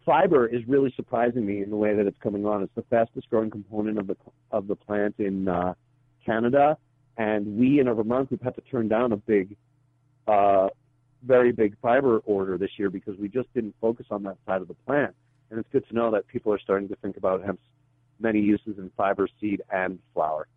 fiber 0.06 0.48
is 0.48 0.68
really 0.68 0.92
surprising 0.96 1.46
me 1.46 1.62
in 1.62 1.70
the 1.70 1.76
way 1.76 1.94
that 1.96 2.08
it's 2.08 2.18
coming 2.22 2.46
on. 2.46 2.64
It's 2.64 2.74
the 2.76 2.84
fastest 2.90 3.30
growing 3.30 3.52
component 3.52 4.00
of 4.00 4.08
the 4.08 4.16
of 4.52 4.68
the 4.68 4.76
plant 4.76 5.16
in 5.20 5.48
uh, 5.48 5.74
Canada, 6.26 6.78
and 7.18 7.58
we 7.58 7.80
in 7.80 7.88
our 7.88 7.94
Vermont 7.94 8.30
group 8.30 8.42
had 8.42 8.56
to 8.56 8.62
turn 8.62 8.88
down 8.88 9.12
a 9.12 9.18
big, 9.18 9.56
uh, 10.28 10.70
very 11.24 11.52
big 11.52 11.76
fiber 11.82 12.20
order 12.20 12.58
this 12.58 12.72
year 12.78 12.90
because 12.90 13.18
we 13.20 13.28
just 13.28 13.54
didn't 13.54 13.76
focus 13.80 14.08
on 14.10 14.24
that 14.24 14.38
side 14.48 14.62
of 14.62 14.68
the 14.68 14.74
plant. 14.86 15.14
And 15.52 15.60
it's 15.60 15.70
good 15.72 15.88
to 15.90 15.94
know 15.94 16.10
that 16.12 16.28
people 16.28 16.52
are 16.52 16.60
starting 16.60 16.88
to 16.90 16.96
think 16.98 17.18
about 17.18 17.44
hemp's 17.44 17.62
many 18.20 18.40
uses 18.40 18.78
in 18.78 18.92
fiber, 18.98 19.28
seed, 19.40 19.62
and 19.72 20.00
flower. 20.14 20.48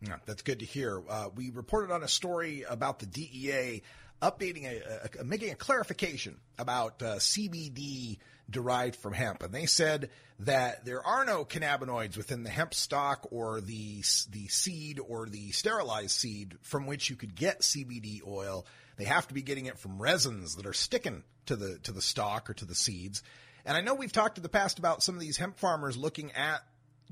Yeah, 0.00 0.16
that's 0.26 0.42
good 0.42 0.60
to 0.60 0.64
hear. 0.64 1.02
Uh, 1.08 1.28
we 1.34 1.50
reported 1.50 1.92
on 1.92 2.02
a 2.02 2.08
story 2.08 2.64
about 2.68 3.00
the 3.00 3.06
DEA 3.06 3.82
updating 4.22 4.64
a, 4.64 5.18
a, 5.18 5.20
a 5.20 5.24
making 5.24 5.50
a 5.50 5.54
clarification 5.54 6.36
about 6.58 7.02
uh, 7.02 7.16
CBD 7.16 8.18
derived 8.50 8.96
from 8.96 9.12
hemp, 9.12 9.42
and 9.42 9.52
they 9.52 9.66
said 9.66 10.10
that 10.40 10.84
there 10.84 11.04
are 11.04 11.24
no 11.24 11.44
cannabinoids 11.44 12.16
within 12.16 12.44
the 12.44 12.50
hemp 12.50 12.74
stalk 12.74 13.26
or 13.30 13.60
the 13.60 13.98
the 14.30 14.48
seed 14.48 15.00
or 15.00 15.26
the 15.26 15.50
sterilized 15.50 16.12
seed 16.12 16.56
from 16.62 16.86
which 16.86 17.10
you 17.10 17.16
could 17.16 17.34
get 17.34 17.60
CBD 17.60 18.20
oil. 18.26 18.66
They 18.96 19.04
have 19.04 19.28
to 19.28 19.34
be 19.34 19.42
getting 19.42 19.66
it 19.66 19.78
from 19.78 20.00
resins 20.00 20.56
that 20.56 20.66
are 20.66 20.72
sticking 20.72 21.24
to 21.46 21.56
the 21.56 21.78
to 21.80 21.92
the 21.92 22.02
stalk 22.02 22.48
or 22.50 22.54
to 22.54 22.64
the 22.64 22.74
seeds. 22.74 23.22
And 23.64 23.76
I 23.76 23.80
know 23.80 23.94
we've 23.94 24.12
talked 24.12 24.38
in 24.38 24.42
the 24.42 24.48
past 24.48 24.78
about 24.78 25.02
some 25.02 25.14
of 25.14 25.20
these 25.20 25.36
hemp 25.36 25.58
farmers 25.58 25.96
looking 25.96 26.32
at 26.32 26.60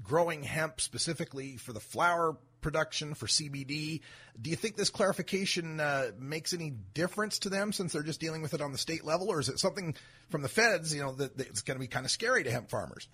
growing 0.03 0.43
hemp 0.43 0.80
specifically 0.80 1.57
for 1.57 1.72
the 1.72 1.80
flower 1.80 2.37
production 2.67 3.14
for 3.14 3.27
CBD. 3.27 4.01
Do 4.43 4.51
you 4.51 4.57
think 4.57 4.75
this 4.75 4.91
clarification 4.91 5.79
uh, 5.79 6.07
makes 6.19 6.53
any 6.53 6.73
difference 6.95 7.39
to 7.41 7.49
them 7.49 7.73
since 7.73 7.93
they're 7.93 8.03
just 8.03 8.19
dealing 8.19 8.43
with 8.43 8.55
it 8.55 8.61
on 8.61 8.73
the 8.73 8.79
state 8.79 9.05
level, 9.05 9.29
or 9.29 9.39
is 9.39 9.49
it 9.49 9.61
something 9.61 9.95
from 10.31 10.43
the 10.43 10.49
feds, 10.49 10.93
you 10.93 11.01
know, 11.01 11.12
that, 11.12 11.39
that's 11.39 11.62
going 11.62 11.77
to 11.77 11.81
be 11.81 11.87
kind 11.87 12.05
of 12.05 12.11
scary 12.11 12.43
to 12.43 12.51
hemp 12.51 12.69
farmers? 12.69 13.07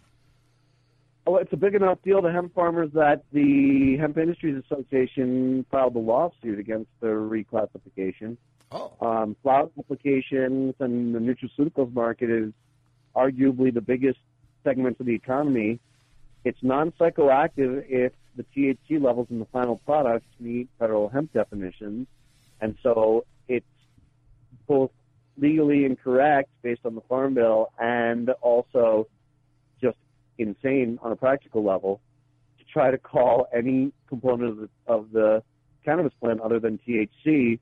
Oh, 1.26 1.36
it's 1.36 1.52
a 1.52 1.56
big 1.58 1.74
enough 1.74 1.98
deal 2.02 2.22
to 2.22 2.32
hemp 2.32 2.54
farmers 2.54 2.92
that 2.94 3.24
the 3.30 3.98
Hemp 3.98 4.16
Industries 4.16 4.64
Association 4.64 5.66
filed 5.70 5.96
a 5.96 5.98
lawsuit 5.98 6.58
against 6.58 6.88
the 7.00 7.08
reclassification. 7.08 8.38
Oh. 8.72 8.94
Um, 9.02 9.36
flower 9.42 9.68
applications 9.78 10.76
and 10.80 11.14
the 11.14 11.18
nutraceuticals 11.18 11.92
market 11.92 12.30
is 12.30 12.54
arguably 13.14 13.72
the 13.74 13.82
biggest 13.82 14.18
segment 14.64 14.98
of 14.98 15.04
the 15.04 15.14
economy. 15.14 15.78
It's 16.42 16.58
non-psychoactive 16.62 17.84
if 17.86 18.12
the 18.36 18.44
THC 18.56 19.02
levels 19.02 19.28
in 19.30 19.38
the 19.38 19.46
final 19.46 19.76
products 19.78 20.26
meet 20.40 20.68
federal 20.78 21.08
hemp 21.08 21.32
definitions, 21.32 22.06
and 22.60 22.76
so 22.82 23.24
it's 23.48 23.66
both 24.66 24.90
legally 25.36 25.84
incorrect 25.84 26.50
based 26.62 26.82
on 26.84 26.94
the 26.94 27.00
Farm 27.02 27.34
Bill 27.34 27.72
and 27.78 28.30
also 28.40 29.08
just 29.80 29.96
insane 30.38 30.98
on 31.02 31.12
a 31.12 31.16
practical 31.16 31.64
level 31.64 32.00
to 32.58 32.64
try 32.64 32.90
to 32.90 32.98
call 32.98 33.48
any 33.54 33.92
component 34.08 34.50
of 34.50 34.56
the, 34.58 34.68
of 34.86 35.12
the 35.12 35.42
cannabis 35.84 36.12
plant 36.20 36.40
other 36.40 36.60
than 36.60 36.78
THC 36.86 37.58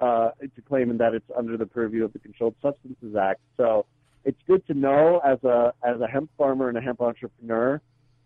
uh, 0.00 0.30
to 0.54 0.62
claim 0.62 0.96
that 0.98 1.14
it's 1.14 1.30
under 1.36 1.56
the 1.56 1.66
purview 1.66 2.04
of 2.04 2.12
the 2.12 2.18
Controlled 2.18 2.54
Substances 2.62 3.16
Act. 3.16 3.40
So 3.56 3.86
it's 4.24 4.38
good 4.46 4.66
to 4.66 4.74
know 4.74 5.20
as 5.24 5.42
a 5.44 5.72
as 5.82 6.00
a 6.00 6.06
hemp 6.06 6.30
farmer 6.36 6.68
and 6.68 6.78
a 6.78 6.80
hemp 6.80 7.00
entrepreneur 7.00 7.80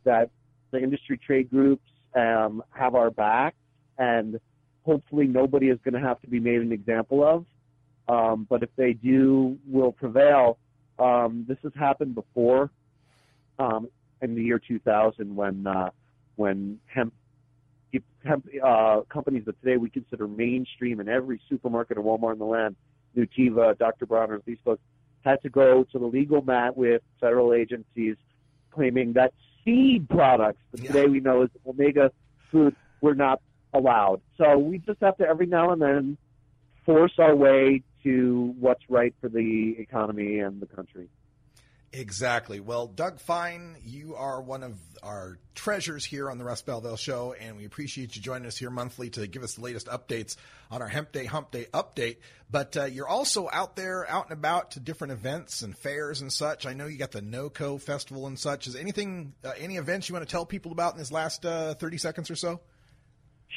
that 0.04 0.30
the 0.72 0.82
industry 0.82 1.18
trade 1.18 1.50
groups 1.50 1.84
um, 2.16 2.62
have 2.70 2.94
our 2.94 3.10
back, 3.10 3.54
and 3.98 4.40
hopefully 4.84 5.26
nobody 5.26 5.68
is 5.68 5.78
going 5.84 5.94
to 5.94 6.00
have 6.00 6.20
to 6.22 6.28
be 6.28 6.40
made 6.40 6.60
an 6.60 6.72
example 6.72 7.22
of. 7.22 7.44
Um, 8.08 8.46
but 8.50 8.62
if 8.62 8.70
they 8.76 8.94
do, 8.94 9.56
will 9.66 9.92
prevail. 9.92 10.58
Um, 10.98 11.44
this 11.48 11.58
has 11.62 11.72
happened 11.78 12.14
before 12.14 12.70
um, 13.58 13.88
in 14.20 14.34
the 14.34 14.42
year 14.42 14.58
2000 14.58 15.34
when 15.34 15.66
uh, 15.66 15.90
when 16.36 16.78
hemp 16.86 17.12
hemp 18.24 18.46
uh, 18.64 19.00
companies 19.08 19.44
that 19.46 19.60
today 19.62 19.76
we 19.76 19.90
consider 19.90 20.26
mainstream 20.26 21.00
in 21.00 21.08
every 21.08 21.40
supermarket 21.48 21.96
and 21.96 22.06
Walmart 22.06 22.34
in 22.34 22.38
the 22.38 22.44
land, 22.44 22.76
Nutiva, 23.16 23.76
Dr. 23.76 24.06
Bronner's, 24.06 24.42
these 24.46 24.58
folks 24.64 24.82
had 25.24 25.42
to 25.42 25.50
go 25.50 25.84
to 25.84 25.98
the 25.98 26.06
legal 26.06 26.42
mat 26.42 26.76
with 26.76 27.02
federal 27.20 27.52
agencies 27.52 28.16
claiming 28.70 29.12
that 29.12 29.32
seed 29.64 30.08
products 30.08 30.60
that 30.72 30.84
today 30.84 31.06
we 31.06 31.20
know 31.20 31.42
as 31.42 31.50
omega 31.66 32.10
food 32.50 32.74
were 33.00 33.14
not 33.14 33.40
allowed. 33.74 34.20
So 34.38 34.58
we 34.58 34.78
just 34.78 35.00
have 35.00 35.16
to 35.18 35.26
every 35.26 35.46
now 35.46 35.72
and 35.72 35.80
then 35.80 36.18
force 36.84 37.12
our 37.18 37.34
way 37.34 37.82
to 38.02 38.54
what's 38.58 38.82
right 38.88 39.14
for 39.20 39.28
the 39.28 39.76
economy 39.78 40.40
and 40.40 40.60
the 40.60 40.66
country. 40.66 41.08
Exactly. 41.94 42.58
Well, 42.58 42.86
Doug 42.86 43.20
Fine, 43.20 43.76
you 43.84 44.14
are 44.14 44.40
one 44.40 44.62
of 44.62 44.78
our 45.02 45.38
treasures 45.54 46.06
here 46.06 46.30
on 46.30 46.38
the 46.38 46.44
Russ 46.44 46.62
Belville 46.62 46.96
Show, 46.96 47.34
and 47.38 47.58
we 47.58 47.66
appreciate 47.66 48.16
you 48.16 48.22
joining 48.22 48.46
us 48.46 48.56
here 48.56 48.70
monthly 48.70 49.10
to 49.10 49.26
give 49.26 49.42
us 49.42 49.56
the 49.56 49.60
latest 49.60 49.88
updates 49.88 50.36
on 50.70 50.80
our 50.80 50.88
Hemp 50.88 51.12
Day 51.12 51.26
Hump 51.26 51.50
Day 51.50 51.66
update. 51.74 52.16
But 52.50 52.78
uh, 52.78 52.84
you're 52.86 53.08
also 53.08 53.46
out 53.52 53.76
there, 53.76 54.08
out 54.08 54.30
and 54.30 54.32
about 54.32 54.70
to 54.70 54.80
different 54.80 55.12
events 55.12 55.60
and 55.60 55.76
fairs 55.76 56.22
and 56.22 56.32
such. 56.32 56.64
I 56.64 56.72
know 56.72 56.86
you 56.86 56.96
got 56.96 57.10
the 57.10 57.20
NOCO 57.20 57.78
Festival 57.78 58.26
and 58.26 58.38
such. 58.38 58.66
Is 58.66 58.74
anything, 58.74 59.34
uh, 59.44 59.52
any 59.58 59.76
events 59.76 60.08
you 60.08 60.14
want 60.14 60.26
to 60.26 60.32
tell 60.32 60.46
people 60.46 60.72
about 60.72 60.94
in 60.94 60.98
this 60.98 61.12
last 61.12 61.44
uh, 61.44 61.74
30 61.74 61.98
seconds 61.98 62.30
or 62.30 62.36
so? 62.36 62.60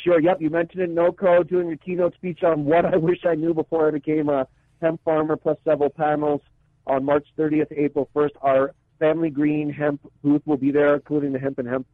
Sure. 0.03 0.19
Yep. 0.19 0.41
You 0.41 0.49
mentioned 0.49 0.81
it. 0.81 0.89
NOCO 0.89 1.43
doing 1.47 1.71
a 1.71 1.77
keynote 1.77 2.15
speech 2.15 2.43
on 2.43 2.65
what 2.65 2.83
I 2.83 2.97
wish 2.97 3.19
I 3.25 3.35
knew 3.35 3.53
before 3.53 3.87
I 3.87 3.91
became 3.91 4.27
a 4.27 4.45
hemp 4.81 5.01
farmer, 5.05 5.37
plus 5.37 5.57
several 5.63 5.89
panels 5.89 6.41
on 6.87 7.03
March 7.03 7.27
30th, 7.37 7.71
April 7.75 8.09
1st. 8.15 8.31
Our 8.41 8.73
Family 8.99 9.29
Green 9.29 9.69
hemp 9.69 10.01
booth 10.23 10.41
will 10.45 10.57
be 10.57 10.71
there, 10.71 10.95
including 10.95 11.33
the 11.33 11.39
hemp 11.39 11.59
and 11.59 11.67
hemp 11.67 11.87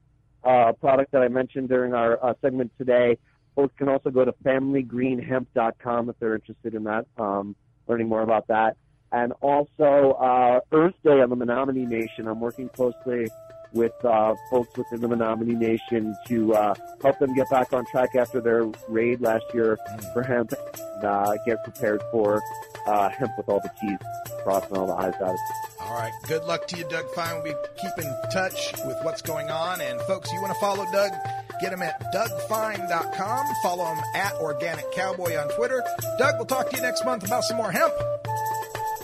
uh, 0.43 0.73
product 0.73 1.11
that 1.11 1.21
I 1.21 1.27
mentioned 1.27 1.69
during 1.69 1.93
our 1.93 2.23
uh, 2.23 2.33
segment 2.41 2.71
today. 2.77 3.17
Folks 3.55 3.73
can 3.77 3.89
also 3.89 4.09
go 4.09 4.23
to 4.23 4.31
familygreenhemp.com 4.43 6.09
if 6.09 6.19
they're 6.19 6.35
interested 6.35 6.73
in 6.73 6.83
that, 6.85 7.05
um, 7.17 7.55
learning 7.87 8.07
more 8.07 8.21
about 8.21 8.47
that. 8.47 8.77
And 9.11 9.33
also 9.41 10.11
uh, 10.13 10.59
Earth 10.71 10.95
Day 11.03 11.21
on 11.21 11.29
the 11.29 11.35
Menominee 11.35 11.85
Nation. 11.85 12.27
I'm 12.27 12.39
working 12.39 12.69
closely 12.69 13.27
with 13.73 13.93
uh, 14.03 14.35
folks 14.49 14.77
within 14.77 15.01
the 15.01 15.07
Menominee 15.07 15.55
Nation 15.55 16.15
to 16.27 16.53
uh, 16.53 16.75
help 17.01 17.19
them 17.19 17.33
get 17.33 17.49
back 17.49 17.73
on 17.73 17.85
track 17.85 18.15
after 18.15 18.41
their 18.41 18.65
raid 18.87 19.21
last 19.21 19.45
year 19.53 19.77
for 20.13 20.23
hemp 20.23 20.53
and 20.53 21.03
uh, 21.03 21.35
get 21.45 21.63
prepared 21.63 22.01
for 22.11 22.41
uh, 22.87 23.09
hemp 23.09 23.31
with 23.37 23.47
all 23.49 23.59
the 23.61 23.71
T's 23.79 23.97
crossed 24.43 24.69
and 24.69 24.77
all 24.77 24.87
the 24.87 24.93
I's 24.93 25.13
dotted. 25.19 25.37
All 25.79 25.97
right. 25.97 26.13
Good 26.27 26.43
luck 26.45 26.67
to 26.67 26.77
you, 26.77 26.85
Doug 26.89 27.09
Fine. 27.11 27.35
We'll 27.35 27.53
be 27.53 27.59
keeping 27.75 28.05
in 28.05 28.29
touch 28.31 28.73
with 28.85 28.97
what's 29.03 29.21
going 29.21 29.49
on. 29.49 29.81
And 29.81 29.99
folks, 30.01 30.31
you 30.31 30.41
want 30.41 30.53
to 30.53 30.59
follow 30.59 30.85
Doug? 30.91 31.11
Get 31.59 31.73
him 31.73 31.81
at 31.81 32.01
dougfine.com. 32.11 33.45
Follow 33.61 33.85
him 33.85 34.03
at 34.15 34.33
Organic 34.35 34.91
Cowboy 34.93 35.37
on 35.37 35.49
Twitter. 35.49 35.83
Doug, 36.17 36.35
we'll 36.37 36.45
talk 36.45 36.69
to 36.69 36.75
you 36.75 36.81
next 36.81 37.05
month 37.05 37.25
about 37.25 37.43
some 37.43 37.57
more 37.57 37.71
hemp. 37.71 37.93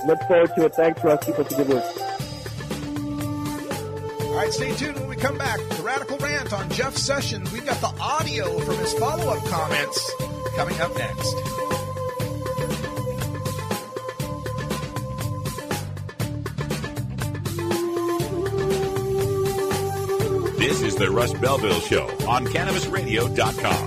Look 0.05 0.22
forward 0.24 0.51
to 0.55 0.65
it. 0.65 0.76
Thanks, 0.76 1.03
Russ. 1.03 1.26
Keep 1.26 1.39
up 1.39 1.49
the 1.49 1.55
good 1.55 1.70
work. 1.70 2.16
All 4.38 4.44
right, 4.44 4.54
stay 4.54 4.72
tuned 4.76 5.00
when 5.00 5.10
we 5.10 5.16
come 5.16 5.36
back. 5.40 5.58
The 5.58 5.82
Radical 5.82 6.20
Rant 6.20 6.54
on 6.54 6.70
Jeff 6.70 6.96
Sessions. 6.96 7.52
We've 7.52 7.66
got 7.66 7.82
the 7.82 7.88
audio 8.00 8.60
from 8.60 8.78
his 8.78 8.94
follow 8.94 9.34
up 9.34 9.44
comments 9.46 10.12
coming 10.56 10.80
up 10.80 10.96
next. 10.96 11.34
This 20.60 20.84
is 20.84 20.96
the 20.98 21.10
Russ 21.10 21.34
Belville 21.34 21.80
Show 21.80 22.06
on 22.28 22.46
CannabisRadio.com. 22.46 23.87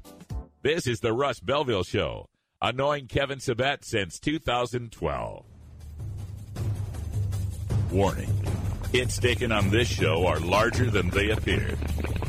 This 0.63 0.85
is 0.85 0.99
the 0.99 1.11
Russ 1.11 1.39
Belville 1.39 1.81
Show, 1.81 2.29
annoying 2.61 3.07
Kevin 3.07 3.39
Sabet 3.39 3.83
since 3.83 4.19
2012. 4.19 5.43
Warning. 7.91 8.29
Hits 8.91 9.17
taken 9.17 9.51
on 9.51 9.71
this 9.71 9.87
show 9.87 10.27
are 10.27 10.39
larger 10.39 10.91
than 10.91 11.09
they 11.09 11.31
appear. 11.31 11.75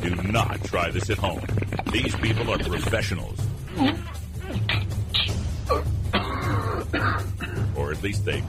Do 0.01 0.14
not 0.14 0.64
try 0.64 0.91
this 0.91 1.11
at 1.11 1.18
home. 1.18 1.45
These 1.93 2.16
people 2.16 2.51
are 2.51 2.59
professionals. 2.59 3.39
Or 7.76 7.93
at 7.93 8.03
least 8.03 8.24
they 8.24 8.43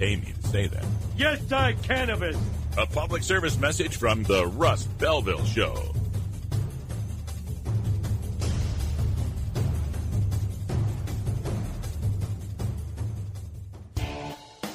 pay 0.00 0.16
me 0.16 0.34
to 0.42 0.48
say 0.48 0.66
that. 0.66 0.84
Yes, 1.16 1.52
I 1.52 1.74
cannabis. 1.74 2.36
A 2.76 2.84
public 2.84 3.22
service 3.22 3.56
message 3.60 3.96
from 3.96 4.24
the 4.24 4.48
Russ 4.48 4.86
Belville 4.98 5.44
Show. 5.44 5.94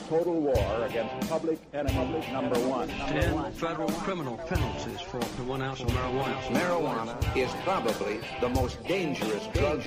Total 0.09 0.33
war 0.39 0.85
against 0.85 1.29
public 1.29 1.57
enemy 1.73 2.23
number 2.31 2.59
one. 2.59 2.87
Ten 2.87 3.51
federal 3.53 3.89
criminal 3.89 4.37
penalties 4.37 5.01
for 5.01 5.19
the 5.19 5.43
one 5.43 5.63
ounce 5.63 5.81
of 5.81 5.87
marijuana. 5.87 6.39
Marijuana 6.53 7.35
is 7.35 7.51
probably 7.63 8.19
the 8.39 8.49
most 8.49 8.83
dangerous 8.83 9.47
drug. 9.53 9.79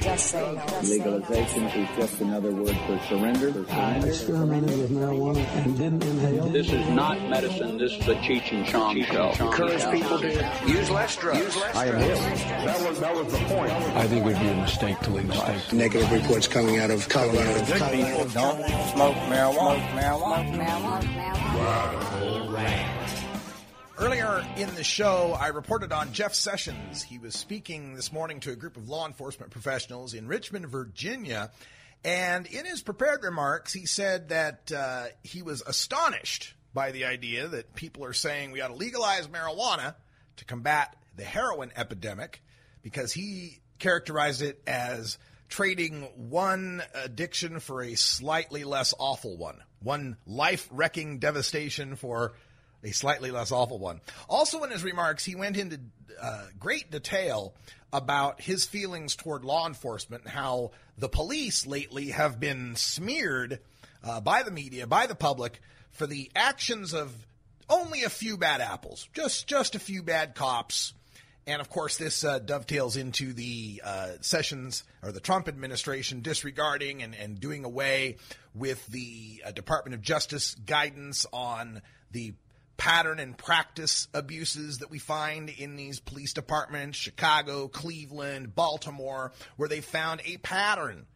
Legalization 0.82 1.64
is 1.66 1.96
just 1.96 2.20
another 2.20 2.50
word 2.50 2.76
for 2.86 2.98
surrender. 3.08 3.64
I 3.70 3.98
experimented 3.98 4.76
with 4.76 4.90
marijuana 4.90 5.46
and 5.64 5.78
didn't 5.78 6.04
inhale. 6.04 6.48
This 6.48 6.72
is 6.72 6.88
not 6.88 7.20
medicine. 7.28 7.78
This 7.78 7.92
is 7.92 8.08
a 8.08 8.16
Cheech 8.16 8.50
and 8.52 8.66
Chong 8.66 9.00
show. 9.04 9.30
Encourage 9.38 9.84
people 9.92 10.18
to 10.18 10.52
use 10.66 10.90
less 10.90 11.16
drugs. 11.16 11.38
Use 11.38 11.56
less 11.56 11.76
I 11.76 11.86
am 11.86 11.92
drugs. 11.92 12.42
That 12.64 12.88
was, 12.88 13.00
that 13.00 13.14
was 13.14 13.32
the 13.32 13.38
point. 13.54 13.70
I 13.72 14.08
think 14.08 14.22
it 14.22 14.26
would 14.26 14.40
be 14.40 14.48
a 14.48 14.56
mistake 14.56 14.98
to 15.00 15.10
legalize. 15.10 15.72
Negative 15.72 16.10
reports 16.10 16.48
coming 16.48 16.78
out 16.78 16.90
of 16.90 17.08
Colorado. 17.08 17.64
Good 17.66 17.92
people 17.92 18.24
don't 18.30 18.64
smoke 18.90 19.14
marijuana. 19.30 20.07
Earlier 23.98 24.46
in 24.56 24.74
the 24.74 24.84
show, 24.84 25.36
I 25.38 25.48
reported 25.48 25.92
on 25.92 26.12
Jeff 26.12 26.32
Sessions. 26.32 27.02
He 27.02 27.18
was 27.18 27.34
speaking 27.34 27.94
this 27.94 28.10
morning 28.12 28.40
to 28.40 28.52
a 28.52 28.56
group 28.56 28.76
of 28.76 28.88
law 28.88 29.06
enforcement 29.06 29.50
professionals 29.50 30.14
in 30.14 30.26
Richmond, 30.26 30.66
Virginia, 30.68 31.50
And 32.04 32.46
in 32.46 32.64
his 32.64 32.80
prepared 32.80 33.22
remarks, 33.22 33.72
he 33.72 33.86
said 33.86 34.28
that 34.28 34.72
uh, 34.72 35.06
he 35.22 35.42
was 35.42 35.62
astonished 35.66 36.54
by 36.72 36.92
the 36.92 37.04
idea 37.06 37.48
that 37.48 37.74
people 37.74 38.04
are 38.04 38.12
saying 38.12 38.52
we 38.52 38.60
ought 38.60 38.68
to 38.68 38.74
legalize 38.74 39.26
marijuana 39.28 39.94
to 40.36 40.44
combat 40.44 40.94
the 41.16 41.24
heroin 41.24 41.72
epidemic 41.76 42.42
because 42.82 43.12
he 43.12 43.60
characterized 43.78 44.42
it 44.42 44.62
as 44.66 45.18
trading 45.48 46.02
one 46.30 46.82
addiction 46.94 47.58
for 47.58 47.82
a 47.82 47.94
slightly 47.94 48.64
less 48.64 48.94
awful 48.98 49.36
one, 49.36 49.58
one 49.80 50.16
life 50.26 50.68
wrecking 50.70 51.18
devastation 51.18 51.96
for 51.96 52.34
a 52.82 52.92
slightly 52.92 53.30
less 53.30 53.52
awful 53.52 53.78
one. 53.78 54.00
Also, 54.28 54.62
in 54.64 54.70
his 54.70 54.84
remarks, 54.84 55.24
he 55.24 55.34
went 55.34 55.56
into 55.56 55.80
uh, 56.20 56.46
great 56.58 56.90
detail 56.90 57.54
about 57.92 58.40
his 58.40 58.64
feelings 58.64 59.16
toward 59.16 59.44
law 59.44 59.66
enforcement 59.66 60.24
and 60.24 60.32
how 60.32 60.72
the 60.96 61.08
police 61.08 61.66
lately 61.66 62.08
have 62.10 62.38
been 62.38 62.76
smeared 62.76 63.60
uh, 64.04 64.20
by 64.20 64.42
the 64.42 64.50
media, 64.50 64.86
by 64.86 65.06
the 65.06 65.14
public, 65.14 65.60
for 65.90 66.06
the 66.06 66.30
actions 66.36 66.92
of 66.92 67.12
only 67.68 68.02
a 68.02 68.10
few 68.10 68.36
bad 68.36 68.60
apples, 68.60 69.08
just 69.12 69.46
just 69.46 69.74
a 69.74 69.78
few 69.78 70.02
bad 70.02 70.34
cops. 70.34 70.94
And 71.48 71.62
of 71.62 71.70
course, 71.70 71.96
this 71.96 72.24
uh, 72.24 72.40
dovetails 72.40 72.98
into 72.98 73.32
the 73.32 73.80
uh, 73.82 74.08
Sessions 74.20 74.84
or 75.02 75.12
the 75.12 75.18
Trump 75.18 75.48
administration 75.48 76.20
disregarding 76.20 77.02
and, 77.02 77.14
and 77.14 77.40
doing 77.40 77.64
away 77.64 78.18
with 78.54 78.86
the 78.88 79.42
uh, 79.46 79.52
Department 79.52 79.94
of 79.94 80.02
Justice 80.02 80.54
guidance 80.54 81.24
on 81.32 81.80
the 82.10 82.34
pattern 82.76 83.18
and 83.18 83.36
practice 83.36 84.08
abuses 84.12 84.78
that 84.78 84.90
we 84.90 84.98
find 84.98 85.48
in 85.48 85.76
these 85.76 86.00
police 86.00 86.34
departments, 86.34 86.98
Chicago, 86.98 87.66
Cleveland, 87.66 88.54
Baltimore, 88.54 89.32
where 89.56 89.70
they 89.70 89.80
found 89.80 90.20
a 90.26 90.36
pattern, 90.36 91.06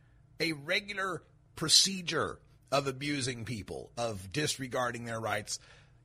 a 0.41 0.53
regular 0.53 1.23
procedure 1.57 2.39
of 2.73 2.87
abusing 2.87 3.45
people, 3.45 3.91
of 3.99 4.33
disregarding 4.33 5.05
their 5.05 5.21
rights, 5.21 5.59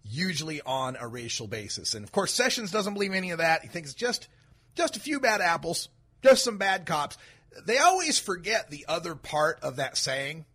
usually 0.09 0.61
on 0.61 0.97
a 0.99 1.07
racial 1.07 1.47
basis. 1.47 1.93
And 1.93 2.03
of 2.03 2.11
course, 2.11 2.33
Sessions 2.33 2.71
doesn't 2.71 2.93
believe 2.93 3.13
any 3.13 3.31
of 3.31 3.39
that. 3.39 3.61
He 3.61 3.67
thinks 3.67 3.93
just 3.93 4.27
just 4.75 4.95
a 4.95 4.99
few 4.99 5.19
bad 5.19 5.41
apples, 5.41 5.89
just 6.23 6.43
some 6.43 6.57
bad 6.57 6.85
cops. 6.85 7.17
They 7.65 7.77
always 7.77 8.19
forget 8.19 8.69
the 8.69 8.85
other 8.87 9.15
part 9.15 9.59
of 9.61 9.77
that 9.77 9.97
saying. 9.97 10.45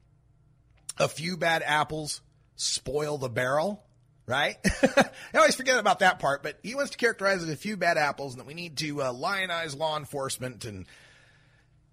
A 0.99 1.09
few 1.09 1.37
bad 1.37 1.63
apples 1.65 2.21
spoil 2.57 3.19
the 3.19 3.29
barrel 3.29 3.83
right? 4.27 4.57
I 4.83 5.11
always 5.39 5.57
forget 5.57 5.79
about 5.79 5.99
that 6.01 6.19
part, 6.19 6.43
but 6.43 6.59
he 6.63 6.75
wants 6.75 6.93
to 6.93 6.97
characterize 6.97 7.43
it 7.43 7.49
as 7.49 7.55
a 7.55 7.57
few 7.57 7.77
bad 7.77 7.99
apples 7.99 8.33
and 8.33 8.41
that 8.41 8.47
we 8.47 8.55
need 8.55 8.77
to 8.79 9.03
uh, 9.03 9.13
lionize 9.13 9.77
law 9.77 9.99
enforcement 9.99 10.65
and 10.65 10.87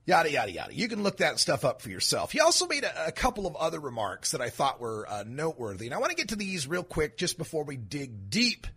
yada, 0.09 0.31
yada, 0.31 0.51
yada. 0.51 0.73
You 0.73 0.87
can 0.87 1.03
look 1.03 1.17
that 1.17 1.39
stuff 1.39 1.63
up 1.63 1.81
for 1.81 1.89
yourself. 1.89 2.31
He 2.31 2.39
also 2.39 2.67
made 2.67 2.83
a, 2.83 3.07
a 3.07 3.11
couple 3.11 3.45
of 3.45 3.55
other 3.55 3.79
remarks 3.79 4.31
that 4.31 4.41
I 4.41 4.49
thought 4.49 4.81
were 4.81 5.07
uh, 5.07 5.23
noteworthy. 5.25 5.85
And 5.85 5.93
I 5.93 5.99
want 5.99 6.09
to 6.09 6.15
get 6.15 6.29
to 6.29 6.35
these 6.35 6.67
real 6.67 6.83
quick 6.83 7.17
just 7.17 7.37
before 7.37 7.63
we 7.63 7.77
dig 7.77 8.29
deep 8.29 8.67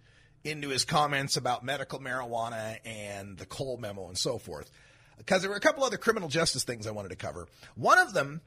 into 0.45 0.69
his 0.69 0.85
comments 0.85 1.37
about 1.37 1.65
medical 1.65 1.99
marijuana 2.01 2.77
and 2.85 3.39
the 3.39 3.47
Cole 3.47 3.79
memo 3.79 4.09
and 4.09 4.19
so 4.19 4.39
forth. 4.39 4.71
Because 5.17 5.41
there 5.41 5.51
were 5.51 5.57
a 5.57 5.61
couple 5.61 5.85
other 5.85 5.97
criminal 5.97 6.29
justice 6.29 6.65
things 6.65 6.87
I 6.87 6.91
wanted 6.91 7.11
to 7.11 7.17
cover. 7.17 7.49
One 7.77 7.99
of 7.99 8.13
them 8.13 8.43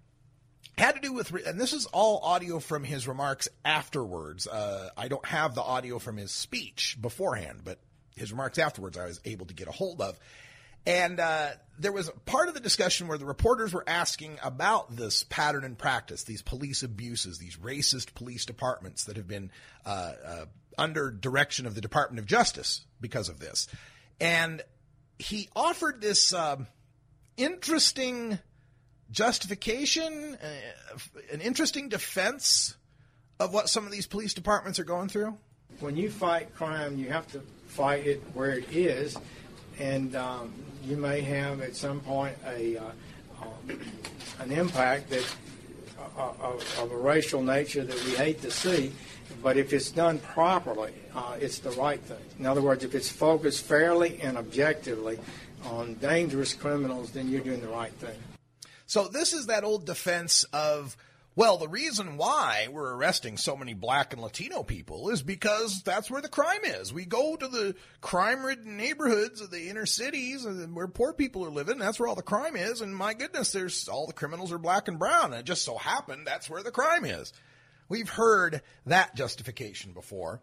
had 0.78 0.96
to 0.96 1.02
do 1.02 1.14
with, 1.14 1.34
and 1.46 1.60
this 1.60 1.74
is 1.74 1.86
all 1.88 2.20
audio 2.20 2.60
from 2.60 2.84
his 2.84 3.08
remarks 3.08 3.48
afterwards. 3.64 4.46
Uh, 4.46 4.90
I 4.96 5.08
don't 5.08 5.26
have 5.26 5.56
the 5.56 5.62
audio 5.62 6.00
from 6.00 6.18
his 6.18 6.32
speech 6.32 6.98
beforehand, 7.02 7.62
but 7.64 7.80
his 8.16 8.32
remarks 8.32 8.60
afterwards 8.60 8.98
I 8.98 9.06
was 9.06 9.22
able 9.26 9.46
to 9.48 9.54
get 9.54 9.68
a 9.68 9.72
hold 9.72 10.02
of. 10.02 10.20
And 10.86 11.20
uh, 11.20 11.50
there 11.80 11.92
was 11.92 12.10
part 12.26 12.48
of 12.48 12.54
the 12.54 12.60
discussion 12.60 13.08
where 13.08 13.18
the 13.18 13.26
reporters 13.26 13.74
were 13.74 13.84
asking 13.88 14.38
about 14.44 14.96
this 14.96 15.24
pattern 15.24 15.64
and 15.64 15.78
practice, 15.78 16.24
these 16.24 16.42
police 16.42 16.84
abuses, 16.84 17.40
these 17.40 17.58
racist 17.58 18.14
police 18.14 18.46
departments 18.46 19.06
that 19.06 19.18
have 19.18 19.28
been 19.28 19.52
uh, 19.86 20.14
uh, 20.26 20.46
under 20.78 21.12
direction 21.12 21.66
of 21.66 21.76
the 21.76 21.82
Department 21.82 22.20
of 22.20 22.26
Justice 22.26 22.82
because 23.02 23.30
of 23.30 23.40
this. 23.40 23.68
And 24.20 24.62
he 25.18 25.50
offered 25.56 26.02
this 26.02 26.34
um, 26.34 26.68
interesting 27.38 28.38
justification, 29.12 30.38
uh, 30.42 30.98
an 31.32 31.42
interesting 31.42 31.90
defense 31.90 32.76
of 33.40 33.54
what 33.54 33.70
some 33.70 33.86
of 33.86 33.92
these 33.92 34.08
police 34.08 34.34
departments 34.34 34.80
are 34.80 34.84
going 34.84 35.10
through? 35.10 35.38
When 35.80 35.98
you 35.98 36.10
fight 36.10 36.56
crime, 36.56 36.98
you 36.98 37.10
have 37.10 37.28
to 37.34 37.42
fight 37.68 38.06
it 38.06 38.24
where 38.34 38.52
it 38.52 38.72
is, 38.72 39.18
and 39.80 40.16
um, 40.16 40.54
you 40.84 40.98
may 40.98 41.22
have 41.22 41.62
at 41.62 41.76
some 41.76 42.00
point 42.00 42.36
a 42.48 42.78
uh, 42.78 42.84
um, 43.42 43.80
an 44.40 44.52
impact 44.52 45.10
that 45.10 45.36
uh, 46.18 46.32
of, 46.40 46.80
of, 46.80 46.92
a 46.92 46.98
racial 46.98 47.42
nature 47.42 47.84
that 47.84 48.04
we 48.06 48.12
hate 48.12 48.42
to 48.42 48.52
see. 48.52 48.92
But 49.42 49.58
if 49.58 49.74
it's 49.74 49.92
done 49.92 50.20
properly, 50.20 50.94
uh, 51.14 51.38
it's 51.40 51.60
the 51.60 51.72
right 51.72 52.00
thing. 52.00 52.24
In 52.40 52.46
other 52.46 52.62
words, 52.62 52.84
if 52.84 52.96
it's 52.96 53.10
focused 53.10 53.66
fairly 53.66 54.20
and 54.22 54.38
objectively 54.38 55.20
on 55.66 55.96
dangerous 55.96 56.54
criminals, 56.54 57.12
then 57.12 57.30
you're 57.30 57.42
doing 57.42 57.62
the 57.62 57.68
right 57.68 57.92
thing. 57.94 58.18
So 58.88 59.08
this 59.08 59.34
is 59.34 59.48
that 59.48 59.64
old 59.64 59.86
defense 59.86 60.44
of, 60.54 60.96
well, 61.38 61.58
the 61.58 61.68
reason 61.68 62.16
why 62.16 62.70
we're 62.72 62.96
arresting 62.96 63.36
so 63.36 63.58
many 63.58 63.74
black 63.74 64.14
and 64.14 64.22
Latino 64.22 64.64
people 64.64 65.10
is 65.10 65.22
because 65.22 65.84
that's 65.84 66.10
where 66.10 66.22
the 66.22 66.30
crime 66.30 66.64
is. 66.64 66.94
We 66.94 67.04
go 67.04 67.36
to 67.36 67.48
the 67.50 67.76
crime 68.00 68.46
ridden 68.46 68.78
neighborhoods 68.78 69.42
of 69.42 69.52
the 69.52 69.68
inner 69.70 69.86
cities 69.86 70.48
where 70.48 70.88
poor 70.88 71.12
people 71.12 71.46
are 71.46 71.50
living. 71.50 71.78
That's 71.78 72.00
where 72.00 72.08
all 72.08 72.16
the 72.16 72.22
crime 72.22 72.56
is. 72.56 72.80
And 72.80 72.96
my 72.96 73.14
goodness, 73.14 73.52
there's 73.52 73.90
all 73.90 74.08
the 74.08 74.14
criminals 74.14 74.54
are 74.54 74.58
black 74.58 74.88
and 74.88 74.98
brown. 74.98 75.34
And 75.34 75.42
it 75.42 75.46
just 75.46 75.66
so 75.66 75.78
happened 75.78 76.26
that's 76.26 76.50
where 76.50 76.64
the 76.64 76.72
crime 76.72 77.04
is. 77.04 77.34
We've 77.90 78.10
heard 78.10 78.62
that 78.86 79.16
justification 79.16 79.92
before. 79.92 80.42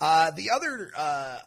Uh, 0.00 0.32
the 0.32 0.50
other, 0.50 0.90
uh, 0.96 1.38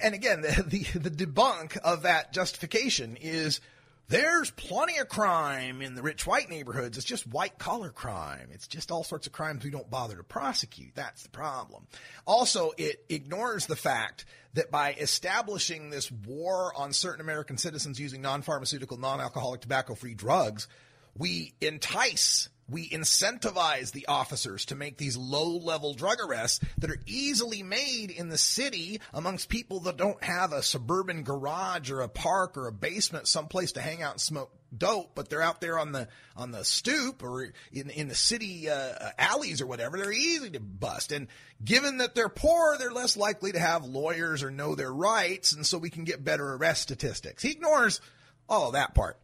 and 0.00 0.14
again, 0.14 0.42
the, 0.42 0.62
the, 0.94 1.08
the 1.10 1.26
debunk 1.26 1.76
of 1.78 2.02
that 2.02 2.32
justification 2.32 3.16
is 3.20 3.60
there's 4.08 4.50
plenty 4.52 4.98
of 4.98 5.08
crime 5.08 5.82
in 5.82 5.94
the 5.94 6.02
rich 6.02 6.26
white 6.26 6.48
neighborhoods. 6.48 6.96
It's 6.96 7.06
just 7.06 7.26
white 7.26 7.58
collar 7.58 7.90
crime. 7.90 8.48
It's 8.52 8.68
just 8.68 8.90
all 8.90 9.02
sorts 9.02 9.26
of 9.26 9.32
crimes 9.32 9.64
we 9.64 9.70
don't 9.70 9.90
bother 9.90 10.16
to 10.16 10.22
prosecute. 10.22 10.94
That's 10.94 11.24
the 11.24 11.28
problem. 11.28 11.86
Also, 12.26 12.72
it 12.78 13.04
ignores 13.08 13.66
the 13.66 13.76
fact 13.76 14.24
that 14.54 14.70
by 14.70 14.94
establishing 14.94 15.90
this 15.90 16.10
war 16.10 16.72
on 16.76 16.92
certain 16.92 17.20
American 17.20 17.58
citizens 17.58 17.98
using 17.98 18.22
non 18.22 18.42
pharmaceutical, 18.42 18.96
non 18.96 19.20
alcoholic, 19.20 19.60
tobacco 19.60 19.94
free 19.94 20.14
drugs, 20.14 20.68
we 21.16 21.54
entice 21.60 22.48
we 22.68 22.88
incentivize 22.88 23.92
the 23.92 24.06
officers 24.06 24.64
to 24.66 24.74
make 24.74 24.96
these 24.96 25.16
low 25.16 25.56
level 25.56 25.94
drug 25.94 26.18
arrests 26.20 26.64
that 26.78 26.90
are 26.90 27.00
easily 27.06 27.62
made 27.62 28.10
in 28.10 28.28
the 28.28 28.38
city 28.38 29.00
amongst 29.14 29.48
people 29.48 29.80
that 29.80 29.96
don't 29.96 30.22
have 30.22 30.52
a 30.52 30.62
suburban 30.62 31.22
garage 31.22 31.90
or 31.90 32.00
a 32.00 32.08
park 32.08 32.56
or 32.56 32.66
a 32.66 32.72
basement 32.72 33.28
someplace 33.28 33.72
to 33.72 33.80
hang 33.80 34.02
out 34.02 34.12
and 34.12 34.20
smoke 34.20 34.52
dope, 34.76 35.12
but 35.14 35.30
they're 35.30 35.42
out 35.42 35.60
there 35.60 35.78
on 35.78 35.92
the 35.92 36.08
on 36.36 36.50
the 36.50 36.64
stoop 36.64 37.22
or 37.22 37.44
in 37.72 37.90
in 37.90 38.08
the 38.08 38.14
city 38.14 38.68
uh, 38.68 39.10
alleys 39.18 39.60
or 39.60 39.66
whatever. 39.66 39.96
They're 39.96 40.12
easy 40.12 40.50
to 40.50 40.60
bust, 40.60 41.12
and 41.12 41.28
given 41.64 41.98
that 41.98 42.14
they're 42.14 42.28
poor, 42.28 42.76
they're 42.78 42.90
less 42.90 43.16
likely 43.16 43.52
to 43.52 43.60
have 43.60 43.84
lawyers 43.84 44.42
or 44.42 44.50
know 44.50 44.74
their 44.74 44.92
rights, 44.92 45.52
and 45.52 45.64
so 45.64 45.78
we 45.78 45.90
can 45.90 46.04
get 46.04 46.24
better 46.24 46.54
arrest 46.54 46.82
statistics. 46.82 47.42
He 47.42 47.52
ignores 47.52 48.00
all 48.48 48.68
of 48.68 48.72
that 48.74 48.94
part. 48.94 49.18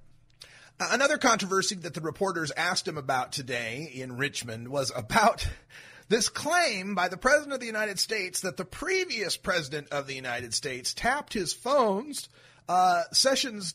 Another 0.90 1.18
controversy 1.18 1.76
that 1.76 1.94
the 1.94 2.00
reporters 2.00 2.50
asked 2.56 2.88
him 2.88 2.98
about 2.98 3.32
today 3.32 3.90
in 3.94 4.16
Richmond 4.16 4.68
was 4.68 4.90
about 4.94 5.46
this 6.08 6.28
claim 6.28 6.94
by 6.94 7.08
the 7.08 7.16
President 7.16 7.52
of 7.52 7.60
the 7.60 7.66
United 7.66 7.98
States 7.98 8.40
that 8.40 8.56
the 8.56 8.64
previous 8.64 9.36
President 9.36 9.88
of 9.90 10.06
the 10.06 10.14
United 10.14 10.54
States 10.54 10.94
tapped 10.94 11.32
his 11.32 11.52
phones. 11.52 12.28
Uh, 12.68 13.02
Sessions 13.12 13.74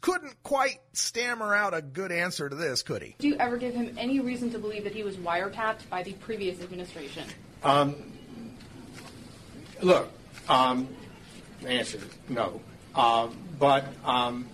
couldn't 0.00 0.42
quite 0.42 0.78
stammer 0.92 1.54
out 1.54 1.74
a 1.74 1.82
good 1.82 2.12
answer 2.12 2.48
to 2.48 2.54
this, 2.54 2.82
could 2.82 3.02
he? 3.02 3.16
Do 3.18 3.28
you 3.28 3.36
ever 3.36 3.56
give 3.56 3.74
him 3.74 3.96
any 3.98 4.20
reason 4.20 4.50
to 4.50 4.58
believe 4.58 4.84
that 4.84 4.94
he 4.94 5.02
was 5.02 5.16
wiretapped 5.16 5.88
by 5.88 6.02
the 6.02 6.12
previous 6.12 6.60
administration? 6.60 7.24
Um, 7.62 8.12
look, 9.82 10.10
um, 10.48 10.88
answer 11.66 12.00
no. 12.28 12.60
Uh, 12.94 13.28
but 13.58 13.84
um, 14.04 14.46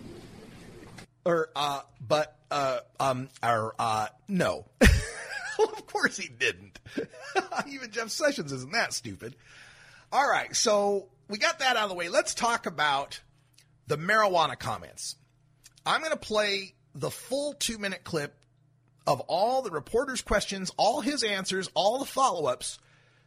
or 1.24 1.50
uh, 1.54 1.80
but 2.00 2.36
uh, 2.50 2.80
um, 3.00 3.28
or 3.42 3.74
uh, 3.78 4.08
no. 4.28 4.66
of 4.80 5.86
course 5.86 6.16
he 6.16 6.28
didn't. 6.28 6.78
Even 7.68 7.90
Jeff 7.90 8.10
Sessions 8.10 8.52
isn't 8.52 8.72
that 8.72 8.92
stupid. 8.92 9.36
All 10.12 10.28
right, 10.28 10.54
so 10.54 11.08
we 11.28 11.38
got 11.38 11.60
that 11.60 11.76
out 11.76 11.84
of 11.84 11.88
the 11.88 11.94
way. 11.94 12.08
Let's 12.08 12.34
talk 12.34 12.66
about 12.66 13.20
the 13.86 13.96
marijuana 13.96 14.58
comments. 14.58 15.16
I'm 15.86 16.00
going 16.00 16.12
to 16.12 16.18
play 16.18 16.74
the 16.94 17.10
full 17.10 17.54
two 17.54 17.78
minute 17.78 18.04
clip 18.04 18.34
of 19.06 19.20
all 19.20 19.62
the 19.62 19.70
reporter's 19.70 20.22
questions, 20.22 20.70
all 20.76 21.00
his 21.00 21.24
answers, 21.24 21.68
all 21.74 21.98
the 21.98 22.04
follow 22.04 22.46
ups, 22.46 22.78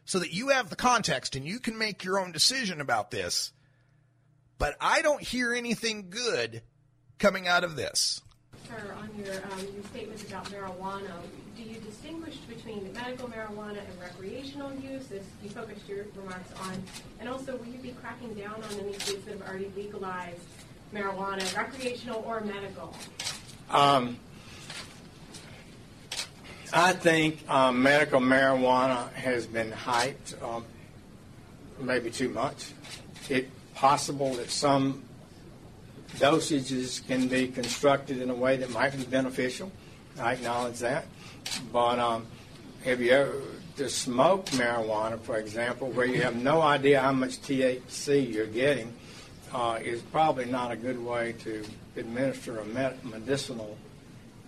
so 0.04 0.20
that 0.20 0.32
you 0.32 0.48
have 0.48 0.70
the 0.70 0.76
context 0.76 1.36
and 1.36 1.44
you 1.44 1.58
can 1.58 1.76
make 1.76 2.04
your 2.04 2.18
own 2.18 2.32
decision 2.32 2.80
about 2.80 3.10
this. 3.10 3.52
But 4.58 4.76
I 4.80 5.02
don't 5.02 5.22
hear 5.22 5.52
anything 5.52 6.08
good 6.08 6.62
coming 7.18 7.48
out 7.48 7.64
of 7.64 7.76
this. 7.76 8.20
sir, 8.66 8.94
on 8.98 9.10
your, 9.16 9.34
um, 9.34 9.60
your 9.74 9.84
statements 9.90 10.22
about 10.24 10.44
marijuana, 10.46 11.10
do 11.56 11.62
you 11.62 11.80
distinguish 11.80 12.36
between 12.48 12.92
medical 12.92 13.28
marijuana 13.28 13.78
and 13.78 14.00
recreational 14.00 14.72
use, 14.74 15.10
as 15.12 15.22
you 15.42 15.48
focused 15.48 15.88
your 15.88 16.04
remarks 16.14 16.50
on? 16.60 16.82
And 17.20 17.28
also, 17.28 17.56
will 17.56 17.66
you 17.66 17.78
be 17.78 17.94
cracking 18.00 18.34
down 18.34 18.62
on 18.62 18.80
any 18.80 18.92
states 18.94 19.24
that 19.24 19.38
have 19.38 19.48
already 19.48 19.70
legalized 19.76 20.40
marijuana, 20.92 21.56
recreational 21.56 22.22
or 22.26 22.40
medical? 22.40 22.94
Um, 23.70 24.18
I 26.72 26.92
think 26.92 27.48
um, 27.48 27.82
medical 27.82 28.20
marijuana 28.20 29.12
has 29.12 29.46
been 29.46 29.70
hyped 29.70 30.42
um, 30.42 30.64
maybe 31.80 32.10
too 32.10 32.28
much. 32.28 32.72
It's 33.28 33.48
possible 33.74 34.34
that 34.34 34.50
some 34.50 35.02
dosages 36.18 37.06
can 37.06 37.28
be 37.28 37.48
constructed 37.48 38.20
in 38.20 38.30
a 38.30 38.34
way 38.34 38.56
that 38.56 38.70
might 38.70 38.96
be 38.96 39.04
beneficial. 39.04 39.70
I 40.18 40.32
acknowledge 40.32 40.78
that. 40.80 41.06
But 41.72 41.98
um, 41.98 42.26
have 42.84 43.00
you 43.00 43.12
ever 43.12 43.32
to 43.76 43.88
smoke 43.90 44.46
marijuana, 44.46 45.20
for 45.20 45.36
example, 45.36 45.90
where 45.90 46.06
you 46.06 46.22
have 46.22 46.34
no 46.34 46.62
idea 46.62 47.00
how 47.00 47.12
much 47.12 47.40
THC 47.42 48.32
you're 48.32 48.46
getting, 48.46 48.92
uh, 49.52 49.78
is 49.82 50.00
probably 50.00 50.46
not 50.46 50.72
a 50.72 50.76
good 50.76 51.02
way 51.02 51.34
to 51.40 51.64
administer 51.96 52.58
a 52.58 52.64
med- 52.64 53.04
medicinal 53.04 53.76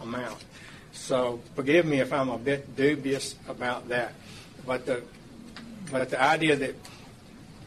amount. 0.00 0.44
So 0.92 1.40
forgive 1.54 1.86
me 1.86 2.00
if 2.00 2.12
I'm 2.12 2.30
a 2.30 2.38
bit 2.38 2.74
dubious 2.74 3.36
about 3.48 3.88
that. 3.88 4.12
But 4.66 4.86
the 4.86 5.02
but 5.90 6.10
the 6.10 6.22
idea 6.22 6.56
that 6.56 6.74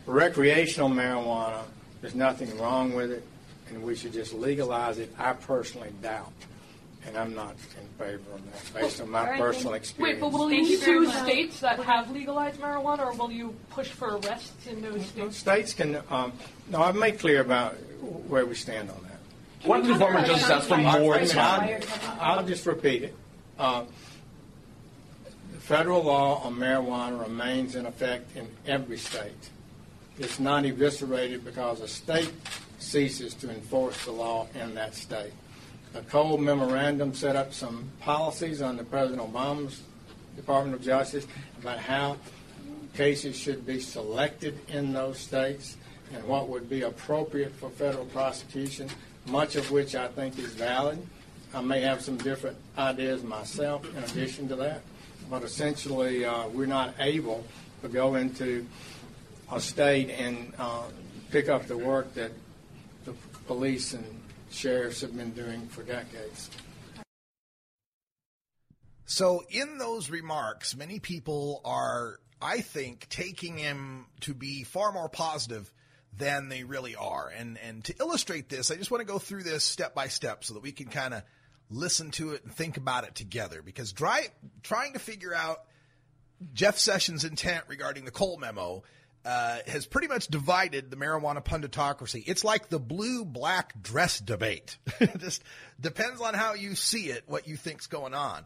recreational 0.06 0.90
marijuana, 0.90 1.64
there's 2.02 2.14
nothing 2.14 2.56
wrong 2.60 2.94
with 2.94 3.12
it, 3.12 3.24
and 3.72 3.84
we 3.84 3.96
should 3.96 4.14
just 4.14 4.34
legalize 4.34 5.00
it, 5.00 5.14
I 5.18 5.34
personally 5.34 5.92
doubt. 6.02 6.32
And 7.08 7.18
I'm 7.18 7.34
not 7.34 7.56
in 7.80 7.88
favor 7.98 8.22
of 8.36 8.74
that 8.74 8.80
based 8.80 9.02
on 9.02 9.10
my 9.10 9.36
personal 9.38 9.74
experience. 9.74 10.22
Wait, 10.22 10.22
but 10.22 10.38
will 10.38 10.52
you 10.52 10.78
sue 10.78 11.10
states 11.10 11.60
that 11.62 11.80
have 11.80 12.12
legalized 12.12 12.60
marijuana, 12.60 13.08
or 13.08 13.14
will 13.14 13.32
you 13.32 13.56
push 13.72 13.88
for 13.88 14.18
arrests 14.18 14.68
in 14.68 14.82
those 14.82 15.04
states? 15.08 15.38
States 15.38 15.74
can. 15.74 16.00
Um, 16.12 16.32
no, 16.70 16.84
I've 16.84 16.96
made 16.96 17.18
clear 17.18 17.42
about 17.42 17.74
where 18.28 18.46
we 18.46 18.54
stand 18.54 18.92
on 18.92 19.02
that. 19.04 19.68
What 19.68 19.82
did 19.82 19.96
the 19.96 20.00
former 20.00 20.24
Justice 20.24 20.50
ask 20.50 20.68
for 20.68 20.78
more 20.78 21.16
I- 21.16 21.22
I- 21.22 21.26
time? 21.26 21.82
I'll, 22.20 22.40
I'll 22.40 22.46
just 22.46 22.68
repeat 22.68 23.02
it. 23.02 23.16
Uh, 23.58 23.86
the 25.54 25.60
federal 25.60 26.04
law 26.04 26.44
on 26.44 26.56
marijuana 26.56 27.20
remains 27.20 27.76
in 27.76 27.88
effect 27.88 28.36
in 28.38 28.48
every 28.68 28.98
state. 28.98 29.50
It's 30.20 30.40
not 30.40 30.66
eviscerated 30.66 31.44
because 31.44 31.82
a 31.82 31.88
state 31.88 32.32
ceases 32.82 33.34
to 33.36 33.50
enforce 33.50 34.06
the 34.06 34.12
law 34.12 34.48
in 34.56 34.76
that 34.76 34.96
state. 34.96 35.32
The 35.94 36.02
Cole 36.02 36.38
Memorandum 36.38 37.14
set 37.14 37.36
up 37.36 37.54
some 37.54 37.90
policies 38.00 38.62
under 38.62 38.84
President 38.84 39.22
Obama's 39.22 39.82
Department 40.36 40.76
of 40.76 40.82
Justice 40.82 41.28
about 41.60 41.80
how 41.80 42.18
cases 42.94 43.36
should 43.36 43.66
be 43.66 43.80
selected 43.80 44.58
in 44.70 44.94
those 44.94 45.20
states 45.20 45.78
and 46.14 46.24
what 46.26 46.50
would 46.50 46.70
be 46.70 46.82
appropriate 46.82 47.54
for 47.56 47.70
federal 47.70 48.06
prosecution, 48.06 48.90
much 49.28 49.56
of 49.56 49.70
which 49.72 49.96
I 49.96 50.08
think 50.08 50.38
is 50.40 50.54
valid. 50.54 51.06
I 51.54 51.62
may 51.62 51.82
have 51.82 52.02
some 52.02 52.18
different 52.18 52.58
ideas 52.78 53.24
myself 53.24 53.86
in 53.96 54.04
addition 54.04 54.48
to 54.50 54.56
that, 54.58 54.82
but 55.30 55.44
essentially, 55.44 56.24
uh, 56.24 56.48
we're 56.48 56.66
not 56.66 56.94
able 57.00 57.46
to 57.82 57.90
go 57.90 58.16
into 58.16 58.66
a 59.52 59.60
state 59.60 60.10
and 60.10 60.54
uh, 60.58 60.84
pick 61.32 61.50
up 61.50 61.68
the 61.68 61.78
work 61.78 62.14
that 62.14 62.32
police 63.52 63.92
and 63.92 64.06
sheriffs 64.50 65.02
have 65.02 65.14
been 65.14 65.32
doing 65.32 65.68
for 65.68 65.84
decades. 65.84 66.50
So, 69.04 69.44
in 69.50 69.78
those 69.78 70.10
remarks, 70.10 70.74
many 70.74 71.00
people 71.00 71.60
are, 71.66 72.22
I 72.42 72.62
think, 72.62 73.10
taking 73.10 73.58
him 73.58 74.06
to 74.22 74.34
be 74.34 74.64
far 74.64 74.94
more 74.94 75.10
positive 75.10 75.70
than 76.18 76.48
they 76.48 76.64
really 76.64 76.96
are. 76.96 77.30
And 77.38 77.58
and 77.58 77.84
to 77.84 77.96
illustrate 78.00 78.48
this, 78.48 78.72
I 78.72 78.78
just 78.78 78.90
want 78.90 79.02
to 79.02 79.06
go 79.06 79.20
through 79.20 79.44
this 79.44 79.66
step 79.66 79.94
by 79.94 80.08
step 80.08 80.46
so 80.46 80.54
that 80.54 80.64
we 80.64 80.72
can 80.72 80.88
kind 80.88 81.14
of 81.14 81.22
listen 81.70 82.12
to 82.12 82.32
it 82.32 82.46
and 82.46 82.54
think 82.54 82.78
about 82.78 83.04
it 83.04 83.16
together. 83.16 83.62
Because 83.62 83.92
try, 83.92 84.28
trying 84.64 84.94
to 84.94 85.00
figure 85.00 85.36
out 85.36 85.66
Jeff 86.54 86.78
Sessions' 86.78 87.26
intent 87.26 87.66
regarding 87.68 88.06
the 88.06 88.12
Cole 88.12 88.38
memo 88.38 88.84
uh, 89.26 89.60
has 89.68 89.86
pretty 89.86 90.08
much 90.08 90.28
divided 90.28 90.90
the 90.90 90.98
marijuana 90.98 91.44
punditocracy. 91.44 92.24
It's 92.26 92.44
like 92.44 92.70
the 92.70 92.80
blue 92.80 93.24
black 93.26 93.82
dress 93.82 94.20
debate. 94.20 94.78
It 95.00 95.20
just 95.20 95.44
depends 95.80 96.22
on 96.22 96.34
how 96.34 96.54
you 96.54 96.76
see 96.76 97.10
it, 97.10 97.24
what 97.26 97.48
you 97.48 97.56
think's 97.56 97.88
going 97.88 98.14
on. 98.14 98.46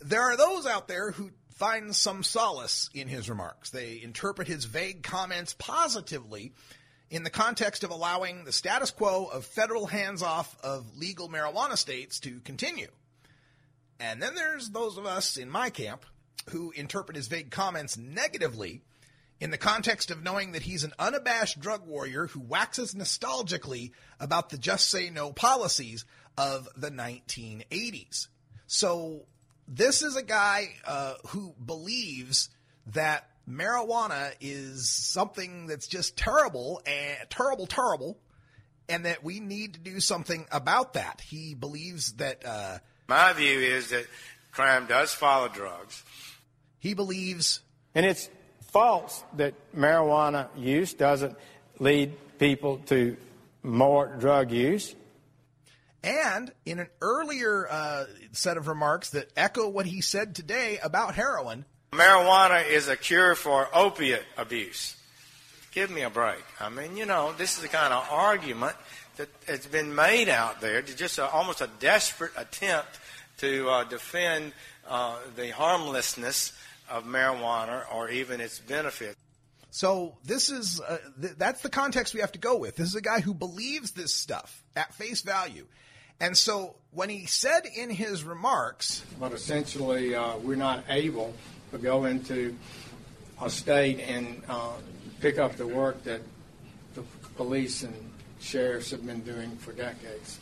There 0.00 0.20
are 0.20 0.36
those 0.36 0.66
out 0.66 0.86
there 0.86 1.10
who 1.10 1.30
find 1.54 1.94
some 1.94 2.22
solace 2.22 2.90
in 2.94 3.08
his 3.08 3.30
remarks. 3.30 3.70
They 3.70 4.00
interpret 4.02 4.48
his 4.48 4.64
vague 4.64 5.02
comments 5.02 5.54
positively 5.58 6.52
in 7.10 7.22
the 7.22 7.30
context 7.30 7.84
of 7.84 7.90
allowing 7.90 8.44
the 8.44 8.52
status 8.52 8.90
quo 8.90 9.26
of 9.26 9.44
federal 9.46 9.86
hands 9.86 10.22
off 10.22 10.56
of 10.62 10.96
legal 10.96 11.28
marijuana 11.28 11.78
states 11.78 12.20
to 12.20 12.40
continue. 12.40 12.88
And 14.00 14.22
then 14.22 14.34
there's 14.34 14.70
those 14.70 14.98
of 14.98 15.06
us 15.06 15.36
in 15.36 15.48
my 15.48 15.70
camp 15.70 16.04
who 16.50 16.72
interpret 16.72 17.16
his 17.16 17.28
vague 17.28 17.50
comments 17.50 17.96
negatively 17.96 18.82
in 19.40 19.50
the 19.50 19.58
context 19.58 20.10
of 20.10 20.22
knowing 20.22 20.52
that 20.52 20.62
he's 20.62 20.84
an 20.84 20.92
unabashed 20.98 21.60
drug 21.60 21.86
warrior 21.86 22.26
who 22.28 22.40
waxes 22.40 22.94
nostalgically 22.94 23.90
about 24.20 24.50
the 24.50 24.58
just 24.58 24.88
say 24.90 25.10
no 25.10 25.32
policies 25.32 26.04
of 26.38 26.68
the 26.76 26.90
1980s. 26.90 28.28
So 28.66 29.26
this 29.68 30.02
is 30.02 30.16
a 30.16 30.22
guy 30.22 30.68
uh, 30.86 31.14
who 31.28 31.54
believes 31.64 32.48
that 32.88 33.28
marijuana 33.48 34.32
is 34.40 34.88
something 34.88 35.66
that's 35.66 35.86
just 35.86 36.16
terrible 36.16 36.82
and 36.86 37.18
terrible, 37.30 37.66
terrible, 37.66 38.18
and 38.88 39.04
that 39.04 39.22
we 39.22 39.40
need 39.40 39.74
to 39.74 39.80
do 39.80 40.00
something 40.00 40.46
about 40.50 40.94
that. 40.94 41.20
He 41.20 41.54
believes 41.54 42.12
that. 42.14 42.44
Uh, 42.44 42.78
My 43.08 43.32
view 43.32 43.58
is 43.58 43.90
that 43.90 44.06
crime 44.52 44.86
does 44.86 45.12
follow 45.12 45.48
drugs. 45.48 46.02
He 46.78 46.94
believes. 46.94 47.60
And 47.94 48.04
it's 48.04 48.28
false 48.74 49.22
that 49.36 49.54
marijuana 49.72 50.48
use 50.56 50.94
doesn't 50.94 51.36
lead 51.78 52.12
people 52.40 52.78
to 52.86 53.16
more 53.62 54.08
drug 54.18 54.50
use. 54.50 54.96
And 56.02 56.50
in 56.66 56.80
an 56.80 56.88
earlier 57.00 57.68
uh, 57.70 58.06
set 58.32 58.56
of 58.56 58.66
remarks 58.66 59.10
that 59.10 59.30
echo 59.36 59.68
what 59.68 59.86
he 59.86 60.00
said 60.00 60.34
today 60.34 60.80
about 60.82 61.14
heroin, 61.14 61.64
Marijuana 61.92 62.68
is 62.68 62.88
a 62.88 62.96
cure 62.96 63.36
for 63.36 63.68
opiate 63.72 64.24
abuse. 64.36 64.96
Give 65.70 65.88
me 65.88 66.02
a 66.02 66.10
break. 66.10 66.42
I 66.58 66.68
mean, 66.68 66.96
you 66.96 67.06
know, 67.06 67.32
this 67.38 67.54
is 67.56 67.62
the 67.62 67.68
kind 67.68 67.94
of 67.94 68.04
argument 68.10 68.74
that 69.18 69.28
has 69.46 69.64
been 69.66 69.94
made 69.94 70.28
out 70.28 70.60
there, 70.60 70.82
to 70.82 70.96
just 70.96 71.18
a, 71.18 71.30
almost 71.30 71.60
a 71.60 71.70
desperate 71.78 72.32
attempt 72.36 72.98
to 73.38 73.70
uh, 73.70 73.84
defend 73.84 74.52
uh, 74.88 75.16
the 75.36 75.50
harmlessness 75.50 76.52
of 76.90 77.04
marijuana 77.04 77.84
or 77.92 78.08
even 78.08 78.40
its 78.40 78.58
benefits. 78.58 79.16
So 79.70 80.16
this 80.24 80.50
is 80.50 80.80
uh, 80.80 80.98
th- 81.20 81.34
that's 81.36 81.62
the 81.62 81.68
context 81.68 82.14
we 82.14 82.20
have 82.20 82.32
to 82.32 82.38
go 82.38 82.56
with. 82.56 82.76
This 82.76 82.88
is 82.88 82.94
a 82.94 83.00
guy 83.00 83.20
who 83.20 83.34
believes 83.34 83.90
this 83.92 84.14
stuff 84.14 84.62
at 84.76 84.94
face 84.94 85.22
value. 85.22 85.66
And 86.20 86.38
so 86.38 86.76
when 86.92 87.08
he 87.08 87.26
said 87.26 87.62
in 87.74 87.90
his 87.90 88.22
remarks, 88.22 89.04
but 89.18 89.32
essentially 89.32 90.14
uh, 90.14 90.36
we're 90.38 90.54
not 90.54 90.84
able 90.88 91.34
to 91.72 91.78
go 91.78 92.04
into 92.04 92.56
a 93.42 93.50
state 93.50 93.98
and 93.98 94.42
uh, 94.48 94.74
pick 95.20 95.38
up 95.38 95.56
the 95.56 95.66
work 95.66 96.04
that 96.04 96.20
the 96.94 97.02
police 97.36 97.82
and 97.82 97.94
sheriffs 98.40 98.92
have 98.92 99.04
been 99.04 99.22
doing 99.22 99.56
for 99.56 99.72
decades. 99.72 100.38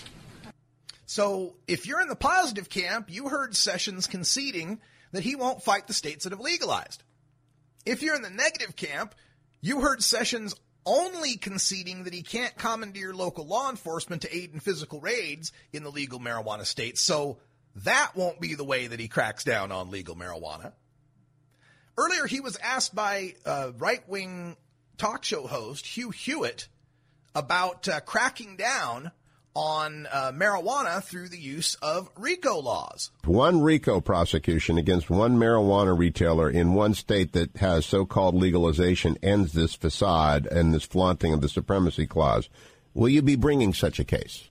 So 1.07 1.55
if 1.67 1.87
you're 1.87 2.01
in 2.01 2.09
the 2.09 2.17
positive 2.17 2.69
camp, 2.69 3.07
you 3.11 3.29
heard 3.29 3.57
Sessions 3.57 4.07
conceding 4.07 4.81
that 5.13 5.23
he 5.23 5.37
won't 5.37 5.63
fight 5.63 5.87
the 5.87 5.95
states 5.95 6.25
that 6.25 6.33
have 6.33 6.41
legalized. 6.41 7.03
If 7.85 8.03
you're 8.03 8.15
in 8.15 8.23
the 8.23 8.31
negative 8.31 8.77
camp, 8.77 9.15
you 9.61 9.81
heard 9.81 10.03
Sessions 10.03 10.55
only 10.85 11.37
conceding 11.37 12.05
that 12.05 12.15
he 12.15 12.23
can't 12.23 12.57
commandeer 12.57 13.15
local 13.15 13.47
law 13.47 13.71
enforcement 13.71 14.23
to 14.23 14.37
aid 14.37 14.53
in 14.53 14.61
physical 14.61 15.01
raids 15.01 15.53
in 15.73 15.85
the 15.85 15.91
legal 15.91 16.19
marijuana 16.19 16.67
states. 16.67 17.01
So 17.01 17.39
that 17.77 18.13
won't 18.17 18.41
be 18.41 18.55
the 18.55 18.65
way 18.65 18.89
that 18.89 19.01
he 19.01 19.09
cracks 19.09 19.45
down 19.45 19.71
on 19.71 19.91
legal 19.91 20.17
marijuana. 20.17 20.73
Earlier, 21.97 22.27
he 22.27 22.41
was 22.41 22.57
asked 22.57 22.95
by 22.95 23.35
uh, 23.45 23.73
right 23.79 24.07
wing 24.09 24.57
talk 24.97 25.25
show 25.25 25.47
host 25.47 25.87
Hugh 25.87 26.11
Hewitt 26.11 26.69
about 27.35 27.89
uh, 27.89 28.01
cracking 28.01 28.57
down 28.57 29.11
on 29.55 30.07
uh, 30.11 30.33
marijuana 30.35 31.03
through 31.03 31.29
the 31.29 31.39
use 31.39 31.75
of 31.77 32.11
RICO 32.17 32.61
laws. 32.61 33.11
One 33.25 33.61
RICO 33.61 34.01
prosecution 34.01 34.79
against 34.79 35.11
one 35.11 35.37
marijuana 35.37 35.97
retailer 35.97 36.49
in 36.51 36.75
one 36.75 36.95
state 36.95 37.33
that 37.33 37.57
has 37.57 37.85
so 37.85 38.05
called 38.05 38.35
legalization 38.35 39.19
ends 39.23 39.53
this 39.53 39.75
facade 39.75 40.47
and 40.47 40.73
this 40.73 40.85
flaunting 40.85 41.33
of 41.33 41.41
the 41.41 41.49
supremacy 41.49 42.07
clause. 42.07 42.49
Will 42.95 43.09
you 43.09 43.23
be 43.23 43.37
bringing 43.37 43.73
such 43.75 43.99
a 43.99 44.05
case? 44.05 44.49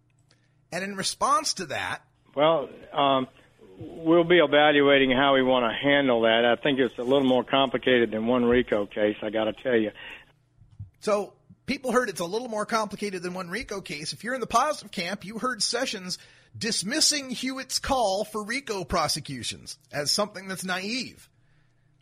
And 0.72 0.84
in 0.84 0.96
response 0.96 1.54
to 1.56 1.66
that, 1.68 2.02
Well, 2.36 2.70
um, 2.94 3.28
we'll 3.78 4.24
be 4.24 4.38
evaluating 4.38 5.12
how 5.12 5.34
we 5.34 5.44
want 5.44 5.66
to 5.66 5.74
handle 5.76 6.22
that. 6.22 6.46
I 6.46 6.62
think 6.62 6.80
it's 6.80 6.98
a 6.98 7.04
little 7.04 7.28
more 7.28 7.44
complicated 7.44 8.12
than 8.12 8.28
one 8.28 8.46
RICO 8.46 8.86
case. 8.86 9.18
I 9.22 9.30
got 9.30 9.46
to 9.46 9.54
tell 9.54 9.76
you. 9.76 9.92
So 11.00 11.34
people 11.66 11.92
heard 11.92 12.10
it's 12.10 12.20
a 12.20 12.26
little 12.26 12.50
more 12.50 12.66
complicated 12.66 13.24
than 13.24 13.34
one 13.34 13.50
RICO 13.50 13.82
case. 13.82 14.14
If 14.14 14.24
you're 14.24 14.34
in 14.34 14.42
the 14.42 14.48
positive 14.48 14.92
camp, 14.92 15.26
you 15.26 15.38
heard 15.38 15.62
Sessions 15.62 16.18
dismissing 16.58 17.30
Hewitt's 17.30 17.80
call 17.80 18.24
for 18.26 18.44
RICO 18.44 18.84
prosecutions 18.84 19.78
as 19.92 20.12
something 20.12 20.48
that's 20.48 20.66
naive. 20.66 21.30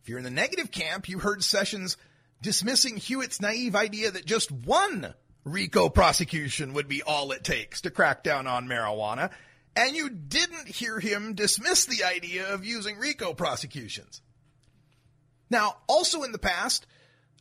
If 0.02 0.10
you're 0.10 0.18
in 0.18 0.24
the 0.24 0.30
negative 0.30 0.72
camp, 0.72 1.08
you 1.08 1.20
heard 1.20 1.44
Sessions 1.44 1.98
dismissing 2.42 2.98
Hewitt's 2.98 3.42
naive 3.42 3.76
idea 3.76 4.12
that 4.12 4.26
just 4.26 4.52
one 4.52 5.14
RICO 5.44 5.90
prosecution 5.90 6.74
would 6.74 6.88
be 6.88 7.04
all 7.04 7.32
it 7.32 7.44
takes 7.44 7.82
to 7.82 7.92
crack 7.92 8.24
down 8.24 8.48
on 8.48 8.68
marijuana. 8.68 9.32
And 9.76 9.96
you 9.96 10.10
didn't 10.10 10.68
hear 10.68 11.00
him 11.00 11.36
dismiss 11.36 11.86
the 11.86 12.04
idea 12.04 12.54
of 12.54 12.66
using 12.66 12.98
RICO 12.98 13.34
prosecutions. 13.34 14.22
Now, 15.50 15.78
also 15.88 16.24
in 16.24 16.32
the 16.32 16.40
past, 16.40 16.86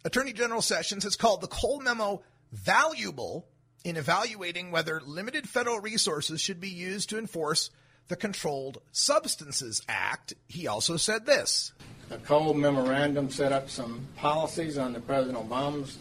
Attorney 0.08 0.32
General 0.32 0.62
Sessions 0.62 1.04
has 1.04 1.16
called 1.16 1.42
the 1.42 1.48
Cole 1.48 1.80
memo 1.80 2.22
valuable 2.50 3.46
in 3.84 3.98
evaluating 3.98 4.70
whether 4.70 5.02
limited 5.04 5.46
federal 5.46 5.80
resources 5.80 6.40
should 6.40 6.62
be 6.62 6.70
used 6.70 7.10
to 7.10 7.18
enforce 7.18 7.68
the 8.08 8.16
Controlled 8.16 8.80
Substances 8.90 9.82
Act. 9.86 10.32
He 10.48 10.66
also 10.66 10.96
said 10.96 11.26
this. 11.26 11.74
The 12.08 12.16
Cole 12.16 12.54
memorandum 12.54 13.28
set 13.28 13.52
up 13.52 13.68
some 13.68 14.08
policies 14.16 14.78
under 14.78 14.98
President 14.98 15.46
Obama's 15.46 15.98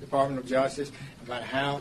Department 0.00 0.38
of 0.38 0.46
Justice 0.46 0.92
about 1.24 1.42
how 1.42 1.80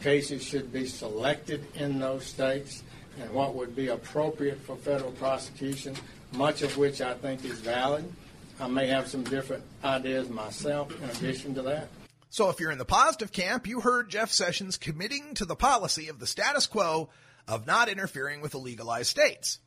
cases 0.00 0.42
should 0.42 0.72
be 0.72 0.84
selected 0.84 1.64
in 1.76 2.00
those 2.00 2.26
states 2.26 2.82
and 3.20 3.30
what 3.30 3.54
would 3.54 3.76
be 3.76 3.86
appropriate 3.86 4.60
for 4.62 4.74
federal 4.74 5.12
prosecution, 5.12 5.94
much 6.32 6.62
of 6.62 6.76
which 6.76 7.00
I 7.00 7.14
think 7.14 7.44
is 7.44 7.60
valid. 7.60 8.12
I 8.60 8.66
may 8.66 8.86
have 8.88 9.08
some 9.08 9.22
different 9.22 9.62
ideas 9.84 10.28
myself 10.28 10.90
in 11.00 11.08
addition 11.10 11.54
to 11.54 11.62
that. 11.62 11.88
So 12.30 12.50
if 12.50 12.60
you're 12.60 12.72
in 12.72 12.78
the 12.78 12.84
positive 12.84 13.32
camp, 13.32 13.66
you 13.66 13.80
heard 13.80 14.10
Jeff 14.10 14.30
Sessions 14.30 14.76
committing 14.76 15.34
to 15.34 15.44
the 15.44 15.56
policy 15.56 16.08
of 16.08 16.18
the 16.18 16.26
status 16.26 16.66
quo 16.66 17.08
of 17.46 17.66
not 17.66 17.88
interfering 17.88 18.40
with 18.40 18.52
the 18.52 18.58
legalized 18.58 19.08
states. 19.08 19.60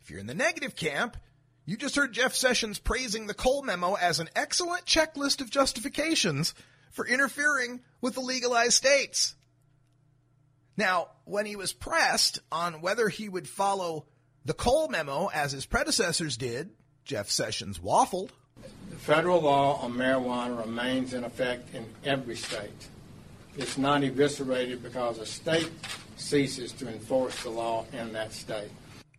If 0.00 0.10
you're 0.10 0.20
in 0.20 0.26
the 0.26 0.34
negative 0.34 0.74
camp, 0.74 1.16
you 1.66 1.76
just 1.76 1.96
heard 1.96 2.14
Jeff 2.14 2.34
Sessions 2.34 2.78
praising 2.78 3.26
the 3.26 3.34
Cole 3.34 3.62
memo 3.62 3.94
as 3.94 4.20
an 4.20 4.30
excellent 4.34 4.86
checklist 4.86 5.42
of 5.42 5.50
justifications 5.50 6.54
for 6.92 7.06
interfering 7.06 7.80
with 8.00 8.14
the 8.14 8.20
legalized 8.20 8.72
states. 8.72 9.34
Now, 10.78 11.08
when 11.24 11.44
he 11.44 11.56
was 11.56 11.72
pressed 11.72 12.38
on 12.50 12.80
whether 12.80 13.08
he 13.08 13.28
would 13.28 13.48
follow 13.48 14.06
the 14.46 14.54
Cole 14.54 14.88
memo 14.88 15.26
as 15.26 15.52
his 15.52 15.66
predecessors 15.66 16.38
did, 16.38 16.70
Jeff 17.08 17.30
Sessions 17.30 17.78
waffled. 17.78 18.28
The 18.90 18.96
federal 18.96 19.40
law 19.40 19.80
on 19.80 19.94
marijuana 19.94 20.60
remains 20.60 21.14
in 21.14 21.24
effect 21.24 21.74
in 21.74 21.86
every 22.04 22.36
state. 22.36 22.88
It's 23.56 23.78
not 23.78 24.04
eviscerated 24.04 24.82
because 24.82 25.18
a 25.18 25.24
state 25.26 25.70
ceases 26.18 26.70
to 26.72 26.86
enforce 26.86 27.42
the 27.42 27.50
law 27.50 27.86
in 27.92 28.12
that 28.12 28.32
state. 28.32 28.70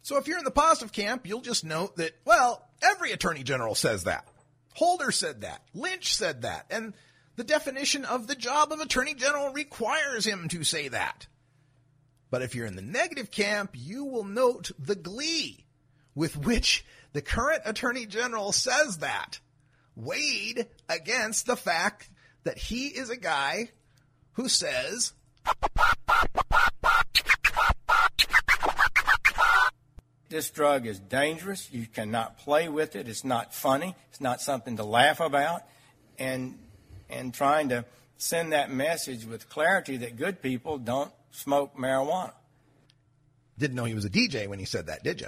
So 0.04 0.18
if 0.18 0.28
you're 0.28 0.38
in 0.38 0.44
the 0.44 0.52
positive 0.52 0.94
camp, 0.94 1.26
you'll 1.26 1.42
just 1.42 1.66
note 1.66 1.98
that, 1.98 2.12
well, 2.26 2.64
every 2.82 3.12
attorney 3.12 3.44
general 3.44 3.74
says 3.74 4.04
that. 4.04 4.28
Holder 4.76 5.12
said 5.12 5.42
that. 5.42 5.62
Lynch 5.74 6.14
said 6.14 6.44
that. 6.44 6.68
And 6.70 6.94
the 7.38 7.44
definition 7.44 8.06
of 8.06 8.28
the 8.28 8.36
job 8.36 8.72
of 8.72 8.80
attorney 8.80 9.16
general 9.16 9.52
requires 9.52 10.26
him 10.26 10.48
to 10.50 10.64
say 10.64 10.90
that. 10.90 11.26
But 12.30 12.44
if 12.44 12.54
you're 12.54 12.68
in 12.68 12.76
the 12.76 12.84
negative 12.84 13.32
camp, 13.32 13.72
you 13.74 14.06
will 14.06 14.24
note 14.26 14.72
the 14.78 14.96
glee 14.96 15.66
with 16.14 16.38
which 16.38 16.86
the 17.14 17.22
current 17.22 17.64
attorney 17.66 18.06
general 18.06 18.52
says 18.52 18.98
that, 18.98 19.40
weighed 19.96 20.68
against 20.88 21.46
the 21.46 21.56
fact 21.56 22.10
that 22.44 22.58
he 22.58 22.88
is 22.88 23.10
a 23.10 23.18
guy 23.18 23.70
who 24.34 24.48
says, 24.48 25.14
This 30.30 30.52
drug 30.52 30.86
is 30.86 31.00
dangerous. 31.00 31.72
You 31.72 31.88
cannot 31.88 32.38
play 32.38 32.70
with 32.70 32.96
it. 32.96 33.10
It's 33.10 33.26
not 33.26 33.54
funny. 33.54 33.96
It's 34.10 34.22
not 34.22 34.42
something 34.42 34.78
to 34.78 34.84
laugh 34.84 35.20
about. 35.20 35.64
And, 36.20 36.60
and 37.10 37.34
trying 37.34 37.70
to 37.70 37.84
send 38.18 38.54
that 38.54 38.72
message 38.72 39.26
with 39.26 39.50
clarity 39.50 39.98
that 39.98 40.18
good 40.18 40.42
people 40.42 40.78
don't 40.78 41.12
smoke 41.32 41.76
marijuana. 41.76 42.34
Didn't 43.58 43.76
know 43.76 43.86
he 43.86 43.96
was 43.96 44.06
a 44.06 44.10
DJ 44.10 44.48
when 44.48 44.60
he 44.60 44.66
said 44.66 44.86
that, 44.86 45.04
did 45.04 45.20
you? 45.20 45.28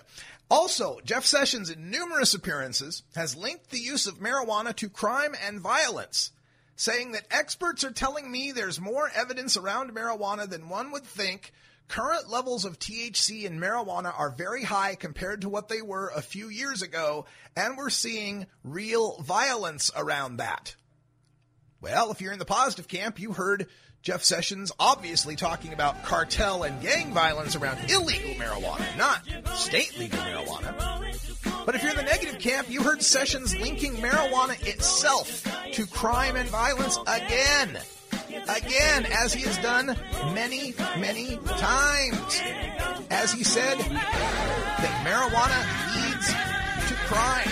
Also, 0.51 0.99
Jeff 1.05 1.25
Sessions, 1.25 1.69
in 1.69 1.89
numerous 1.89 2.33
appearances, 2.33 3.03
has 3.15 3.37
linked 3.37 3.69
the 3.69 3.79
use 3.79 4.05
of 4.05 4.19
marijuana 4.19 4.75
to 4.75 4.89
crime 4.89 5.33
and 5.47 5.61
violence, 5.61 6.33
saying 6.75 7.13
that 7.13 7.25
experts 7.31 7.85
are 7.85 7.91
telling 7.91 8.29
me 8.29 8.51
there's 8.51 8.77
more 8.77 9.09
evidence 9.15 9.55
around 9.55 9.95
marijuana 9.95 10.49
than 10.49 10.67
one 10.67 10.91
would 10.91 11.05
think. 11.05 11.53
Current 11.87 12.29
levels 12.29 12.65
of 12.65 12.79
THC 12.79 13.45
in 13.45 13.61
marijuana 13.61 14.13
are 14.17 14.29
very 14.29 14.65
high 14.65 14.95
compared 14.95 15.41
to 15.41 15.49
what 15.49 15.69
they 15.69 15.81
were 15.81 16.11
a 16.13 16.21
few 16.21 16.49
years 16.49 16.81
ago, 16.81 17.27
and 17.55 17.77
we're 17.77 17.89
seeing 17.89 18.45
real 18.65 19.21
violence 19.21 19.89
around 19.95 20.37
that. 20.37 20.75
Well, 21.79 22.11
if 22.11 22.19
you're 22.19 22.33
in 22.33 22.39
the 22.39 22.45
positive 22.45 22.89
camp, 22.89 23.21
you 23.21 23.31
heard 23.31 23.67
Jeff 24.01 24.23
Sessions 24.23 24.71
obviously 24.79 25.35
talking 25.35 25.73
about 25.73 26.03
cartel 26.03 26.63
and 26.63 26.81
gang 26.81 27.13
violence 27.13 27.55
around 27.55 27.77
illegal 27.91 28.31
marijuana, 28.31 28.97
not 28.97 29.21
state 29.55 29.95
legal 29.99 30.17
marijuana. 30.19 31.65
But 31.67 31.75
if 31.75 31.83
you're 31.83 31.91
in 31.91 31.97
the 31.97 32.03
negative 32.03 32.39
camp, 32.39 32.67
you 32.67 32.81
heard 32.81 33.03
Sessions 33.03 33.55
linking 33.55 33.93
marijuana 33.97 34.59
itself 34.67 35.45
to 35.73 35.85
crime 35.85 36.35
and 36.35 36.49
violence 36.49 36.97
again. 37.05 37.77
Again, 38.49 39.05
as 39.05 39.33
he 39.33 39.41
has 39.41 39.57
done 39.59 39.95
many, 40.33 40.73
many 40.97 41.37
times. 41.45 42.41
As 43.11 43.31
he 43.31 43.43
said, 43.43 43.77
that 43.77 45.05
marijuana 45.05 45.61
leads 45.95 46.27
to 46.87 46.95
crime. 47.05 47.51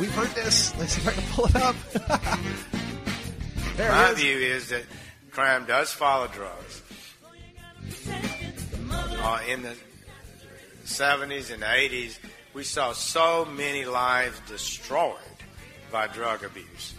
We've 0.00 0.12
heard 0.12 0.30
this. 0.30 0.76
Let's 0.78 0.94
see 0.94 1.02
if 1.02 1.08
I 1.08 1.12
can 1.12 1.22
pull 1.30 1.46
it 1.46 1.56
up. 1.56 1.76
there 3.76 3.92
My 3.92 4.12
view 4.14 4.38
is 4.38 4.70
that 4.70 4.82
crime 5.36 5.66
does 5.66 5.92
follow 5.92 6.26
drugs. 6.28 6.82
Uh, 8.08 9.38
in 9.46 9.60
the 9.60 9.74
70s 10.86 11.52
and 11.52 11.62
80s, 11.62 12.18
we 12.54 12.64
saw 12.64 12.94
so 12.94 13.44
many 13.44 13.84
lives 13.84 14.40
destroyed 14.48 15.18
by 15.92 16.06
drug 16.06 16.42
abuse. 16.42 16.94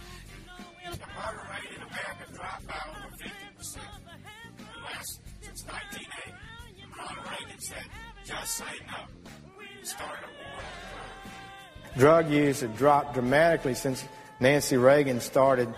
Drug 11.96 12.30
use 12.30 12.60
had 12.60 12.76
dropped 12.76 13.14
dramatically 13.14 13.74
since 13.74 14.04
Nancy 14.38 14.76
Reagan 14.76 15.20
started 15.20 15.74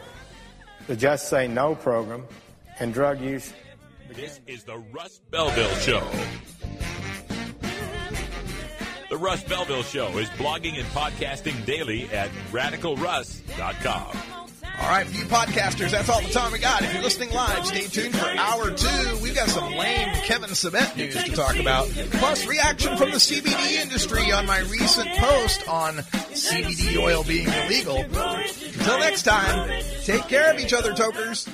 the 0.89 0.97
Just 0.97 1.31
Say 1.31 1.49
No 1.49 1.75
program, 1.75 2.27
and 2.81 2.93
drug 2.93 3.21
use. 3.21 3.53
This 4.15 4.41
is 4.47 4.65
the 4.65 4.79
Russ 4.93 5.21
Belville 5.31 5.75
Show. 5.77 6.03
The 9.09 9.17
Russ 9.17 9.43
Belville 9.45 9.83
Show 9.83 10.19
is 10.19 10.29
blogging 10.31 10.79
and 10.79 10.87
podcasting 10.89 11.65
daily 11.65 12.05
at 12.11 12.31
radicalruss.com. 12.51 14.17
All 14.81 14.89
right, 14.89 15.07
for 15.07 15.17
you 15.17 15.25
podcasters, 15.25 15.91
that's 15.91 16.09
all 16.09 16.23
the 16.23 16.31
time 16.31 16.53
we 16.53 16.59
got. 16.59 16.81
If 16.83 16.95
you're 16.95 17.03
listening 17.03 17.33
live, 17.33 17.67
stay 17.67 17.87
tuned 17.87 18.17
for 18.17 18.27
hour 18.27 18.71
two. 18.71 19.19
We've 19.23 19.35
got 19.35 19.49
some 19.49 19.75
lame 19.75 20.15
Kevin 20.23 20.51
Sabet 20.51 20.97
news 20.97 21.23
to 21.23 21.33
talk 21.33 21.59
about, 21.59 21.87
plus 22.13 22.47
reaction 22.47 22.97
from 22.97 23.11
the 23.11 23.19
CBD 23.19 23.83
industry 23.83 24.33
on 24.33 24.47
my 24.47 24.61
recent 24.61 25.11
post 25.17 25.69
on 25.69 25.97
CBD 25.97 26.97
oil 26.97 27.25
being 27.25 27.47
illegal. 27.47 27.99
Until 27.99 28.99
next 29.01 29.25
time, 29.25 29.83
take 30.05 30.27
care 30.29 30.51
of 30.51 30.59
each 30.59 30.73
other, 30.73 30.95
tokers. 30.95 31.47